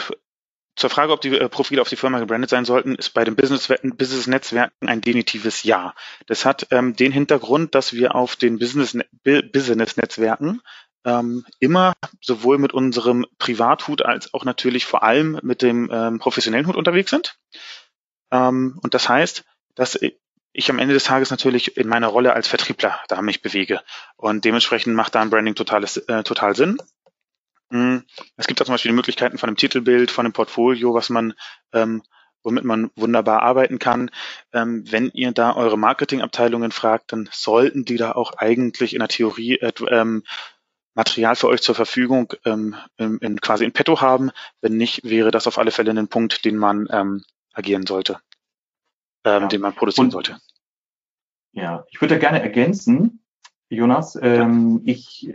zur 0.77 0.91
Frage, 0.91 1.13
ob 1.13 1.21
die 1.21 1.37
äh, 1.37 1.49
Profile 1.49 1.83
auf 1.83 1.89
die 1.89 1.97
Firma 1.97 2.19
gebrandet 2.19 2.51
sein 2.51 2.65
sollten, 2.65 2.95
ist 2.95 3.11
bei 3.11 3.25
den 3.25 3.37
Business-Netzwerken 3.37 4.89
ein 4.89 5.01
definitives 5.01 5.63
Ja. 5.63 5.95
Das 6.27 6.45
hat 6.45 6.67
ähm, 6.71 6.97
den 6.97 7.13
Hintergrund, 7.13 7.75
dass 7.75 7.93
wir 7.93 8.15
auf 8.15 8.37
den 8.37 8.59
Business-Netzwerken 8.59 10.63
ähm, 11.05 11.45
immer 11.59 11.93
sowohl 12.23 12.59
mit 12.59 12.73
unserem 12.73 13.27
Privathut 13.39 14.03
als 14.03 14.33
auch 14.35 14.45
natürlich 14.45 14.87
vor 14.87 15.03
allem 15.03 15.39
mit 15.43 15.63
dem 15.63 15.91
ähm, 15.93 16.19
professionellen 16.19 16.67
Hut 16.67 16.77
unterwegs 16.77 17.11
sind. 17.11 17.39
Ähm, 18.31 18.79
und 18.83 18.95
das 18.95 19.09
heißt, 19.09 19.45
dass 19.75 19.99
ich 20.53 20.71
am 20.71 20.79
Ende 20.79 20.95
des 20.95 21.05
Tages 21.05 21.31
natürlich 21.31 21.77
in 21.77 21.89
meiner 21.89 22.09
Rolle 22.09 22.33
als 22.33 22.49
Vertriebler 22.49 22.99
da 23.09 23.23
mich 23.23 23.43
bewege. 23.43 23.81
Und 24.17 24.45
dementsprechend 24.45 24.95
macht 24.95 25.15
da 25.15 25.21
ein 25.21 25.31
Branding 25.31 25.55
totales, 25.55 25.97
äh, 25.97 26.23
total 26.23 26.57
Sinn. 26.57 26.79
Hm, 27.71 28.05
es 28.37 28.47
gibt 28.47 28.61
da 28.61 28.65
zum 28.65 28.75
Beispiel 28.75 28.91
die 28.91 28.97
Möglichkeiten 28.97 29.39
von 29.39 29.49
einem 29.49 29.57
Titelbild, 29.57 30.11
von 30.11 30.27
einem 30.27 30.33
Portfolio, 30.33 30.95
was 30.95 31.09
man 31.09 31.35
ähm, 31.73 32.03
womit 32.43 32.65
man 32.65 32.91
wunderbar 32.97 33.43
arbeiten 33.43 33.79
kann. 33.79 34.11
Ähm, 34.53 34.85
wenn 34.91 35.11
ihr 35.11 35.33
da 35.33 35.55
eure 35.55 35.79
Marketingabteilungen 35.79 36.73
fragt, 36.73 37.13
dann 37.13 37.29
sollten 37.31 37.85
die 37.85 37.97
da 37.97 38.13
auch 38.13 38.33
eigentlich 38.39 38.95
in 38.95 39.01
der 39.01 39.09
Theorie 39.09 39.59
ähm, 39.89 40.23
Material 40.95 41.37
für 41.37 41.49
euch 41.49 41.63
zur 41.63 41.75
Verfügung 41.75 42.33
ähm, 42.45 42.77
in, 42.97 43.19
in, 43.19 43.41
quasi 43.41 43.65
in 43.65 43.73
petto 43.73 44.01
haben. 44.01 44.31
Wenn 44.61 44.77
nicht, 44.77 45.05
wäre 45.05 45.31
das 45.31 45.47
auf 45.47 45.59
alle 45.59 45.71
Fälle 45.71 45.93
ein 45.93 46.09
Punkt, 46.09 46.45
den 46.45 46.57
man 46.57 46.89
ähm, 46.91 47.25
agieren 47.53 47.87
sollte, 47.87 48.21
ähm, 49.25 49.43
ja. 49.43 49.49
den 49.49 49.61
man 49.61 49.75
produzieren 49.75 50.07
Und, 50.07 50.13
sollte. 50.13 50.39
Ja, 51.53 51.85
ich 51.91 52.01
würde 52.01 52.15
da 52.15 52.21
gerne 52.21 52.43
ergänzen, 52.43 53.25
Jonas. 53.69 54.19
Ähm, 54.21 54.83
ich 54.85 55.33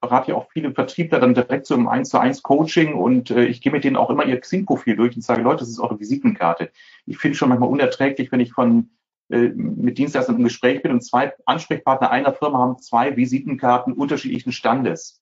berate 0.00 0.30
ja 0.30 0.36
auch 0.36 0.50
viele 0.50 0.72
Vertriebler 0.72 1.20
dann 1.20 1.34
direkt 1.34 1.66
so 1.66 1.74
im 1.74 1.88
1 1.88 2.08
zu 2.08 2.18
1 2.18 2.42
Coaching 2.42 2.94
und 2.94 3.30
äh, 3.30 3.44
ich 3.44 3.60
gehe 3.60 3.72
mit 3.72 3.84
denen 3.84 3.96
auch 3.96 4.10
immer 4.10 4.24
ihr 4.24 4.40
Xing-Profil 4.40 4.96
durch 4.96 5.14
und 5.16 5.22
sage, 5.22 5.42
Leute, 5.42 5.60
das 5.60 5.68
ist 5.68 5.80
eure 5.80 5.98
Visitenkarte. 5.98 6.70
Ich 7.04 7.18
finde 7.18 7.36
schon 7.36 7.48
manchmal 7.48 7.70
unerträglich, 7.70 8.32
wenn 8.32 8.40
ich 8.40 8.52
von 8.52 8.90
äh, 9.28 9.48
mit 9.48 9.98
Dienstleistern 9.98 10.36
im 10.36 10.44
Gespräch 10.44 10.82
bin 10.82 10.92
und 10.92 11.02
zwei 11.02 11.34
Ansprechpartner 11.46 12.10
einer 12.10 12.32
Firma 12.32 12.58
haben 12.58 12.78
zwei 12.78 13.16
Visitenkarten 13.16 13.92
unterschiedlichen 13.92 14.52
Standes. 14.52 15.20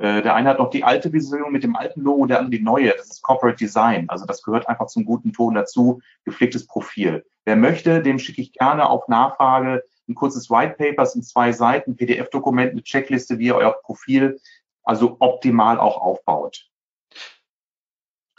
Äh, 0.00 0.22
der 0.22 0.34
eine 0.34 0.48
hat 0.48 0.58
noch 0.58 0.70
die 0.70 0.82
alte 0.82 1.12
Vision 1.12 1.52
mit 1.52 1.62
dem 1.62 1.76
alten 1.76 2.00
Logo, 2.00 2.26
der 2.26 2.38
andere 2.38 2.58
die 2.58 2.64
neue. 2.64 2.94
Das 2.96 3.10
ist 3.10 3.22
Corporate 3.22 3.56
Design. 3.56 4.06
Also 4.08 4.24
das 4.26 4.42
gehört 4.42 4.68
einfach 4.68 4.86
zum 4.86 5.04
guten 5.04 5.32
Ton 5.32 5.54
dazu. 5.54 6.00
Gepflegtes 6.24 6.66
Profil. 6.66 7.24
Wer 7.44 7.56
möchte, 7.56 8.02
dem 8.02 8.18
schicke 8.18 8.40
ich 8.40 8.52
gerne 8.52 8.88
auf 8.88 9.08
Nachfrage 9.08 9.82
ein 10.08 10.14
kurzes 10.14 10.50
White 10.50 10.74
Paper, 10.76 11.06
sind 11.06 11.24
zwei 11.24 11.52
Seiten, 11.52 11.96
PDF-Dokument, 11.96 12.72
eine 12.72 12.82
Checkliste, 12.82 13.38
wie 13.38 13.46
ihr 13.46 13.56
euer 13.56 13.76
Profil 13.82 14.40
also 14.82 15.16
optimal 15.20 15.78
auch 15.78 15.98
aufbaut. 15.98 16.69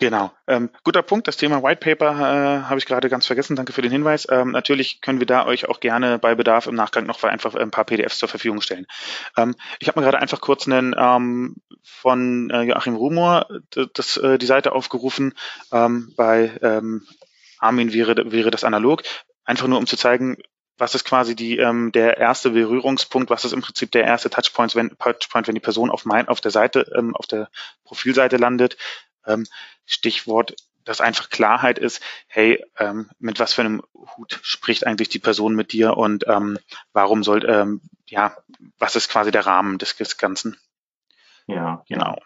Genau. 0.01 0.31
Ähm, 0.47 0.71
guter 0.83 1.03
Punkt. 1.03 1.27
Das 1.27 1.37
Thema 1.37 1.61
White 1.61 1.79
Paper 1.79 2.09
äh, 2.09 2.63
habe 2.63 2.79
ich 2.79 2.87
gerade 2.87 3.07
ganz 3.07 3.27
vergessen. 3.27 3.55
Danke 3.55 3.71
für 3.71 3.83
den 3.83 3.91
Hinweis. 3.91 4.27
Ähm, 4.31 4.49
natürlich 4.49 4.99
können 4.99 5.19
wir 5.19 5.27
da 5.27 5.45
euch 5.45 5.69
auch 5.69 5.79
gerne 5.79 6.17
bei 6.17 6.33
Bedarf 6.33 6.65
im 6.65 6.73
Nachgang 6.73 7.05
noch 7.05 7.21
einfach 7.23 7.53
ein 7.53 7.69
paar 7.69 7.85
PDFs 7.85 8.17
zur 8.17 8.27
Verfügung 8.27 8.61
stellen. 8.61 8.87
Ähm, 9.37 9.53
ich 9.79 9.87
habe 9.87 9.99
mir 9.99 10.03
gerade 10.03 10.17
einfach 10.17 10.41
kurz 10.41 10.67
einen 10.67 10.95
ähm, 10.97 11.57
von 11.83 12.49
äh, 12.49 12.63
Joachim 12.63 12.95
Rumor 12.95 13.45
das, 13.93 14.17
äh, 14.17 14.39
die 14.39 14.47
Seite 14.47 14.71
aufgerufen. 14.71 15.35
Ähm, 15.71 16.11
bei 16.17 16.51
ähm, 16.63 17.05
Armin 17.59 17.93
wäre, 17.93 18.31
wäre 18.31 18.49
das 18.49 18.63
analog. 18.63 19.03
Einfach 19.45 19.67
nur, 19.67 19.77
um 19.77 19.85
zu 19.85 19.97
zeigen, 19.97 20.37
was 20.79 20.95
ist 20.95 21.05
quasi 21.05 21.35
die, 21.35 21.59
ähm, 21.59 21.91
der 21.91 22.17
erste 22.17 22.49
Berührungspunkt, 22.49 23.29
was 23.29 23.45
ist 23.45 23.53
im 23.53 23.61
Prinzip 23.61 23.91
der 23.91 24.05
erste 24.05 24.31
Touchpoint, 24.31 24.75
wenn, 24.75 24.97
Touchpoint, 24.97 25.47
wenn 25.47 25.53
die 25.53 25.61
Person 25.61 25.91
auf, 25.91 26.05
mein, 26.05 26.27
auf 26.27 26.41
der 26.41 26.49
Seite, 26.49 26.91
ähm, 26.97 27.15
auf 27.15 27.27
der 27.27 27.51
Profilseite 27.83 28.37
landet. 28.37 28.77
Ähm, 29.27 29.45
Stichwort, 29.91 30.55
dass 30.83 31.01
einfach 31.01 31.29
Klarheit 31.29 31.77
ist, 31.77 32.01
hey, 32.27 32.63
ähm, 32.77 33.09
mit 33.19 33.39
was 33.39 33.53
für 33.53 33.61
einem 33.61 33.83
Hut 33.93 34.39
spricht 34.41 34.87
eigentlich 34.87 35.09
die 35.09 35.19
Person 35.19 35.55
mit 35.55 35.73
dir 35.73 35.97
und 35.97 36.25
ähm, 36.27 36.57
warum 36.93 37.23
soll, 37.23 37.45
ähm, 37.47 37.81
ja, 38.07 38.35
was 38.79 38.95
ist 38.95 39.09
quasi 39.09 39.31
der 39.31 39.45
Rahmen 39.45 39.77
des, 39.77 39.95
des 39.95 40.17
Ganzen? 40.17 40.57
Ja, 41.47 41.83
genau. 41.87 42.17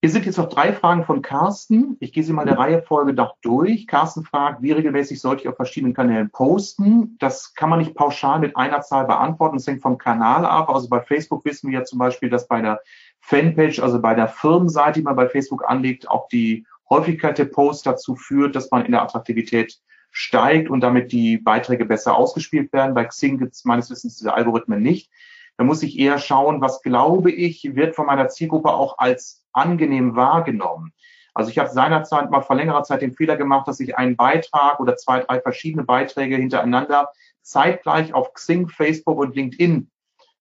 Hier 0.00 0.10
sind 0.10 0.26
jetzt 0.26 0.38
noch 0.38 0.48
drei 0.48 0.72
Fragen 0.72 1.04
von 1.04 1.22
Carsten. 1.22 1.96
Ich 1.98 2.12
gehe 2.12 2.22
sie 2.22 2.32
mal 2.32 2.44
der 2.44 2.56
Reihefolge 2.56 3.14
doch 3.14 3.34
durch. 3.42 3.88
Carsten 3.88 4.22
fragt, 4.22 4.62
wie 4.62 4.70
regelmäßig 4.70 5.20
sollte 5.20 5.42
ich 5.42 5.48
auf 5.48 5.56
verschiedenen 5.56 5.92
Kanälen 5.92 6.30
posten? 6.30 7.16
Das 7.18 7.52
kann 7.54 7.68
man 7.68 7.80
nicht 7.80 7.96
pauschal 7.96 8.38
mit 8.38 8.56
einer 8.56 8.80
Zahl 8.82 9.06
beantworten. 9.06 9.56
Das 9.56 9.66
hängt 9.66 9.82
vom 9.82 9.98
Kanal 9.98 10.44
ab. 10.44 10.68
Also 10.68 10.88
bei 10.88 11.00
Facebook 11.00 11.44
wissen 11.44 11.68
wir 11.68 11.80
ja 11.80 11.84
zum 11.84 11.98
Beispiel, 11.98 12.30
dass 12.30 12.46
bei 12.46 12.62
der 12.62 12.80
Fanpage, 13.20 13.80
also 13.80 14.00
bei 14.00 14.14
der 14.14 14.28
Firmenseite, 14.28 15.00
die 15.00 15.02
man 15.02 15.16
bei 15.16 15.28
Facebook 15.28 15.68
anlegt, 15.68 16.08
auch 16.08 16.28
die 16.28 16.66
Häufigkeit 16.88 17.38
der 17.38 17.44
Posts 17.46 17.82
dazu 17.82 18.16
führt, 18.16 18.56
dass 18.56 18.70
man 18.70 18.84
in 18.86 18.92
der 18.92 19.02
Attraktivität 19.02 19.78
steigt 20.10 20.70
und 20.70 20.80
damit 20.80 21.12
die 21.12 21.36
Beiträge 21.36 21.84
besser 21.84 22.16
ausgespielt 22.16 22.72
werden. 22.72 22.94
Bei 22.94 23.04
Xing 23.04 23.38
gibt 23.38 23.54
es 23.54 23.64
meines 23.64 23.90
Wissens 23.90 24.16
diese 24.16 24.32
Algorithmen 24.32 24.82
nicht. 24.82 25.10
Da 25.58 25.64
muss 25.64 25.82
ich 25.82 25.98
eher 25.98 26.18
schauen, 26.18 26.60
was 26.60 26.82
glaube 26.82 27.30
ich, 27.30 27.74
wird 27.74 27.96
von 27.96 28.06
meiner 28.06 28.28
Zielgruppe 28.28 28.70
auch 28.70 28.98
als 28.98 29.44
angenehm 29.52 30.16
wahrgenommen. 30.16 30.92
Also 31.34 31.50
ich 31.50 31.58
habe 31.58 31.70
seinerzeit 31.70 32.30
mal 32.30 32.40
vor 32.40 32.56
längerer 32.56 32.82
Zeit 32.84 33.02
den 33.02 33.12
Fehler 33.12 33.36
gemacht, 33.36 33.68
dass 33.68 33.80
ich 33.80 33.96
einen 33.96 34.16
Beitrag 34.16 34.80
oder 34.80 34.96
zwei, 34.96 35.20
drei 35.20 35.40
verschiedene 35.40 35.84
Beiträge 35.84 36.36
hintereinander 36.36 37.12
zeitgleich 37.42 38.12
auf 38.14 38.32
Xing, 38.34 38.68
Facebook 38.68 39.18
und 39.18 39.36
LinkedIn 39.36 39.90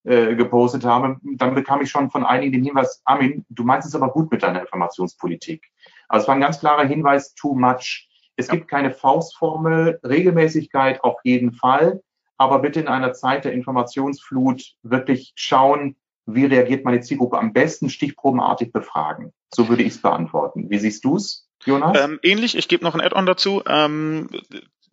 äh, 0.07 0.35
gepostet 0.35 0.85
habe, 0.85 1.17
dann 1.35 1.53
bekam 1.53 1.81
ich 1.81 1.89
schon 1.89 2.09
von 2.09 2.23
einigen 2.25 2.53
den 2.53 2.63
Hinweis, 2.63 3.01
Armin, 3.03 3.45
du 3.49 3.63
meinst 3.63 3.87
es 3.87 3.93
aber 3.93 4.09
gut 4.09 4.31
mit 4.31 4.41
deiner 4.41 4.61
Informationspolitik. 4.61 5.69
Also 6.07 6.23
es 6.23 6.27
war 6.29 6.35
ein 6.35 6.41
ganz 6.41 6.59
klarer 6.59 6.85
Hinweis, 6.85 7.35
too 7.35 7.53
much. 7.53 8.07
Es 8.37 8.47
ja. 8.47 8.55
gibt 8.55 8.69
keine 8.69 8.91
Faustformel, 8.91 9.99
Regelmäßigkeit 10.07 11.03
auf 11.03 11.17
jeden 11.23 11.51
Fall, 11.51 12.01
aber 12.37 12.59
bitte 12.59 12.79
in 12.79 12.87
einer 12.87 13.11
Zeit 13.11 13.43
der 13.43 13.51
Informationsflut 13.51 14.75
wirklich 14.81 15.33
schauen, 15.35 15.97
wie 16.25 16.45
reagiert 16.45 16.85
meine 16.85 17.01
Zielgruppe 17.01 17.37
am 17.37 17.51
besten, 17.51 17.89
stichprobenartig 17.89 18.71
befragen. 18.71 19.33
So 19.53 19.67
würde 19.67 19.83
ich 19.83 19.89
es 19.89 20.01
beantworten. 20.01 20.69
Wie 20.69 20.79
siehst 20.79 21.03
du 21.03 21.17
es, 21.17 21.49
Jonas? 21.65 21.97
Ähm, 21.99 22.19
ähnlich, 22.23 22.57
ich 22.57 22.67
gebe 22.67 22.83
noch 22.85 22.95
ein 22.95 23.01
Add-on 23.01 23.25
dazu. 23.25 23.61
Ähm, 23.67 24.29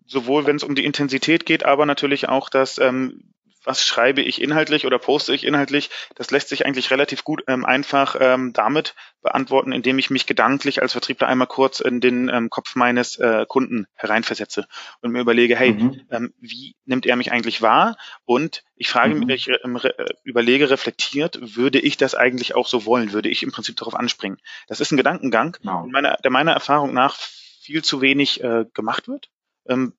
sowohl 0.07 0.47
wenn 0.47 0.57
es 0.57 0.65
um 0.65 0.75
die 0.75 0.85
Intensität 0.85 1.47
geht, 1.47 1.65
aber 1.65 1.87
natürlich 1.87 2.29
auch 2.29 2.49
das, 2.49 2.79
ähm, 2.79 3.34
was 3.65 3.85
schreibe 3.85 4.23
ich 4.23 4.41
inhaltlich 4.41 4.87
oder 4.87 4.99
poste 4.99 5.35
ich 5.35 5.45
inhaltlich, 5.45 5.91
das 6.15 6.31
lässt 6.31 6.49
sich 6.49 6.67
eigentlich 6.67 6.91
relativ 6.91 7.25
gut 7.25 7.43
ähm, 7.49 7.65
einfach 7.65 8.17
ähm, 8.21 8.53
damit 8.53 8.95
beantworten, 9.23 9.73
indem 9.73 9.99
ich 9.99 10.11
mich 10.11 10.27
gedanklich 10.27 10.83
als 10.83 10.93
Vertriebler 10.93 11.29
einmal 11.29 11.47
kurz 11.47 11.81
in 11.81 12.01
den 12.01 12.29
ähm, 12.29 12.51
Kopf 12.51 12.77
meines 12.77 13.17
äh, 13.17 13.47
Kunden 13.49 13.87
hereinversetze 13.95 14.67
und 15.01 15.11
mir 15.11 15.21
überlege, 15.21 15.57
hey, 15.57 15.73
mhm. 15.73 16.03
ähm, 16.11 16.35
wie 16.39 16.77
nimmt 16.85 17.07
er 17.07 17.17
mich 17.17 17.33
eigentlich 17.33 17.63
wahr? 17.63 17.97
Und 18.25 18.63
ich 18.77 18.91
frage 18.91 19.15
mhm. 19.15 19.27
mich, 19.27 19.49
ähm, 19.65 19.77
re 19.77 19.95
überlege, 20.25 20.71
reflektiert, 20.71 21.39
würde 21.57 21.81
ich 21.81 21.97
das 21.97 22.15
eigentlich 22.15 22.55
auch 22.55 22.69
so 22.69 22.85
wollen? 22.85 23.13
Würde 23.13 23.29
ich 23.29 23.43
im 23.43 23.53
Prinzip 23.53 23.77
darauf 23.77 23.95
anspringen? 23.95 24.39
Das 24.69 24.81
ist 24.81 24.93
ein 24.93 24.97
Gedankengang, 24.97 25.57
genau. 25.61 25.87
meiner, 25.87 26.17
der 26.23 26.31
meiner 26.31 26.53
Erfahrung 26.53 26.93
nach 26.93 27.17
viel 27.17 27.83
zu 27.83 28.01
wenig 28.03 28.45
äh, 28.45 28.67
gemacht 28.75 29.09
wird. 29.09 29.31
Ähm, 29.67 29.95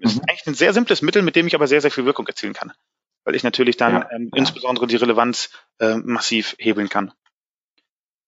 ist 0.00 0.16
mhm. 0.16 0.22
eigentlich 0.28 0.46
ein 0.46 0.54
sehr 0.54 0.74
simples 0.74 1.00
Mittel, 1.00 1.22
mit 1.22 1.36
dem 1.36 1.46
ich 1.46 1.54
aber 1.54 1.66
sehr, 1.66 1.80
sehr 1.80 1.90
viel 1.90 2.04
Wirkung 2.04 2.26
erzielen 2.26 2.52
kann 2.52 2.72
weil 3.26 3.34
ich 3.34 3.42
natürlich 3.42 3.76
dann 3.76 3.92
ja, 3.92 4.08
ähm, 4.12 4.30
ja. 4.32 4.38
insbesondere 4.38 4.86
die 4.86 4.96
Relevanz 4.96 5.50
äh, 5.80 5.96
massiv 5.96 6.54
hebeln 6.58 6.88
kann. 6.88 7.12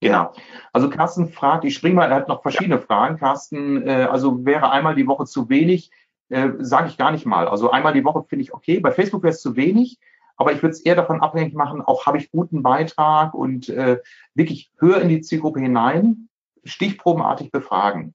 Genau. 0.00 0.32
Also 0.72 0.90
Carsten 0.90 1.28
fragt, 1.28 1.64
ich 1.64 1.74
springe 1.74 1.94
mal, 1.94 2.10
er 2.10 2.16
hat 2.16 2.28
noch 2.28 2.42
verschiedene 2.42 2.76
ja. 2.76 2.80
Fragen. 2.82 3.16
Carsten, 3.16 3.86
äh, 3.86 4.08
also 4.10 4.44
wäre 4.44 4.70
einmal 4.70 4.94
die 4.94 5.06
Woche 5.06 5.24
zu 5.24 5.48
wenig, 5.48 5.90
äh, 6.28 6.50
sage 6.58 6.88
ich 6.88 6.98
gar 6.98 7.12
nicht 7.12 7.26
mal. 7.26 7.48
Also 7.48 7.70
einmal 7.70 7.94
die 7.94 8.04
Woche 8.04 8.24
finde 8.28 8.42
ich 8.44 8.52
okay. 8.52 8.80
Bei 8.80 8.92
Facebook 8.92 9.22
wäre 9.22 9.32
es 9.32 9.40
zu 9.40 9.56
wenig, 9.56 9.98
aber 10.36 10.52
ich 10.52 10.62
würde 10.62 10.72
es 10.72 10.80
eher 10.80 10.96
davon 10.96 11.20
abhängig 11.20 11.54
machen, 11.54 11.80
auch 11.80 12.06
habe 12.06 12.18
ich 12.18 12.30
guten 12.30 12.62
Beitrag 12.62 13.34
und 13.34 13.68
äh, 13.68 13.98
wirklich 14.34 14.70
höher 14.78 15.00
in 15.00 15.08
die 15.08 15.20
Zielgruppe 15.20 15.60
hinein, 15.60 16.28
stichprobenartig 16.64 17.50
befragen. 17.50 18.14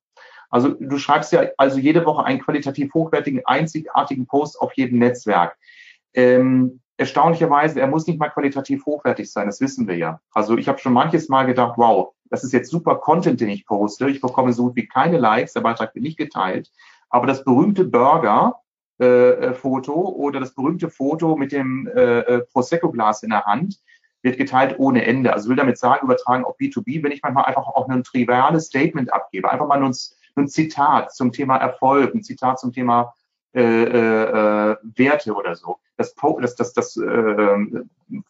Also 0.50 0.70
du 0.70 0.98
schreibst 0.98 1.32
ja 1.32 1.48
also 1.58 1.80
jede 1.80 2.06
Woche 2.06 2.26
einen 2.26 2.40
qualitativ 2.40 2.94
hochwertigen, 2.94 3.42
einzigartigen 3.46 4.28
Post 4.28 4.62
auf 4.62 4.74
jedem 4.76 5.00
Netzwerk. 5.00 5.58
Ähm, 6.14 6.82
erstaunlicherweise, 6.98 7.80
er 7.82 7.88
muss 7.88 8.08
nicht 8.08 8.20
mal 8.20 8.30
qualitativ 8.30 8.86
hochwertig 8.86 9.32
sein, 9.32 9.48
das 9.48 9.62
wissen 9.62 9.88
wir 9.88 9.98
ja. 9.98 10.20
Also 10.32 10.58
ich 10.58 10.68
habe 10.68 10.80
schon 10.80 10.94
manches 10.94 11.30
Mal 11.30 11.46
gedacht, 11.46 11.74
wow, 11.78 12.14
das 12.30 12.44
ist 12.44 12.54
jetzt 12.54 12.70
super 12.72 12.96
Content, 12.96 13.42
den 13.42 13.50
ich 13.50 13.66
poste. 13.66 14.10
Ich 14.10 14.22
bekomme 14.22 14.54
so 14.54 14.64
gut 14.66 14.76
wie 14.76 14.88
keine 14.88 15.18
Likes, 15.18 15.54
der 15.54 15.62
Beitrag 15.62 15.94
wird 15.94 16.04
nicht 16.04 16.18
geteilt. 16.18 16.72
Aber 17.10 17.28
das 17.28 17.44
berühmte 17.44 17.86
Burger, 17.86 18.60
äh, 19.00 19.06
äh 19.06 19.54
Foto 19.54 19.94
oder 19.94 20.40
das 20.40 20.56
berühmte 20.56 20.90
Foto 20.90 21.36
mit 21.36 21.52
dem 21.52 21.88
äh, 21.88 22.20
äh, 22.20 22.40
Prosecco-Glas 22.52 23.24
in 23.24 23.30
der 23.30 23.46
Hand 23.46 23.80
wird 24.24 24.38
geteilt 24.38 24.80
ohne 24.80 25.06
Ende. 25.06 25.34
Also 25.34 25.50
will 25.50 25.58
damit 25.58 25.78
sagen, 25.78 26.06
übertragen 26.06 26.46
auf 26.46 26.58
B2B, 26.58 27.04
wenn 27.04 27.12
ich 27.12 27.22
manchmal 27.22 27.46
einfach 27.46 27.68
auch 27.68 27.88
ein 27.90 28.04
triviales 28.04 28.68
Statement 28.68 29.14
abgebe, 29.14 29.52
einfach 29.52 29.68
mal 29.68 29.84
ein, 29.84 29.94
ein 30.36 30.48
Zitat 30.48 31.14
zum 31.14 31.32
Thema 31.32 31.58
Erfolg, 31.58 32.16
ein 32.16 32.24
Zitat 32.24 32.60
zum 32.60 32.72
Thema 32.72 33.14
äh, 33.54 33.84
äh, 33.84 34.78
Werte 34.96 35.34
oder 35.36 35.56
so. 35.56 35.78
Das, 36.04 36.16
das, 36.56 36.56
das, 36.56 36.74
das 36.74 36.98
äh, 36.98 37.58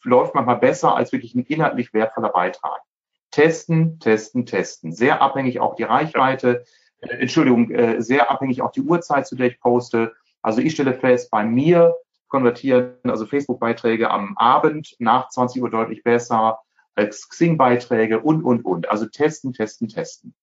läuft 0.03 0.35
manchmal 0.35 0.57
besser 0.57 0.95
als 0.95 1.11
wirklich 1.11 1.35
ein 1.35 1.45
inhaltlich 1.45 1.93
wertvoller 1.93 2.29
Beitrag. 2.29 2.81
Testen, 3.31 3.99
testen, 3.99 4.45
testen. 4.45 4.91
Sehr 4.91 5.21
abhängig 5.21 5.59
auch 5.59 5.75
die 5.75 5.83
Reichweite, 5.83 6.65
äh, 6.99 7.17
Entschuldigung, 7.17 7.71
äh, 7.71 8.01
sehr 8.01 8.29
abhängig 8.29 8.61
auch 8.61 8.71
die 8.71 8.81
Uhrzeit, 8.81 9.27
zu 9.27 9.35
der 9.35 9.47
ich 9.47 9.59
poste. 9.59 10.13
Also 10.41 10.61
ich 10.61 10.73
stelle 10.73 10.93
fest, 10.93 11.31
bei 11.31 11.43
mir 11.43 11.95
konvertieren 12.27 12.95
also 13.03 13.25
Facebook-Beiträge 13.25 14.09
am 14.09 14.37
Abend 14.37 14.95
nach 14.99 15.29
20 15.29 15.61
Uhr 15.61 15.69
deutlich 15.69 16.03
besser 16.03 16.59
als 16.95 17.29
Xing-Beiträge 17.29 18.19
und, 18.19 18.43
und, 18.43 18.65
und. 18.65 18.89
Also 18.89 19.05
testen, 19.07 19.53
testen, 19.53 19.87
testen. 19.87 20.33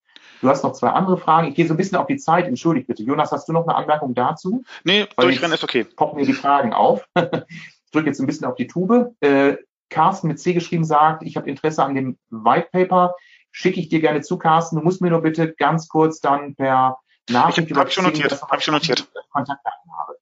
Du 0.40 0.48
hast 0.48 0.62
noch 0.62 0.72
zwei 0.72 0.88
andere 0.88 1.18
Fragen. 1.18 1.48
Ich 1.48 1.54
gehe 1.54 1.66
so 1.66 1.74
ein 1.74 1.76
bisschen 1.76 1.98
auf 1.98 2.06
die 2.06 2.16
Zeit. 2.16 2.46
Entschuldigt 2.46 2.86
bitte. 2.86 3.02
Jonas, 3.02 3.32
hast 3.32 3.48
du 3.48 3.52
noch 3.52 3.66
eine 3.66 3.76
Anmerkung 3.76 4.14
dazu? 4.14 4.64
Nee, 4.84 5.06
durchrennen 5.16 5.54
ist 5.54 5.64
okay. 5.64 5.84
Poppen 5.84 6.18
mir 6.18 6.26
die 6.26 6.32
Fragen 6.32 6.72
auf. 6.72 7.06
ich 7.14 7.90
drücke 7.92 8.08
jetzt 8.08 8.20
ein 8.20 8.26
bisschen 8.26 8.46
auf 8.46 8.54
die 8.54 8.66
Tube. 8.66 9.14
Äh, 9.20 9.56
Carsten 9.90 10.28
mit 10.28 10.40
C 10.40 10.52
geschrieben 10.54 10.84
sagt, 10.84 11.22
ich 11.24 11.36
habe 11.36 11.50
Interesse 11.50 11.84
an 11.84 11.94
dem 11.94 12.18
White 12.30 12.68
Paper. 12.72 13.14
Schicke 13.50 13.80
ich 13.80 13.88
dir 13.88 14.00
gerne 14.00 14.22
zu, 14.22 14.38
Carsten. 14.38 14.76
Du 14.76 14.82
musst 14.82 15.00
mir 15.00 15.10
nur 15.10 15.22
bitte 15.22 15.52
ganz 15.52 15.88
kurz 15.88 16.20
dann 16.20 16.54
per 16.54 16.98
Nachricht 17.28 17.70
ich 17.70 17.76
hab, 17.76 17.84
hab 17.84 17.92
schon 17.92 18.04
notiert. 18.04 18.40
Hab 18.40 18.58
ich 18.58 18.64
schon 18.64 18.74
notiert. 18.74 19.06
Kontaktdaten 19.30 19.90
habe. 19.98 20.16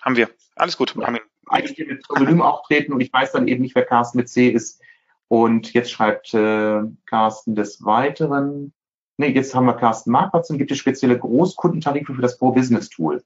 Haben 0.00 0.16
wir. 0.16 0.30
Alles 0.56 0.76
gut. 0.76 0.94
Ja. 0.96 1.06
Haben 1.06 1.14
wir. 1.14 1.22
Eigentlich 1.48 1.86
mit 1.86 2.02
Pseudonym 2.02 2.40
auftreten 2.40 2.92
und 2.92 3.00
ich 3.00 3.12
weiß 3.12 3.32
dann 3.32 3.48
eben 3.48 3.62
nicht, 3.62 3.74
wer 3.74 3.84
Carsten 3.84 4.18
mit 4.18 4.28
C 4.28 4.48
ist. 4.48 4.80
Und 5.28 5.72
jetzt 5.72 5.90
schreibt 5.90 6.32
äh, 6.34 6.82
Carsten 7.06 7.54
des 7.54 7.84
Weiteren, 7.84 8.72
Nee, 9.16 9.28
jetzt 9.28 9.54
haben 9.54 9.66
wir 9.66 9.74
Carsten 9.74 10.10
Marquardt 10.10 10.48
und 10.50 10.58
gibt 10.58 10.70
es 10.70 10.78
spezielle 10.78 11.18
Großkundentarife 11.18 12.14
für 12.14 12.22
das 12.22 12.38
Pro-Business-Tool. 12.38 13.22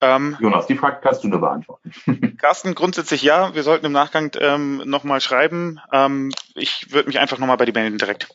Ähm, 0.00 0.36
Jonas, 0.40 0.66
die 0.66 0.76
Frage 0.76 0.98
kannst 1.02 1.24
du 1.24 1.28
nur 1.28 1.40
beantworten. 1.40 2.36
Carsten, 2.38 2.74
grundsätzlich 2.74 3.22
ja. 3.22 3.54
Wir 3.54 3.62
sollten 3.62 3.86
im 3.86 3.92
Nachgang 3.92 4.30
ähm, 4.38 4.82
nochmal 4.84 5.20
schreiben. 5.20 5.80
Ähm, 5.90 6.32
ich 6.54 6.92
würde 6.92 7.08
mich 7.08 7.18
einfach 7.18 7.38
nochmal 7.38 7.56
bei 7.56 7.64
dir 7.64 7.72
melden 7.72 7.98
direkt. 7.98 8.28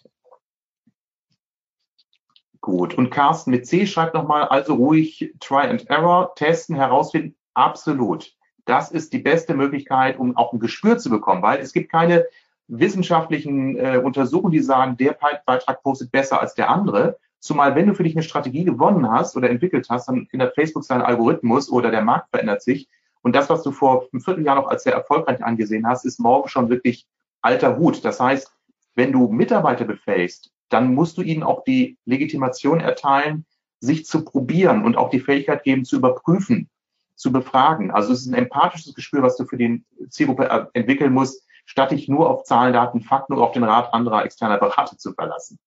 Gut. 2.60 2.94
Und 2.96 3.10
Carsten 3.10 3.52
mit 3.52 3.68
C 3.68 3.86
schreibt 3.86 4.14
nochmal, 4.14 4.44
also 4.46 4.76
ruhig 4.76 5.34
Try 5.40 5.68
and 5.68 5.90
Error, 5.90 6.34
testen, 6.36 6.76
herausfinden. 6.76 7.36
Absolut. 7.54 8.34
Das 8.66 8.92
ist 8.92 9.14
die 9.14 9.20
beste 9.20 9.54
Möglichkeit, 9.54 10.20
um 10.20 10.38
auch 10.38 10.54
ein 10.54 10.60
Gespür 10.60 10.98
zu 10.98 11.10
bekommen, 11.10 11.42
weil 11.42 11.60
es 11.60 11.74
gibt 11.74 11.92
keine 11.92 12.26
wissenschaftlichen 12.72 13.78
äh, 13.78 14.02
Untersuchungen, 14.04 14.54
die 14.54 14.62
sagen, 14.62 14.98
der 14.98 15.18
Beitrag 15.46 15.84
postet 15.84 16.12
besser 16.12 16.40
als 16.40 16.56
der 16.56 16.70
andere. 16.70 17.18
Zumal 17.40 17.76
wenn 17.76 17.88
du 17.88 17.94
für 17.94 18.04
dich 18.04 18.16
eine 18.16 18.24
Strategie 18.24 18.64
gewonnen 18.64 19.12
hast 19.12 19.36
oder 19.36 19.50
entwickelt 19.50 19.88
hast, 19.90 20.08
dann 20.08 20.28
ändert 20.32 20.56
Facebook 20.56 20.86
seinen 20.86 21.02
Algorithmus 21.02 21.70
oder 21.70 21.92
der 21.92 22.02
Markt 22.02 22.30
verändert 22.30 22.62
sich. 22.62 22.88
Und 23.24 23.36
das, 23.36 23.50
was 23.50 23.62
du 23.64 23.72
vor 23.72 24.08
einem 24.12 24.22
Vierteljahr 24.22 24.56
noch 24.56 24.68
als 24.68 24.84
sehr 24.84 24.94
erfolgreich 24.94 25.44
angesehen 25.44 25.86
hast, 25.86 26.06
ist 26.06 26.20
morgen 26.20 26.48
schon 26.48 26.70
wirklich 26.70 27.06
alter 27.42 27.78
Hut. 27.78 28.06
Das 28.06 28.20
heißt, 28.20 28.52
wenn 28.96 29.12
du 29.12 29.28
Mitarbeiter 29.28 29.86
befähigst, 29.86 30.52
dann 30.70 30.96
musst 30.96 31.18
du 31.18 31.22
ihnen 31.22 31.44
auch 31.44 31.64
die 31.64 31.98
Legitimation 32.06 32.80
erteilen, 32.80 33.46
sich 33.80 34.06
zu 34.06 34.24
probieren 34.24 34.86
und 34.86 34.96
auch 34.96 35.10
die 35.10 35.20
Fähigkeit 35.20 35.64
geben, 35.64 35.84
zu 35.84 35.98
überprüfen, 35.98 36.70
zu 37.16 37.32
befragen. 37.32 37.92
Also 37.92 38.14
es 38.14 38.22
ist 38.22 38.28
ein 38.28 38.36
empathisches 38.36 38.94
Gespür, 38.94 39.24
was 39.24 39.36
du 39.36 39.46
für 39.46 39.58
die 39.58 39.84
Zielgruppe 40.10 40.50
äh, 40.50 40.66
entwickeln 40.74 41.12
musst, 41.12 41.44
statt 41.72 41.92
dich 41.92 42.10
nur 42.10 42.30
auf 42.30 42.44
Zahlen, 42.44 42.74
Daten, 42.74 43.00
Fakten 43.00 43.34
und 43.34 43.40
auf 43.40 43.54
den 43.54 43.64
Rat 43.64 43.94
anderer 43.94 44.26
externer 44.26 44.58
Berater 44.58 44.98
zu 44.98 45.14
verlassen. 45.14 45.58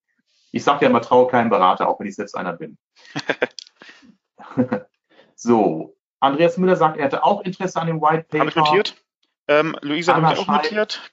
Ich 0.52 0.62
sage 0.62 0.84
ja 0.84 0.90
immer, 0.90 1.00
traue 1.00 1.28
keinen 1.28 1.48
Berater, 1.48 1.88
auch 1.88 1.98
wenn 1.98 2.06
ich 2.06 2.14
selbst 2.14 2.36
einer 2.36 2.52
bin. 2.52 2.76
so, 5.34 5.96
Andreas 6.20 6.58
Müller 6.58 6.76
sagt, 6.76 6.98
er 6.98 7.06
hatte 7.06 7.24
auch 7.24 7.40
Interesse 7.40 7.80
an 7.80 7.86
dem 7.86 8.02
White 8.02 8.24
Paper. 8.24 8.40
Habe 8.40 8.50
ich 8.50 8.56
notiert. 8.56 9.04
Ähm, 9.48 9.76
Luisa 9.80 10.14
habe 10.14 10.34
ich 10.34 10.38
auch 10.38 10.46
notiert. 10.46 11.10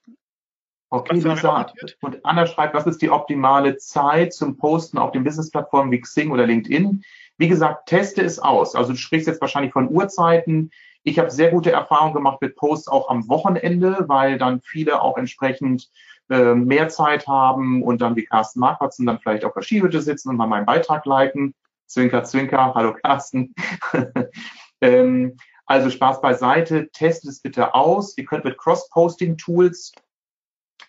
Okay, 0.89 1.14
Lisa. 1.16 1.74
Und 2.02 2.26
Anna 2.26 2.46
schreibt, 2.46 2.74
was 2.74 2.86
ist 2.86 3.02
die 3.02 3.10
optimale 3.10 3.78
Zeit 3.78 4.34
zum 4.34 4.58
Posten 4.58 4.98
auf 4.98 5.14
den 5.14 5.24
Business-Plattformen 5.24 5.89
wie 5.89 6.02
Xing 6.02 6.32
oder 6.32 6.46
LinkedIn? 6.46 7.02
Wie 7.38 7.48
gesagt, 7.48 7.88
teste 7.88 8.24
es 8.24 8.39
aus. 8.39 8.76
Also 8.76 8.92
du 8.92 8.98
sprichst 8.98 9.28
jetzt 9.28 9.39
wahrscheinlich 9.39 9.72
von 9.72 9.89
Uhrzeiten. 9.89 10.70
Ich 11.04 11.18
habe 11.18 11.32
sehr 11.32 11.49
gute 11.49 11.72
Erfahrungen 11.72 12.14
gemacht 12.14 12.41
mit 12.41 12.56
Posts 12.56 12.88
auch 12.88 13.10
am 13.10 13.28
Wochenende, 13.28 14.06
weil 14.08 14.38
dann 14.38 14.62
viele 14.62 15.02
auch 15.02 15.18
entsprechend 15.18 15.89
äh, 16.30 16.54
mehr 16.54 16.89
Zeit 16.89 17.28
haben 17.28 17.82
und 17.84 18.02
dann 18.02 18.16
wie 18.16 18.26
Carsten 18.26 18.60
Marquartzen 18.60 19.06
dann 19.06 19.20
vielleicht 19.20 19.43
auf 19.43 19.54
der 19.54 19.64
Skihütte 19.64 20.02
sitzen 20.02 20.30
und 20.30 20.38
mal 20.38 20.47
meinen 20.47 20.66
Beitrag 20.66 21.06
liken. 21.06 21.56
Zwinker, 21.88 22.24
zwinker. 22.24 22.74
Hallo 22.76 22.93
Carsten. 22.93 23.54
ähm, 24.82 25.38
also 25.66 25.89
Spaß 25.89 26.22
beiseite. 26.22 26.89
Testet 26.91 27.32
es 27.32 27.41
bitte 27.41 27.74
aus. 27.74 28.18
Ihr 28.18 28.26
könnt 28.26 28.45
mit 28.45 28.58
Cross-Posting-Tools 28.58 29.93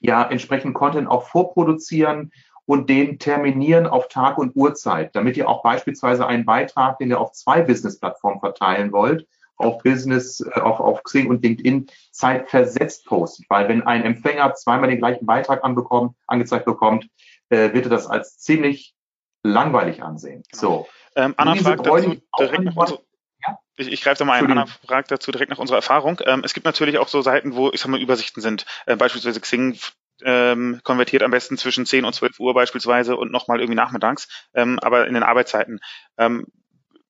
ja 0.01 0.23
entsprechend 0.25 0.75
Content 0.75 1.09
auch 1.09 1.29
vorproduzieren 1.29 2.33
und 2.67 2.89
den 2.91 3.19
terminieren 3.19 3.87
auf 3.87 4.09
Tag 4.09 4.39
und 4.39 4.55
Uhrzeit, 4.55 5.15
damit 5.17 5.37
ihr 5.37 5.49
auch 5.49 5.63
beispielsweise 5.63 6.27
einen 6.27 6.45
Beitrag, 6.45 6.99
den 6.99 7.11
ihr 7.11 7.21
auf 7.21 7.33
zwei 7.33 7.63
Business-Plattformen 7.63 8.41
verteilen 8.41 8.93
wollt, 8.93 9.27
auf 9.57 9.83
Business, 9.83 10.41
äh, 10.41 10.61
auf, 10.61 10.81
auf 10.81 11.03
Xing 11.05 11.29
und 11.29 11.43
LinkedIn 11.43 11.87
zeitversetzt 12.11 13.07
postet. 13.07 13.47
Weil 13.49 13.69
wenn 13.69 13.83
ein 13.83 14.05
Empfänger 14.05 14.55
zweimal 14.55 14.89
den 14.91 14.99
gleichen 14.99 15.27
Beitrag 15.27 15.65
anbekommt, 15.65 16.17
angezeigt 16.27 16.65
bekommt, 16.65 17.09
äh, 17.49 17.73
wird 17.73 17.87
er 17.87 17.91
das 17.91 18.07
als 18.07 18.39
ziemlich 18.39 18.95
langweilig 19.43 20.03
ansehen. 20.03 20.43
Genau. 20.51 20.61
So. 20.61 20.89
Ähm, 21.17 21.35
Anna 21.37 21.55
fragt 21.57 21.87
dazu 21.87 22.17
direkt 22.39 22.65
noch 22.65 22.77
unsere, 22.77 23.01
ja? 23.47 23.59
Ich, 23.77 23.89
ich 23.89 24.03
greife 24.03 24.21
da 24.21 24.25
mal 24.25 24.39
einen 24.39 24.57
an, 24.59 24.69
frage 24.87 25.09
dazu 25.09 25.31
direkt 25.31 25.51
nach 25.51 25.59
unserer 25.59 25.79
Erfahrung. 25.79 26.21
Ähm, 26.25 26.43
es 26.45 26.55
gibt 26.55 26.65
natürlich 26.65 26.99
auch 26.99 27.09
so 27.09 27.23
Seiten, 27.23 27.55
wo, 27.55 27.71
ich 27.71 27.81
sag 27.81 27.89
mal, 27.89 28.01
Übersichten 28.01 28.41
sind. 28.41 28.65
Äh, 28.87 28.97
beispielsweise 28.97 29.41
Xing 29.41 29.79
ähm, 30.25 30.81
konvertiert 30.85 31.23
am 31.23 31.31
besten 31.31 31.59
zwischen 31.59 31.87
10 31.87 32.05
und 32.05 32.15
12 32.15 32.39
Uhr 32.39 32.55
beispielsweise 32.55 33.17
und 33.17 33.33
nochmal 33.33 33.61
irgendwie 33.61 33.77
nachmittags, 33.77 34.29
ähm, 34.55 34.79
aber 34.81 35.07
in 35.07 35.15
den 35.15 35.23
Arbeitszeiten. 35.23 35.81
Ähm, 36.17 36.47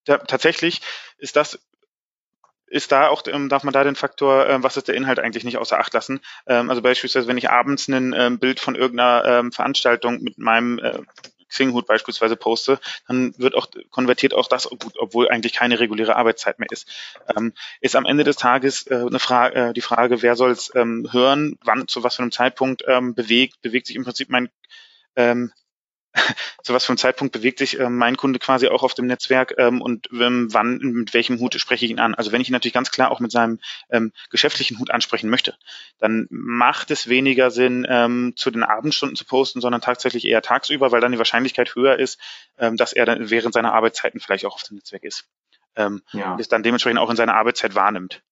tatsächlich 0.04 0.80
ist 1.18 1.36
das 1.36 1.60
ist 2.72 2.90
da 2.90 3.08
auch, 3.08 3.22
ähm, 3.26 3.50
darf 3.50 3.64
man 3.64 3.74
da 3.74 3.84
den 3.84 3.96
Faktor, 3.96 4.48
ähm, 4.48 4.62
was 4.62 4.78
ist 4.78 4.88
der 4.88 4.94
Inhalt 4.94 5.18
eigentlich 5.18 5.44
nicht 5.44 5.58
außer 5.58 5.78
Acht 5.78 5.92
lassen. 5.92 6.20
Ähm, 6.46 6.70
also 6.70 6.80
beispielsweise, 6.80 7.28
wenn 7.28 7.36
ich 7.36 7.50
abends 7.50 7.86
ein 7.88 8.14
ähm, 8.16 8.38
Bild 8.38 8.60
von 8.60 8.74
irgendeiner 8.74 9.24
ähm, 9.26 9.52
Veranstaltung 9.52 10.22
mit 10.22 10.38
meinem 10.38 10.78
äh, 10.78 10.98
Xing-Hut 11.50 11.86
beispielsweise 11.86 12.34
poste, 12.34 12.80
dann 13.06 13.34
wird 13.36 13.54
auch 13.54 13.66
konvertiert 13.90 14.32
auch 14.32 14.48
das 14.48 14.70
gut, 14.70 14.94
obwohl 14.96 15.28
eigentlich 15.28 15.52
keine 15.52 15.80
reguläre 15.80 16.16
Arbeitszeit 16.16 16.58
mehr 16.58 16.68
ist. 16.70 16.88
Ähm, 17.36 17.52
ist 17.82 17.94
am 17.94 18.06
Ende 18.06 18.24
des 18.24 18.36
Tages 18.36 18.86
äh, 18.86 18.94
eine 18.94 19.18
Frage, 19.18 19.54
äh, 19.54 19.72
die 19.74 19.82
Frage, 19.82 20.22
wer 20.22 20.34
soll 20.34 20.50
es 20.50 20.74
ähm, 20.74 21.06
hören, 21.12 21.58
wann, 21.62 21.88
zu 21.88 22.02
was 22.02 22.16
für 22.16 22.22
einem 22.22 22.32
Zeitpunkt 22.32 22.84
ähm, 22.88 23.14
bewegt, 23.14 23.60
bewegt 23.60 23.86
sich 23.86 23.96
im 23.96 24.04
Prinzip 24.04 24.30
mein 24.30 24.48
ähm, 25.14 25.52
zu 26.62 26.74
was 26.74 26.84
für 26.84 26.90
einem 26.90 26.98
Zeitpunkt 26.98 27.32
bewegt 27.32 27.58
sich 27.58 27.78
ähm, 27.78 27.96
mein 27.96 28.16
Kunde 28.16 28.38
quasi 28.38 28.68
auch 28.68 28.82
auf 28.82 28.94
dem 28.94 29.06
Netzwerk 29.06 29.54
ähm, 29.58 29.80
und 29.80 30.08
ähm, 30.12 30.48
wann, 30.52 30.78
mit 30.78 31.14
welchem 31.14 31.38
Hut 31.40 31.54
spreche 31.54 31.84
ich 31.84 31.90
ihn 31.90 32.00
an. 32.00 32.14
Also 32.14 32.32
wenn 32.32 32.40
ich 32.40 32.48
ihn 32.48 32.52
natürlich 32.52 32.74
ganz 32.74 32.90
klar 32.90 33.10
auch 33.10 33.20
mit 33.20 33.32
seinem 33.32 33.58
ähm, 33.90 34.12
geschäftlichen 34.30 34.78
Hut 34.78 34.90
ansprechen 34.90 35.30
möchte, 35.30 35.56
dann 35.98 36.26
macht 36.30 36.90
es 36.90 37.08
weniger 37.08 37.50
Sinn, 37.50 37.86
ähm, 37.88 38.34
zu 38.36 38.50
den 38.50 38.62
Abendstunden 38.62 39.16
zu 39.16 39.24
posten, 39.24 39.60
sondern 39.60 39.80
tatsächlich 39.80 40.26
eher 40.26 40.42
tagsüber, 40.42 40.92
weil 40.92 41.00
dann 41.00 41.12
die 41.12 41.18
Wahrscheinlichkeit 41.18 41.74
höher 41.74 41.98
ist, 41.98 42.20
ähm, 42.58 42.76
dass 42.76 42.92
er 42.92 43.06
dann 43.06 43.30
während 43.30 43.54
seiner 43.54 43.72
Arbeitszeiten 43.72 44.20
vielleicht 44.20 44.44
auch 44.44 44.54
auf 44.54 44.62
dem 44.62 44.76
Netzwerk 44.76 45.04
ist. 45.04 45.24
Ähm, 45.76 46.02
ja. 46.12 46.32
Und 46.32 46.40
es 46.40 46.48
dann 46.48 46.62
dementsprechend 46.62 46.98
auch 46.98 47.10
in 47.10 47.16
seiner 47.16 47.34
Arbeitszeit 47.34 47.74
wahrnimmt. 47.74 48.22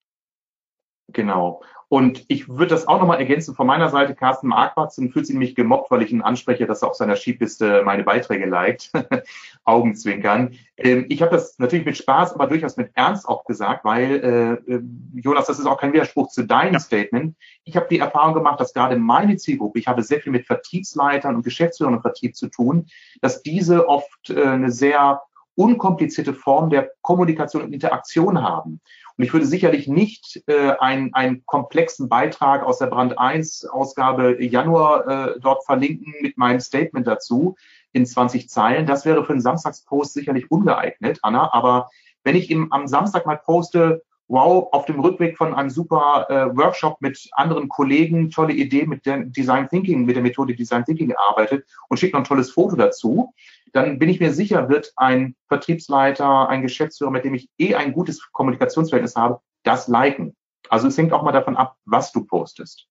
Genau. 1.13 1.63
Und 1.89 2.25
ich 2.29 2.49
würde 2.49 2.69
das 2.69 2.87
auch 2.87 3.01
nochmal 3.01 3.19
ergänzen 3.19 3.57
von 3.57 3.67
meiner 3.67 3.89
Seite. 3.89 4.15
Carsten 4.15 4.47
Marquardt 4.47 4.95
fühlt 4.95 5.27
sich 5.27 5.35
nämlich 5.35 5.57
gemobbt, 5.57 5.91
weil 5.91 6.03
ich 6.03 6.13
ihn 6.13 6.23
anspreche, 6.23 6.65
dass 6.65 6.83
er 6.83 6.89
auf 6.91 6.95
seiner 6.95 7.17
Skipiste 7.17 7.83
meine 7.85 8.05
Beiträge 8.05 8.47
liked. 8.47 8.93
Augenzwinkern. 9.65 10.55
Ähm, 10.77 11.07
ich 11.09 11.21
habe 11.21 11.33
das 11.33 11.59
natürlich 11.59 11.85
mit 11.85 11.97
Spaß, 11.97 12.35
aber 12.35 12.47
durchaus 12.47 12.77
mit 12.77 12.93
Ernst 12.95 13.29
auch 13.29 13.45
gesagt, 13.45 13.85
weil, 13.85 14.61
äh, 14.69 14.73
äh 14.73 14.83
Jonas, 15.15 15.49
das 15.49 15.59
ist 15.59 15.67
auch 15.67 15.81
kein 15.81 15.93
Widerspruch 15.93 16.29
zu 16.29 16.45
deinem 16.47 16.75
ja. 16.75 16.79
Statement. 16.79 17.35
Ich 17.65 17.75
habe 17.75 17.89
die 17.91 17.99
Erfahrung 17.99 18.35
gemacht, 18.35 18.61
dass 18.61 18.73
gerade 18.73 18.97
meine 18.97 19.37
Zielgruppe, 19.37 19.81
ich 19.81 19.89
habe 19.89 20.05
sehr 20.05 20.21
viel 20.21 20.31
mit 20.31 20.47
Vertriebsleitern 20.47 21.35
und 21.35 21.43
Geschäftsführern 21.43 21.95
im 21.95 22.03
Vertrieb 22.03 22.37
zu 22.37 22.49
tun, 22.49 22.87
dass 23.21 23.43
diese 23.43 23.89
oft 23.89 24.31
äh, 24.31 24.45
eine 24.45 24.71
sehr 24.71 25.23
unkomplizierte 25.57 26.35
Form 26.35 26.71
der 26.71 26.91
Kommunikation 27.03 27.63
und 27.63 27.73
Interaktion 27.73 28.41
haben. 28.43 28.81
Und 29.21 29.27
ich 29.27 29.35
würde 29.35 29.45
sicherlich 29.45 29.87
nicht 29.87 30.43
äh, 30.47 30.71
einen, 30.79 31.13
einen 31.13 31.45
komplexen 31.45 32.09
Beitrag 32.09 32.63
aus 32.63 32.79
der 32.79 32.87
Brand 32.87 33.19
1 33.19 33.67
Ausgabe 33.67 34.43
Januar 34.43 35.07
äh, 35.07 35.41
dort 35.41 35.63
verlinken 35.67 36.15
mit 36.23 36.39
meinem 36.39 36.59
Statement 36.59 37.07
dazu 37.07 37.55
in 37.93 38.07
20 38.07 38.49
Zeilen. 38.49 38.87
Das 38.87 39.05
wäre 39.05 39.23
für 39.23 39.33
einen 39.33 39.43
Samstagspost 39.43 40.15
sicherlich 40.15 40.51
ungeeignet, 40.51 41.19
Anna. 41.21 41.53
Aber 41.53 41.91
wenn 42.25 42.35
ich 42.35 42.51
im, 42.51 42.73
am 42.73 42.87
Samstag 42.87 43.27
mal 43.27 43.37
poste, 43.37 44.03
wow, 44.29 44.69
auf 44.73 44.87
dem 44.87 45.01
Rückweg 45.01 45.37
von 45.37 45.53
einem 45.53 45.69
super 45.69 46.25
äh, 46.31 46.57
Workshop 46.57 47.03
mit 47.03 47.29
anderen 47.33 47.69
Kollegen, 47.69 48.31
tolle 48.31 48.55
Idee 48.55 48.87
mit 48.87 49.05
der 49.05 49.25
Design 49.25 49.69
Thinking, 49.69 50.07
mit 50.07 50.17
der 50.17 50.23
Methode 50.23 50.55
Design 50.55 50.87
Thinking 50.87 51.09
gearbeitet 51.09 51.67
und 51.91 51.99
schickt 51.99 52.15
noch 52.15 52.21
ein 52.21 52.25
tolles 52.27 52.53
Foto 52.53 52.75
dazu, 52.75 53.35
dann 53.73 53.99
bin 53.99 54.09
ich 54.09 54.21
mir 54.21 54.33
sicher, 54.33 54.69
wird 54.69 54.93
ein 54.97 55.37
Vertriebsleiter, 55.49 56.49
ein 56.49 56.63
Geschäftsführer, 56.63 57.11
mit 57.11 57.25
dem 57.25 57.35
ich 57.35 57.49
eh 57.59 57.75
ein 57.75 57.93
gutes 57.93 58.31
Kommunikationsverhältnis 58.33 59.17
habe, 59.17 59.41
das 59.63 59.89
liken. 59.89 60.37
Also 60.69 60.89
es 60.89 60.99
hängt 60.99 61.13
auch 61.13 61.23
mal 61.23 61.33
davon 61.33 61.57
ab, 61.57 61.77
was 61.85 62.13
du 62.13 62.25
postest. 62.25 62.87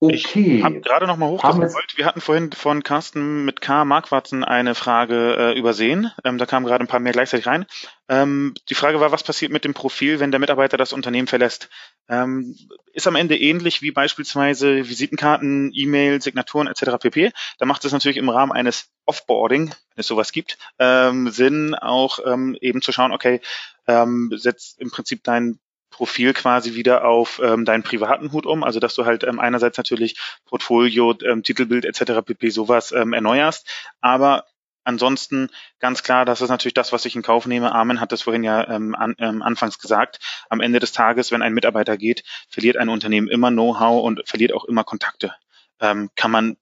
Okay. 0.00 0.58
Ich 0.58 0.64
habe 0.64 0.80
gerade 0.80 1.06
noch 1.06 1.16
mal 1.16 1.28
hochgescrollt. 1.28 1.96
Wir 1.96 2.04
hatten 2.04 2.20
vorhin 2.20 2.52
von 2.52 2.82
Carsten 2.82 3.44
mit 3.44 3.60
K. 3.60 3.84
Markwarzen 3.84 4.44
eine 4.44 4.74
Frage 4.74 5.36
äh, 5.38 5.58
übersehen. 5.58 6.10
Ähm, 6.24 6.36
da 6.36 6.46
kamen 6.46 6.66
gerade 6.66 6.84
ein 6.84 6.88
paar 6.88 7.00
mehr 7.00 7.12
gleichzeitig 7.12 7.46
rein. 7.46 7.64
Ähm, 8.08 8.54
die 8.68 8.74
Frage 8.74 9.00
war, 9.00 9.12
was 9.12 9.22
passiert 9.22 9.52
mit 9.52 9.64
dem 9.64 9.72
Profil, 9.72 10.20
wenn 10.20 10.30
der 10.30 10.40
Mitarbeiter 10.40 10.76
das 10.76 10.92
Unternehmen 10.92 11.28
verlässt? 11.28 11.70
Ähm, 12.08 12.56
ist 12.92 13.06
am 13.06 13.16
Ende 13.16 13.38
ähnlich 13.38 13.80
wie 13.80 13.92
beispielsweise 13.92 14.88
Visitenkarten, 14.88 15.70
E-Mail, 15.72 16.20
Signaturen 16.20 16.66
etc. 16.66 16.98
pp. 17.00 17.32
Da 17.58 17.64
macht 17.64 17.84
es 17.84 17.92
natürlich 17.92 18.18
im 18.18 18.28
Rahmen 18.28 18.52
eines 18.52 18.90
Offboarding, 19.06 19.68
wenn 19.68 19.76
es 19.96 20.06
sowas 20.06 20.32
gibt, 20.32 20.58
ähm, 20.78 21.30
Sinn 21.30 21.74
auch 21.74 22.18
ähm, 22.26 22.56
eben 22.60 22.82
zu 22.82 22.92
schauen, 22.92 23.12
okay, 23.12 23.40
ähm, 23.86 24.32
setzt 24.34 24.78
im 24.80 24.90
Prinzip 24.90 25.22
dein 25.24 25.58
Profil 25.94 26.34
quasi 26.34 26.74
wieder 26.74 27.04
auf 27.04 27.40
ähm, 27.42 27.64
deinen 27.64 27.84
privaten 27.84 28.32
Hut 28.32 28.46
um, 28.46 28.64
also 28.64 28.80
dass 28.80 28.96
du 28.96 29.04
halt 29.04 29.22
ähm, 29.22 29.38
einerseits 29.38 29.78
natürlich 29.78 30.16
Portfolio, 30.44 31.14
ähm, 31.24 31.44
Titelbild 31.44 31.84
etc. 31.84 32.20
pp. 32.26 32.50
sowas 32.50 32.90
ähm, 32.90 33.12
erneuerst, 33.12 33.68
aber 34.00 34.44
ansonsten 34.82 35.50
ganz 35.78 36.02
klar, 36.02 36.24
das 36.24 36.40
ist 36.40 36.48
natürlich 36.48 36.74
das, 36.74 36.92
was 36.92 37.04
ich 37.04 37.14
in 37.14 37.22
Kauf 37.22 37.46
nehme. 37.46 37.72
Armin 37.72 38.00
hat 38.00 38.10
das 38.10 38.22
vorhin 38.22 38.42
ja 38.42 38.68
ähm, 38.68 38.96
an, 38.96 39.14
ähm, 39.18 39.40
anfangs 39.40 39.78
gesagt. 39.78 40.18
Am 40.50 40.60
Ende 40.60 40.80
des 40.80 40.90
Tages, 40.90 41.30
wenn 41.30 41.42
ein 41.42 41.54
Mitarbeiter 41.54 41.96
geht, 41.96 42.24
verliert 42.48 42.76
ein 42.76 42.88
Unternehmen 42.88 43.28
immer 43.28 43.52
Know-how 43.52 44.02
und 44.02 44.22
verliert 44.26 44.52
auch 44.52 44.64
immer 44.64 44.82
Kontakte. 44.82 45.32
Ähm, 45.78 46.10
kann 46.16 46.32
man 46.32 46.56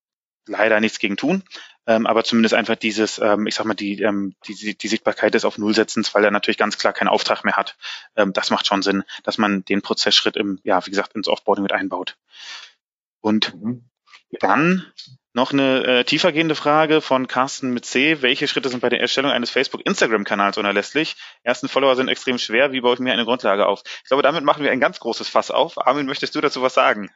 leider 0.47 0.79
nichts 0.81 0.99
gegen 0.99 1.17
tun 1.17 1.43
ähm, 1.87 2.07
aber 2.07 2.25
zumindest 2.25 2.55
einfach 2.55 2.77
dieses, 2.77 3.19
ähm, 3.19 3.47
ich 3.47 3.55
sag 3.55 3.67
mal, 3.67 3.75
die, 3.75 4.01
ähm, 4.03 4.35
die, 4.47 4.77
die 4.77 4.89
Sichtbarkeit 4.89 5.35
des 5.35 5.45
auf 5.45 5.59
Null 5.59 5.75
setzens, 5.75 6.15
weil 6.15 6.25
er 6.25 6.31
natürlich 6.31 6.59
ganz 6.59 6.79
klar 6.79 6.93
keinen 6.93 7.09
Auftrag 7.09 7.45
mehr 7.45 7.57
hat. 7.57 7.77
Ähm, 8.17 8.33
das 8.33 8.51
macht 8.51 8.67
schon 8.67 8.83
Sinn, 8.83 9.03
dass 9.25 9.39
man 9.39 9.65
den 9.65 9.83
Prozessschritt 9.83 10.37
im, 10.37 10.61
ja, 10.63 10.85
wie 10.87 10.91
gesagt, 10.91 11.15
ins 11.15 11.29
Offboarding 11.29 11.63
mit 11.63 11.73
einbaut. 11.73 12.17
Und 13.21 13.55
mhm. 13.55 13.89
dann 14.41 14.87
noch 15.35 15.53
eine 15.53 15.85
äh, 15.85 16.05
tiefergehende 16.05 16.55
Frage 16.55 17.01
von 17.01 17.27
Carsten 17.27 17.71
mit 17.71 17.87
C. 17.87 18.21
Welche 18.21 18.47
Schritte 18.47 18.69
sind 18.69 18.81
bei 18.81 18.91
der 18.91 19.01
Erstellung 19.01 19.31
eines 19.31 19.51
Facebook-Instagram-Kanals 19.51 20.59
unerlässlich? 20.59 21.17
Ersten 21.43 21.69
Follower 21.69 21.97
sind 21.97 22.09
extrem 22.09 22.39
schwer. 22.39 22.73
Wie 22.73 22.83
baue 22.83 22.95
ich 22.95 23.01
mir 23.01 23.13
eine 23.13 23.25
Grundlage 23.25 23.67
auf? 23.67 23.83
Ich 24.03 24.09
glaube, 24.09 24.23
damit 24.23 24.45
machen 24.45 24.63
wir 24.63 24.71
ein 24.71 24.81
ganz 24.81 25.01
großes 25.01 25.29
Fass 25.29 25.51
auf. 25.51 25.79
Armin, 25.87 26.07
möchtest 26.07 26.35
du 26.35 26.41
dazu 26.41 26.61
was 26.61 26.75
sagen? 26.75 27.11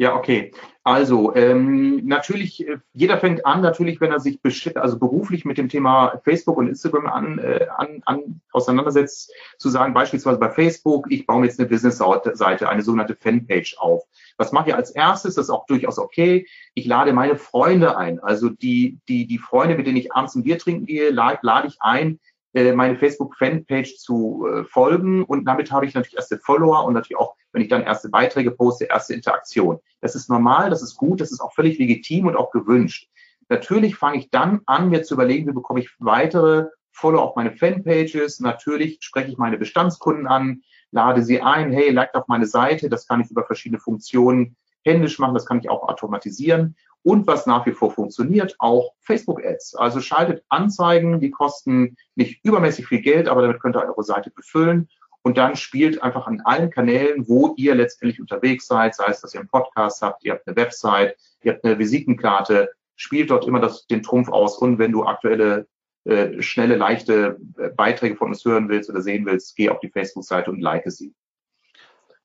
Ja, 0.00 0.14
okay. 0.14 0.52
Also 0.84 1.34
ähm, 1.34 2.06
natürlich, 2.06 2.66
äh, 2.66 2.78
jeder 2.92 3.18
fängt 3.18 3.44
an, 3.44 3.60
natürlich, 3.60 4.00
wenn 4.00 4.12
er 4.12 4.20
sich 4.20 4.38
also 4.76 4.96
beruflich 4.96 5.44
mit 5.44 5.58
dem 5.58 5.68
Thema 5.68 6.20
Facebook 6.24 6.56
und 6.56 6.68
Instagram 6.68 7.06
an, 7.06 7.38
äh, 7.40 7.66
an, 7.76 8.00
an 8.06 8.40
auseinandersetzt, 8.52 9.32
zu 9.58 9.68
sagen, 9.68 9.94
beispielsweise 9.94 10.38
bei 10.38 10.50
Facebook, 10.50 11.10
ich 11.10 11.26
baue 11.26 11.40
mir 11.40 11.46
jetzt 11.46 11.58
eine 11.58 11.68
Business-Seite, 11.68 12.68
eine 12.68 12.82
sogenannte 12.82 13.16
Fanpage 13.16 13.76
auf. 13.78 14.04
Was 14.36 14.52
mache 14.52 14.68
ich 14.68 14.74
als 14.76 14.92
erstes? 14.92 15.34
Das 15.34 15.46
ist 15.46 15.50
auch 15.50 15.66
durchaus 15.66 15.98
okay. 15.98 16.46
Ich 16.74 16.86
lade 16.86 17.12
meine 17.12 17.36
Freunde 17.36 17.96
ein. 17.96 18.20
Also 18.20 18.50
die, 18.50 19.00
die, 19.08 19.26
die 19.26 19.38
Freunde, 19.38 19.74
mit 19.74 19.88
denen 19.88 19.96
ich 19.96 20.12
abends 20.12 20.36
ein 20.36 20.44
Bier 20.44 20.58
trinken 20.58 20.86
gehe, 20.86 21.10
lade, 21.10 21.40
lade 21.42 21.66
ich 21.66 21.78
ein, 21.80 22.20
meine 22.54 22.96
Facebook-Fanpage 22.96 23.98
zu 23.98 24.46
äh, 24.46 24.64
folgen 24.64 25.22
und 25.24 25.44
damit 25.44 25.70
habe 25.70 25.86
ich 25.86 25.94
natürlich 25.94 26.16
erste 26.16 26.38
Follower 26.38 26.84
und 26.84 26.94
natürlich 26.94 27.18
auch, 27.18 27.36
wenn 27.52 27.62
ich 27.62 27.68
dann 27.68 27.82
erste 27.82 28.08
Beiträge 28.08 28.50
poste, 28.50 28.86
erste 28.86 29.14
Interaktion. 29.14 29.78
Das 30.00 30.14
ist 30.14 30.30
normal, 30.30 30.70
das 30.70 30.82
ist 30.82 30.96
gut, 30.96 31.20
das 31.20 31.30
ist 31.30 31.40
auch 31.40 31.52
völlig 31.52 31.78
legitim 31.78 32.26
und 32.26 32.36
auch 32.36 32.50
gewünscht. 32.50 33.08
Natürlich 33.48 33.96
fange 33.96 34.18
ich 34.18 34.30
dann 34.30 34.60
an, 34.66 34.90
mir 34.90 35.02
zu 35.02 35.14
überlegen, 35.14 35.46
wie 35.48 35.52
bekomme 35.52 35.80
ich 35.80 35.90
weitere 35.98 36.66
Follower 36.90 37.22
auf 37.22 37.36
meine 37.36 37.52
Fanpages. 37.52 38.40
Natürlich 38.40 38.98
spreche 39.00 39.30
ich 39.30 39.38
meine 39.38 39.58
Bestandskunden 39.58 40.26
an, 40.26 40.62
lade 40.90 41.22
sie 41.22 41.40
ein, 41.40 41.72
hey, 41.72 41.90
like 41.90 42.14
auf 42.14 42.28
meine 42.28 42.46
Seite, 42.46 42.88
das 42.88 43.06
kann 43.06 43.20
ich 43.20 43.30
über 43.30 43.44
verschiedene 43.44 43.80
Funktionen 43.80 44.56
händisch 44.88 45.18
machen, 45.18 45.34
das 45.34 45.46
kann 45.46 45.60
ich 45.60 45.70
auch 45.70 45.88
automatisieren. 45.88 46.76
Und 47.02 47.26
was 47.26 47.46
nach 47.46 47.64
wie 47.64 47.72
vor 47.72 47.92
funktioniert, 47.92 48.56
auch 48.58 48.92
Facebook-Ads. 49.00 49.76
Also 49.76 50.00
schaltet 50.00 50.44
Anzeigen, 50.48 51.20
die 51.20 51.30
kosten 51.30 51.96
nicht 52.16 52.44
übermäßig 52.44 52.86
viel 52.86 53.00
Geld, 53.00 53.28
aber 53.28 53.42
damit 53.42 53.60
könnt 53.60 53.76
ihr 53.76 53.84
eure 53.84 54.02
Seite 54.02 54.30
befüllen. 54.30 54.88
Und 55.22 55.38
dann 55.38 55.56
spielt 55.56 56.02
einfach 56.02 56.26
an 56.26 56.40
allen 56.44 56.70
Kanälen, 56.70 57.28
wo 57.28 57.54
ihr 57.56 57.74
letztendlich 57.74 58.20
unterwegs 58.20 58.66
seid, 58.66 58.94
sei 58.94 59.06
es, 59.08 59.20
dass 59.20 59.34
ihr 59.34 59.40
einen 59.40 59.48
Podcast 59.48 60.02
habt, 60.02 60.24
ihr 60.24 60.32
habt 60.32 60.46
eine 60.46 60.56
Website, 60.56 61.16
ihr 61.42 61.52
habt 61.52 61.64
eine 61.64 61.78
Visitenkarte, 61.78 62.70
spielt 62.96 63.30
dort 63.30 63.46
immer 63.46 63.60
das, 63.60 63.86
den 63.86 64.02
Trumpf 64.02 64.28
aus. 64.28 64.58
Und 64.58 64.78
wenn 64.78 64.92
du 64.92 65.04
aktuelle, 65.04 65.66
äh, 66.04 66.40
schnelle, 66.40 66.76
leichte 66.76 67.38
äh, 67.58 67.68
Beiträge 67.70 68.16
von 68.16 68.28
uns 68.28 68.44
hören 68.44 68.68
willst 68.68 68.90
oder 68.90 69.02
sehen 69.02 69.26
willst, 69.26 69.56
geh 69.56 69.68
auf 69.68 69.80
die 69.80 69.90
Facebook-Seite 69.90 70.50
und 70.50 70.60
like 70.60 70.90
sie. 70.90 71.14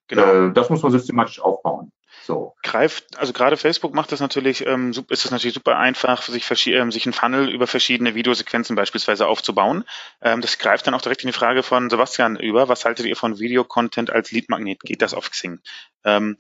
Genau. 0.08 0.48
Äh, 0.48 0.54
das 0.54 0.70
muss 0.70 0.82
man 0.82 0.92
systematisch 0.92 1.42
aufbauen. 1.42 1.92
So. 2.26 2.56
Greift, 2.64 3.20
also 3.20 3.34
gerade 3.34 3.58
Facebook 3.58 3.94
macht 3.94 4.14
das 4.14 4.22
natürlich, 4.22 4.66
ähm, 4.66 4.92
ist 5.10 5.26
es 5.26 5.32
natürlich 5.32 5.54
super 5.54 5.78
einfach, 5.78 6.22
sich, 6.22 6.68
ähm, 6.68 6.90
sich 6.90 7.06
ein 7.06 7.12
Funnel 7.12 7.50
über 7.50 7.68
verschiedene 7.68 8.16
Videosequenzen 8.16 8.78
beispielsweise 8.78 9.28
aufzubauen. 9.28 9.84
Ähm, 10.22 10.40
das 10.40 10.58
greift 10.58 10.88
dann 10.88 10.94
auch 10.94 11.02
direkt 11.02 11.24
in 11.24 11.28
die 11.28 11.34
Frage 11.34 11.64
von 11.64 11.90
Sebastian 11.90 12.38
über. 12.38 12.70
Was 12.70 12.86
haltet 12.86 13.08
ihr 13.08 13.18
von 13.18 13.40
Videocontent 13.40 14.10
als 14.10 14.32
Leadmagnet? 14.32 14.80
Geht 14.80 15.02
das 15.02 15.14
auf 15.14 15.32
Xing? 15.32 15.60
Ähm, 16.06 16.38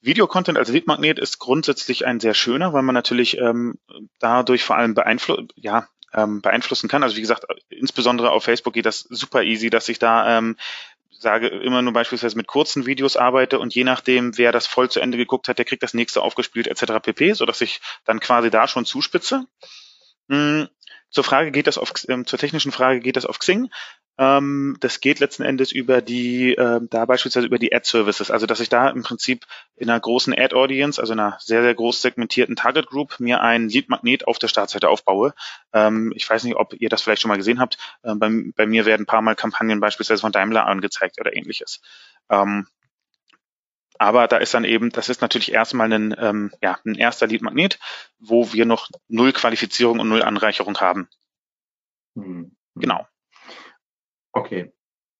Videocontent 0.00 0.56
als 0.56 0.68
Leadmagnet 0.68 1.18
ist 1.18 1.40
grundsätzlich 1.40 2.06
ein 2.06 2.20
sehr 2.20 2.34
schöner, 2.34 2.72
weil 2.72 2.82
man 2.82 2.94
natürlich 2.94 3.38
ähm, 3.38 3.78
dadurch 4.20 4.62
vor 4.62 4.76
allem 4.76 4.94
beeinflusst, 4.94 5.52
ja, 5.56 5.88
ähm, 6.14 6.40
beeinflussen 6.40 6.88
kann. 6.88 7.02
Also 7.02 7.16
wie 7.16 7.20
gesagt, 7.20 7.46
insbesondere 7.68 8.30
auf 8.30 8.44
Facebook 8.44 8.74
geht 8.74 8.86
das 8.86 9.00
super 9.00 9.42
easy, 9.42 9.70
dass 9.70 9.88
ich 9.88 9.98
da 9.98 10.38
ähm, 10.38 10.56
sage, 11.22 11.48
immer 11.48 11.82
nur 11.82 11.92
beispielsweise 11.92 12.36
mit 12.36 12.46
kurzen 12.46 12.86
Videos 12.86 13.16
arbeite 13.16 13.58
und 13.58 13.74
je 13.74 13.84
nachdem, 13.84 14.36
wer 14.36 14.52
das 14.52 14.66
voll 14.66 14.90
zu 14.90 15.00
Ende 15.00 15.16
geguckt 15.16 15.48
hat, 15.48 15.58
der 15.58 15.64
kriegt 15.64 15.82
das 15.82 15.94
nächste 15.94 16.22
aufgespielt 16.22 16.66
etc. 16.66 17.00
pp, 17.02 17.32
so 17.32 17.46
dass 17.46 17.60
ich 17.60 17.80
dann 18.04 18.20
quasi 18.20 18.50
da 18.50 18.68
schon 18.68 18.84
zuspitze. 18.84 19.46
Hm, 20.28 20.68
zur 21.10 21.24
Frage 21.24 21.50
geht 21.52 21.66
das 21.66 21.78
auf, 21.78 21.92
ähm, 22.08 22.26
zur 22.26 22.38
technischen 22.38 22.72
Frage 22.72 23.00
geht 23.00 23.16
das 23.16 23.26
auf 23.26 23.38
Xing. 23.38 23.70
Ähm, 24.18 24.76
das 24.80 25.00
geht 25.00 25.20
letzten 25.20 25.42
Endes 25.42 25.72
über 25.72 26.02
die, 26.02 26.54
äh, 26.54 26.80
da 26.90 27.04
beispielsweise 27.06 27.46
über 27.46 27.58
die 27.58 27.74
Ad-Services, 27.74 28.30
also 28.30 28.46
dass 28.46 28.60
ich 28.60 28.68
da 28.68 28.90
im 28.90 29.02
Prinzip 29.02 29.46
in 29.74 29.88
einer 29.88 29.98
großen 29.98 30.34
Ad-Audience, 30.38 31.00
also 31.00 31.14
einer 31.14 31.38
sehr, 31.40 31.62
sehr 31.62 31.74
groß 31.74 32.02
segmentierten 32.02 32.54
Target 32.54 32.86
Group, 32.86 33.20
mir 33.20 33.40
ein 33.40 33.68
Lead-Magnet 33.68 34.26
auf 34.26 34.38
der 34.38 34.48
Startseite 34.48 34.90
aufbaue. 34.90 35.34
Ähm, 35.72 36.12
ich 36.14 36.28
weiß 36.28 36.44
nicht, 36.44 36.56
ob 36.56 36.74
ihr 36.74 36.90
das 36.90 37.02
vielleicht 37.02 37.22
schon 37.22 37.30
mal 37.30 37.38
gesehen 37.38 37.58
habt. 37.58 37.78
Ähm, 38.04 38.18
bei, 38.18 38.30
bei, 38.54 38.66
mir 38.66 38.84
werden 38.84 39.02
ein 39.02 39.06
paar 39.06 39.22
Mal 39.22 39.34
Kampagnen 39.34 39.80
beispielsweise 39.80 40.20
von 40.20 40.32
Daimler 40.32 40.66
angezeigt 40.66 41.18
oder 41.18 41.34
ähnliches. 41.34 41.80
Ähm, 42.28 42.66
aber 43.98 44.28
da 44.28 44.38
ist 44.38 44.52
dann 44.52 44.64
eben, 44.64 44.90
das 44.90 45.08
ist 45.08 45.22
natürlich 45.22 45.52
erstmal 45.52 45.90
ein, 45.92 46.14
ähm, 46.18 46.52
ja, 46.60 46.78
ein 46.84 46.96
erster 46.96 47.26
Lead-Magnet, 47.28 47.78
wo 48.18 48.52
wir 48.52 48.66
noch 48.66 48.90
null 49.08 49.32
Qualifizierung 49.32 50.00
und 50.00 50.08
null 50.08 50.22
Anreicherung 50.22 50.78
haben. 50.78 51.08
Hm. 52.16 52.54
Genau. 52.74 53.06
Okay. 54.32 54.72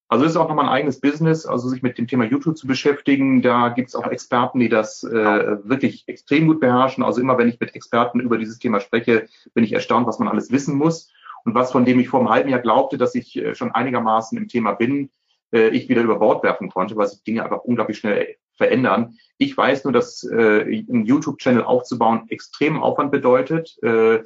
Also 0.09 0.27
es 0.27 0.33
ist 0.33 0.37
auch 0.37 0.49
nochmal 0.49 0.67
ein 0.67 0.73
eigenes 0.73 1.01
Business, 1.01 1.47
also 1.47 1.71
sich 1.71 1.83
mit 1.83 1.97
dem 1.97 2.07
Thema 2.07 2.25
YouTube 2.25 2.59
zu 2.59 2.67
beschäftigen. 2.67 3.41
Da 3.41 3.71
gibt 3.71 3.89
es 3.89 3.95
auch 3.95 4.07
Experten, 4.07 4.61
die 4.61 4.69
das 4.69 5.03
äh, 5.05 5.57
wirklich 5.65 6.05
extrem 6.07 6.49
gut 6.49 6.61
beherrschen. 6.61 7.03
Also 7.03 7.23
immer 7.23 7.39
wenn 7.39 7.49
ich 7.49 7.59
mit 7.59 7.75
Experten 7.75 8.21
über 8.21 8.37
dieses 8.37 8.59
Thema 8.59 8.81
spreche, 8.81 9.27
bin 9.55 9.65
ich 9.65 9.73
erstaunt, 9.73 10.07
was 10.07 10.19
man 10.19 10.29
alles 10.29 10.53
wissen 10.53 10.77
muss. 10.77 11.11
Und 11.45 11.55
was 11.55 11.73
von 11.73 11.87
dem 11.87 11.99
ich 11.99 12.11
vor 12.11 12.21
einem 12.21 12.29
halben 12.29 12.51
Jahr 12.51 12.61
glaubte, 12.61 12.99
dass 12.99 13.15
ich 13.15 13.37
äh, 13.37 13.55
schon 13.55 13.73
einigermaßen 13.73 14.37
im 14.37 14.49
Thema 14.49 14.73
bin, 14.73 15.11
äh, 15.51 15.69
ich 15.69 15.89
wieder 15.89 16.03
über 16.03 16.19
Bord 16.19 16.43
werfen 16.43 16.69
konnte, 16.69 16.95
weil 16.95 17.07
sich 17.07 17.23
Dinge 17.25 17.43
einfach 17.43 17.65
unglaublich 17.65 17.97
schnell 17.97 18.37
verändern. 18.57 19.17
Ich 19.39 19.57
weiß 19.57 19.85
nur, 19.85 19.95
dass 19.95 20.25
äh, 20.25 20.85
einen 20.91 21.07
YouTube-Channel 21.07 21.65
aufzubauen 21.65 22.27
extrem 22.29 22.83
Aufwand 22.83 23.13
bedeutet. 23.13 23.77
Äh, 23.83 24.17
äh, 24.17 24.25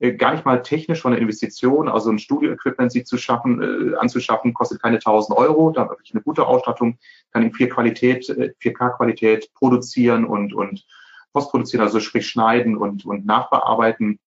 gar 0.00 0.32
nicht 0.32 0.46
mal 0.46 0.62
technisch 0.62 1.02
von 1.02 1.12
der 1.12 1.20
Investition, 1.20 1.88
also 1.88 2.10
ein 2.10 2.18
Studio-Equipment 2.18 2.90
sich 2.90 3.04
zu 3.04 3.18
schaffen, 3.18 3.92
äh, 3.92 3.96
anzuschaffen, 3.96 4.54
kostet 4.54 4.82
keine 4.82 4.96
1000 4.96 5.36
Euro. 5.36 5.70
Da 5.70 5.82
habe 5.82 5.96
ich 6.02 6.12
eine 6.14 6.22
gute 6.22 6.46
Ausstattung, 6.46 6.98
kann 7.32 7.42
in 7.42 7.52
4Qualität, 7.52 8.30
äh, 8.30 8.54
4K-Qualität 8.62 9.52
produzieren 9.54 10.24
und, 10.24 10.54
und 10.54 10.86
postproduzieren, 11.32 11.84
also 11.84 12.00
sprich 12.00 12.28
schneiden 12.28 12.76
und, 12.76 13.04
und 13.04 13.26
nachbearbeiten. 13.26 14.18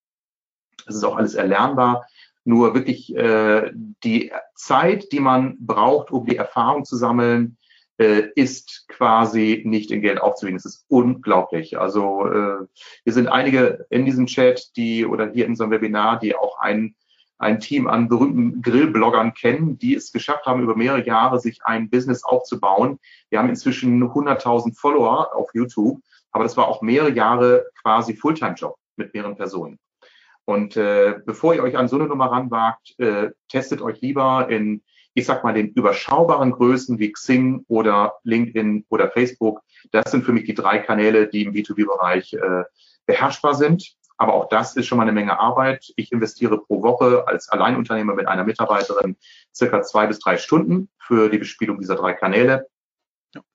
Das 0.86 0.94
ist 0.94 1.04
auch 1.04 1.16
alles 1.16 1.34
erlernbar. 1.34 2.06
Nur 2.44 2.74
wirklich 2.74 3.14
äh, 3.16 3.72
die 3.74 4.30
Zeit, 4.54 5.10
die 5.12 5.20
man 5.20 5.56
braucht, 5.58 6.12
um 6.12 6.24
die 6.24 6.36
Erfahrung 6.36 6.84
zu 6.84 6.96
sammeln, 6.96 7.56
äh, 7.98 8.28
ist 8.34 8.86
quasi 8.88 9.62
nicht 9.64 9.90
in 9.90 10.00
Geld 10.00 10.20
aufzuwiegen. 10.20 10.56
Das 10.56 10.64
ist 10.64 10.84
unglaublich. 10.88 11.78
Also 11.78 12.26
äh, 12.26 12.66
wir 13.04 13.12
sind 13.12 13.28
einige 13.28 13.86
in 13.90 14.04
diesem 14.04 14.26
Chat, 14.26 14.76
die 14.76 15.06
oder 15.06 15.30
hier 15.30 15.44
in 15.44 15.52
unserem 15.52 15.70
Webinar, 15.70 16.18
die 16.18 16.34
auch 16.34 16.58
ein, 16.58 16.96
ein 17.38 17.60
Team 17.60 17.86
an 17.86 18.08
berühmten 18.08 18.62
Grillbloggern 18.62 19.34
kennen, 19.34 19.78
die 19.78 19.94
es 19.94 20.12
geschafft 20.12 20.46
haben, 20.46 20.62
über 20.62 20.76
mehrere 20.76 21.04
Jahre 21.04 21.38
sich 21.38 21.60
ein 21.64 21.90
Business 21.90 22.24
aufzubauen. 22.24 22.98
Wir 23.30 23.38
haben 23.38 23.48
inzwischen 23.48 24.02
100.000 24.02 24.76
Follower 24.78 25.34
auf 25.34 25.50
YouTube, 25.54 26.00
aber 26.32 26.44
das 26.44 26.56
war 26.56 26.68
auch 26.68 26.82
mehrere 26.82 27.12
Jahre 27.12 27.66
quasi 27.80 28.16
Fulltime-Job 28.16 28.76
mit 28.96 29.14
mehreren 29.14 29.36
Personen. 29.36 29.78
Und 30.46 30.76
äh, 30.76 31.14
bevor 31.24 31.54
ihr 31.54 31.62
euch 31.62 31.76
an 31.76 31.88
so 31.88 31.96
eine 31.96 32.06
Nummer 32.06 32.26
ranwagt, 32.26 32.98
äh, 32.98 33.30
testet 33.48 33.80
euch 33.80 34.00
lieber 34.00 34.48
in 34.50 34.82
ich 35.14 35.26
sag 35.26 35.44
mal, 35.44 35.54
den 35.54 35.68
überschaubaren 35.68 36.50
Größen 36.50 36.98
wie 36.98 37.12
Xing 37.12 37.64
oder 37.68 38.14
LinkedIn 38.24 38.84
oder 38.88 39.10
Facebook. 39.10 39.62
Das 39.92 40.10
sind 40.10 40.24
für 40.24 40.32
mich 40.32 40.44
die 40.44 40.54
drei 40.54 40.78
Kanäle, 40.78 41.28
die 41.28 41.44
im 41.44 41.52
B2B-Bereich 41.52 42.34
äh, 42.34 42.64
beherrschbar 43.06 43.54
sind. 43.54 43.94
Aber 44.16 44.34
auch 44.34 44.48
das 44.48 44.76
ist 44.76 44.86
schon 44.86 44.98
mal 44.98 45.02
eine 45.02 45.12
Menge 45.12 45.38
Arbeit. 45.38 45.92
Ich 45.96 46.12
investiere 46.12 46.58
pro 46.58 46.82
Woche 46.82 47.26
als 47.26 47.48
Alleinunternehmer 47.48 48.14
mit 48.14 48.26
einer 48.26 48.44
Mitarbeiterin 48.44 49.16
circa 49.54 49.82
zwei 49.82 50.06
bis 50.06 50.18
drei 50.18 50.36
Stunden 50.36 50.88
für 50.98 51.28
die 51.28 51.38
Bespielung 51.38 51.78
dieser 51.78 51.96
drei 51.96 52.12
Kanäle. 52.12 52.66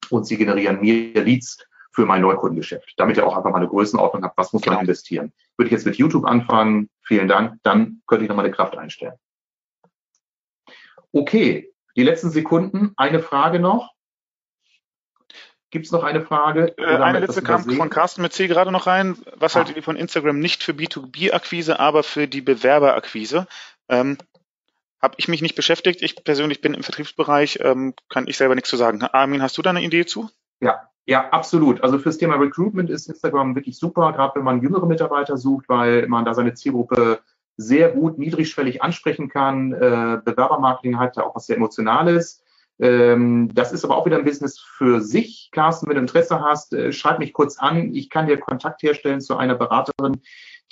Und 0.09 0.27
sie 0.27 0.37
generieren 0.37 0.81
mir 0.81 1.23
Leads 1.23 1.57
für 1.91 2.05
mein 2.05 2.21
Neukundengeschäft, 2.21 2.93
damit 2.97 3.17
ihr 3.17 3.25
auch 3.25 3.35
einfach 3.35 3.51
mal 3.51 3.57
eine 3.57 3.67
Größenordnung 3.67 4.23
habt, 4.23 4.37
was 4.37 4.53
muss 4.53 4.61
genau. 4.61 4.75
man 4.75 4.85
investieren. 4.85 5.33
Würde 5.57 5.67
ich 5.67 5.71
jetzt 5.71 5.85
mit 5.85 5.95
YouTube 5.95 6.25
anfangen, 6.25 6.89
vielen 7.01 7.27
Dank, 7.27 7.59
dann 7.63 8.01
könnte 8.05 8.23
ich 8.23 8.29
noch 8.29 8.35
mal 8.35 8.45
eine 8.45 8.53
Kraft 8.53 8.77
einstellen. 8.77 9.15
Okay, 11.11 11.73
die 11.95 12.03
letzten 12.03 12.29
Sekunden. 12.29 12.93
Eine 12.97 13.19
Frage 13.19 13.59
noch. 13.59 13.91
Gibt 15.71 15.85
es 15.85 15.91
noch 15.91 16.03
eine 16.03 16.21
Frage? 16.21 16.75
Äh, 16.77 16.97
eine 16.97 17.19
letzte 17.19 17.43
kam 17.43 17.63
von 17.63 17.89
Carsten 17.89 18.21
mit 18.21 18.33
C 18.33 18.47
gerade 18.47 18.71
noch 18.71 18.87
rein. 18.87 19.17
Was 19.35 19.55
ah. 19.55 19.59
haltet 19.59 19.75
ihr 19.75 19.83
von 19.83 19.95
Instagram 19.95 20.39
nicht 20.39 20.63
für 20.63 20.71
B2B-Akquise, 20.71 21.79
aber 21.79 22.03
für 22.03 22.27
die 22.27 22.41
Bewerberakquise? 22.41 23.47
Ähm, 23.87 24.17
Habe 25.01 25.15
ich 25.17 25.27
mich 25.27 25.41
nicht 25.41 25.55
beschäftigt. 25.55 26.01
Ich 26.01 26.23
persönlich 26.23 26.61
bin 26.61 26.73
im 26.73 26.83
Vertriebsbereich, 26.83 27.59
ähm, 27.61 27.93
kann 28.09 28.27
ich 28.27 28.37
selber 28.37 28.55
nichts 28.55 28.69
zu 28.69 28.77
sagen. 28.77 29.03
Armin, 29.03 29.43
hast 29.43 29.57
du 29.57 29.61
da 29.61 29.69
eine 29.69 29.83
Idee 29.83 30.05
zu? 30.05 30.29
Ja, 30.59 30.89
ja, 31.05 31.29
absolut. 31.29 31.83
Also 31.83 31.99
fürs 31.99 32.17
Thema 32.17 32.35
Recruitment 32.35 32.89
ist 32.89 33.07
Instagram 33.07 33.55
wirklich 33.55 33.77
super, 33.77 34.11
gerade 34.13 34.35
wenn 34.35 34.43
man 34.43 34.61
jüngere 34.61 34.87
Mitarbeiter 34.87 35.37
sucht, 35.37 35.69
weil 35.69 36.07
man 36.07 36.25
da 36.25 36.33
seine 36.33 36.55
Zielgruppe 36.55 37.19
sehr 37.59 37.89
gut 37.89 38.17
niedrigschwellig 38.17 38.81
ansprechen 38.81 39.27
kann. 39.27 39.73
Äh, 39.73 40.21
Bewerbermarketing 40.23 40.97
hat 40.97 41.17
ja 41.17 41.25
auch 41.25 41.35
was 41.35 41.45
sehr 41.45 41.57
Emotionales. 41.57 42.41
Ähm, 42.79 43.49
das 43.53 43.73
ist 43.73 43.83
aber 43.83 43.97
auch 43.97 44.05
wieder 44.05 44.17
ein 44.17 44.23
Business 44.23 44.59
für 44.59 45.01
sich. 45.01 45.49
Carsten, 45.51 45.87
wenn 45.87 45.95
du 45.95 46.01
Interesse 46.01 46.39
hast, 46.39 46.73
äh, 46.73 46.93
schreib 46.93 47.19
mich 47.19 47.33
kurz 47.33 47.59
an. 47.59 47.93
Ich 47.93 48.09
kann 48.09 48.27
dir 48.27 48.37
Kontakt 48.37 48.81
herstellen 48.81 49.19
zu 49.19 49.35
einer 49.35 49.55
Beraterin, 49.55 50.21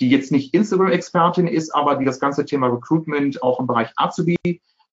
die 0.00 0.08
jetzt 0.08 0.32
nicht 0.32 0.54
Instagram-Expertin 0.54 1.46
ist, 1.46 1.74
aber 1.74 1.96
die 1.96 2.06
das 2.06 2.20
ganze 2.20 2.46
Thema 2.46 2.68
Recruitment 2.68 3.42
auch 3.42 3.60
im 3.60 3.66
Bereich 3.66 3.90
Azubi 3.96 4.36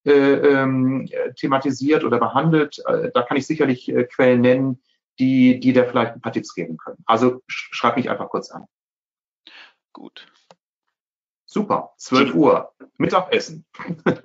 äh, 0.04 0.12
ähm, 0.12 1.10
thematisiert 1.38 2.04
oder 2.04 2.20
behandelt. 2.20 2.84
Äh, 2.88 3.12
da 3.14 3.22
kann 3.22 3.38
ich 3.38 3.48
sicherlich 3.48 3.88
äh, 3.88 4.04
Quellen 4.04 4.42
nennen, 4.42 4.82
die, 5.18 5.62
die 5.62 5.72
dir 5.72 5.86
vielleicht 5.86 6.16
ein 6.16 6.22
paar 6.22 6.34
Tipps 6.34 6.54
geben 6.54 6.76
können. 6.76 7.02
Also 7.06 7.42
schreib 7.48 7.96
mich 7.96 8.10
einfach 8.10 8.28
kurz 8.28 8.52
an. 8.52 8.66
Gut. 9.94 10.28
Super, 11.56 11.94
12 11.96 12.34
Uhr, 12.34 12.74
Mittagessen. 12.98 13.66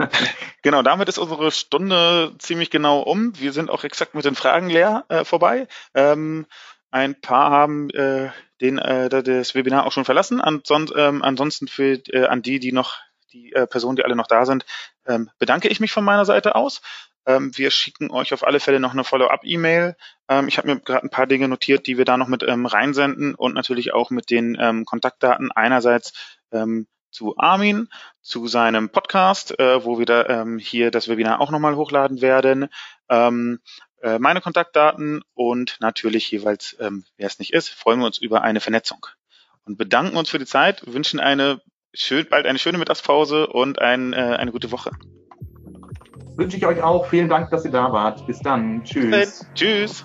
genau, 0.63 0.83
damit 0.83 1.09
ist 1.09 1.19
unsere 1.19 1.53
Stunde 1.53 2.35
ziemlich 2.41 2.71
genau 2.71 3.03
um. 3.03 3.39
Wir 3.39 3.53
sind 3.53 3.71
auch 3.71 3.85
exakt 3.85 4.17
mit 4.17 4.25
den 4.25 4.35
Fragen 4.35 4.69
leer 4.69 5.05
äh, 5.09 5.25
vorbei. 5.25 5.69
Ähm, 5.95 6.47
ein 6.91 7.21
paar 7.21 7.53
haben 7.53 7.89
äh, 7.91 8.31
den, 8.61 8.79
äh, 8.79 9.09
das 9.09 9.55
Webinar 9.55 9.87
auch 9.87 9.93
schon 9.93 10.05
verlassen. 10.05 10.41
Anson 10.41 10.91
ähm, 10.97 11.23
ansonsten 11.23 11.69
für 11.69 12.03
äh, 12.09 12.27
an 12.27 12.43
die, 12.43 12.59
die 12.59 12.73
noch, 12.73 12.97
die 13.33 13.53
äh, 13.53 13.69
Personen, 13.69 13.95
die 13.95 14.05
alle 14.05 14.17
noch 14.17 14.27
da 14.27 14.45
sind, 14.45 14.67
ähm, 15.07 15.31
bedanke 15.39 15.69
ich 15.69 15.79
mich 15.79 15.93
von 15.93 16.03
meiner 16.03 16.25
Seite 16.25 16.57
aus. 16.57 16.83
Ähm, 17.27 17.57
wir 17.57 17.71
schicken 17.71 18.11
euch 18.11 18.35
auf 18.35 18.45
alle 18.45 18.59
Fälle 18.59 18.81
noch 18.81 18.93
eine 18.93 19.05
Follow-up-E-Mail. 19.05 19.95
Ähm, 20.29 20.49
ich 20.49 20.59
habe 20.59 20.67
mir 20.67 20.81
gerade 20.81 21.07
ein 21.07 21.11
paar 21.11 21.29
Dinge 21.29 21.47
notiert, 21.47 21.87
die 21.87 21.97
wir 21.97 22.05
da 22.05 22.17
noch 22.17 22.27
mit 22.27 22.43
ähm, 22.43 22.67
reinsenden 22.67 23.37
und 23.37 23.55
natürlich 23.55 23.95
auch 23.95 24.11
mit 24.11 24.31
den 24.31 24.59
ähm, 24.61 24.85
Kontaktdaten 24.85 25.53
einerseits 25.53 26.13
ähm, 26.51 26.89
zu 27.11 27.37
Armin, 27.39 27.89
zu 28.21 28.47
seinem 28.47 28.91
Podcast, 28.91 29.59
äh, 29.59 29.85
wo 29.85 29.99
wir 29.99 30.07
da, 30.07 30.27
ähm, 30.27 30.59
hier 30.59 30.91
das 30.91 31.09
Webinar 31.09 31.41
auch 31.41 31.51
nochmal 31.51 31.77
hochladen 31.77 32.21
werden, 32.21 32.69
ähm, 33.09 33.61
äh, 34.03 34.19
meine 34.19 34.41
Kontaktdaten 34.41 35.23
und 35.35 35.77
natürlich 35.81 36.31
jeweils, 36.31 36.77
ähm, 36.81 37.05
wer 37.17 37.27
es 37.27 37.39
nicht 37.39 37.53
ist, 37.53 37.69
freuen 37.69 38.01
wir 38.01 38.07
uns 38.07 38.19
über 38.19 38.43
eine 38.43 38.61
Vernetzung 38.61 39.07
und 39.65 39.77
bedanken 39.77 40.17
uns 40.17 40.31
für 40.31 40.39
die 40.39 40.47
Zeit, 40.47 40.83
wünschen 40.87 41.21
eine 41.21 41.61
schön, 41.93 42.27
bald 42.29 42.47
eine 42.47 42.59
schöne 42.59 42.79
Mittagspause 42.79 43.47
und 43.47 43.81
ein, 43.81 44.13
äh, 44.13 44.17
eine 44.17 44.53
gute 44.53 44.71
Woche. 44.71 44.91
Wünsche 46.37 46.57
ich 46.57 46.67
euch 46.67 46.83
auch. 46.83 47.07
Vielen 47.07 47.29
Dank, 47.29 47.51
dass 47.51 47.65
ihr 47.65 47.71
da 47.71 47.93
wart. 47.93 48.27
Bis 48.27 48.41
dann. 48.41 48.83
Tschüss. 48.85 49.11
Bis 49.11 49.39
dann. 49.41 49.55
Tschüss. 49.55 50.05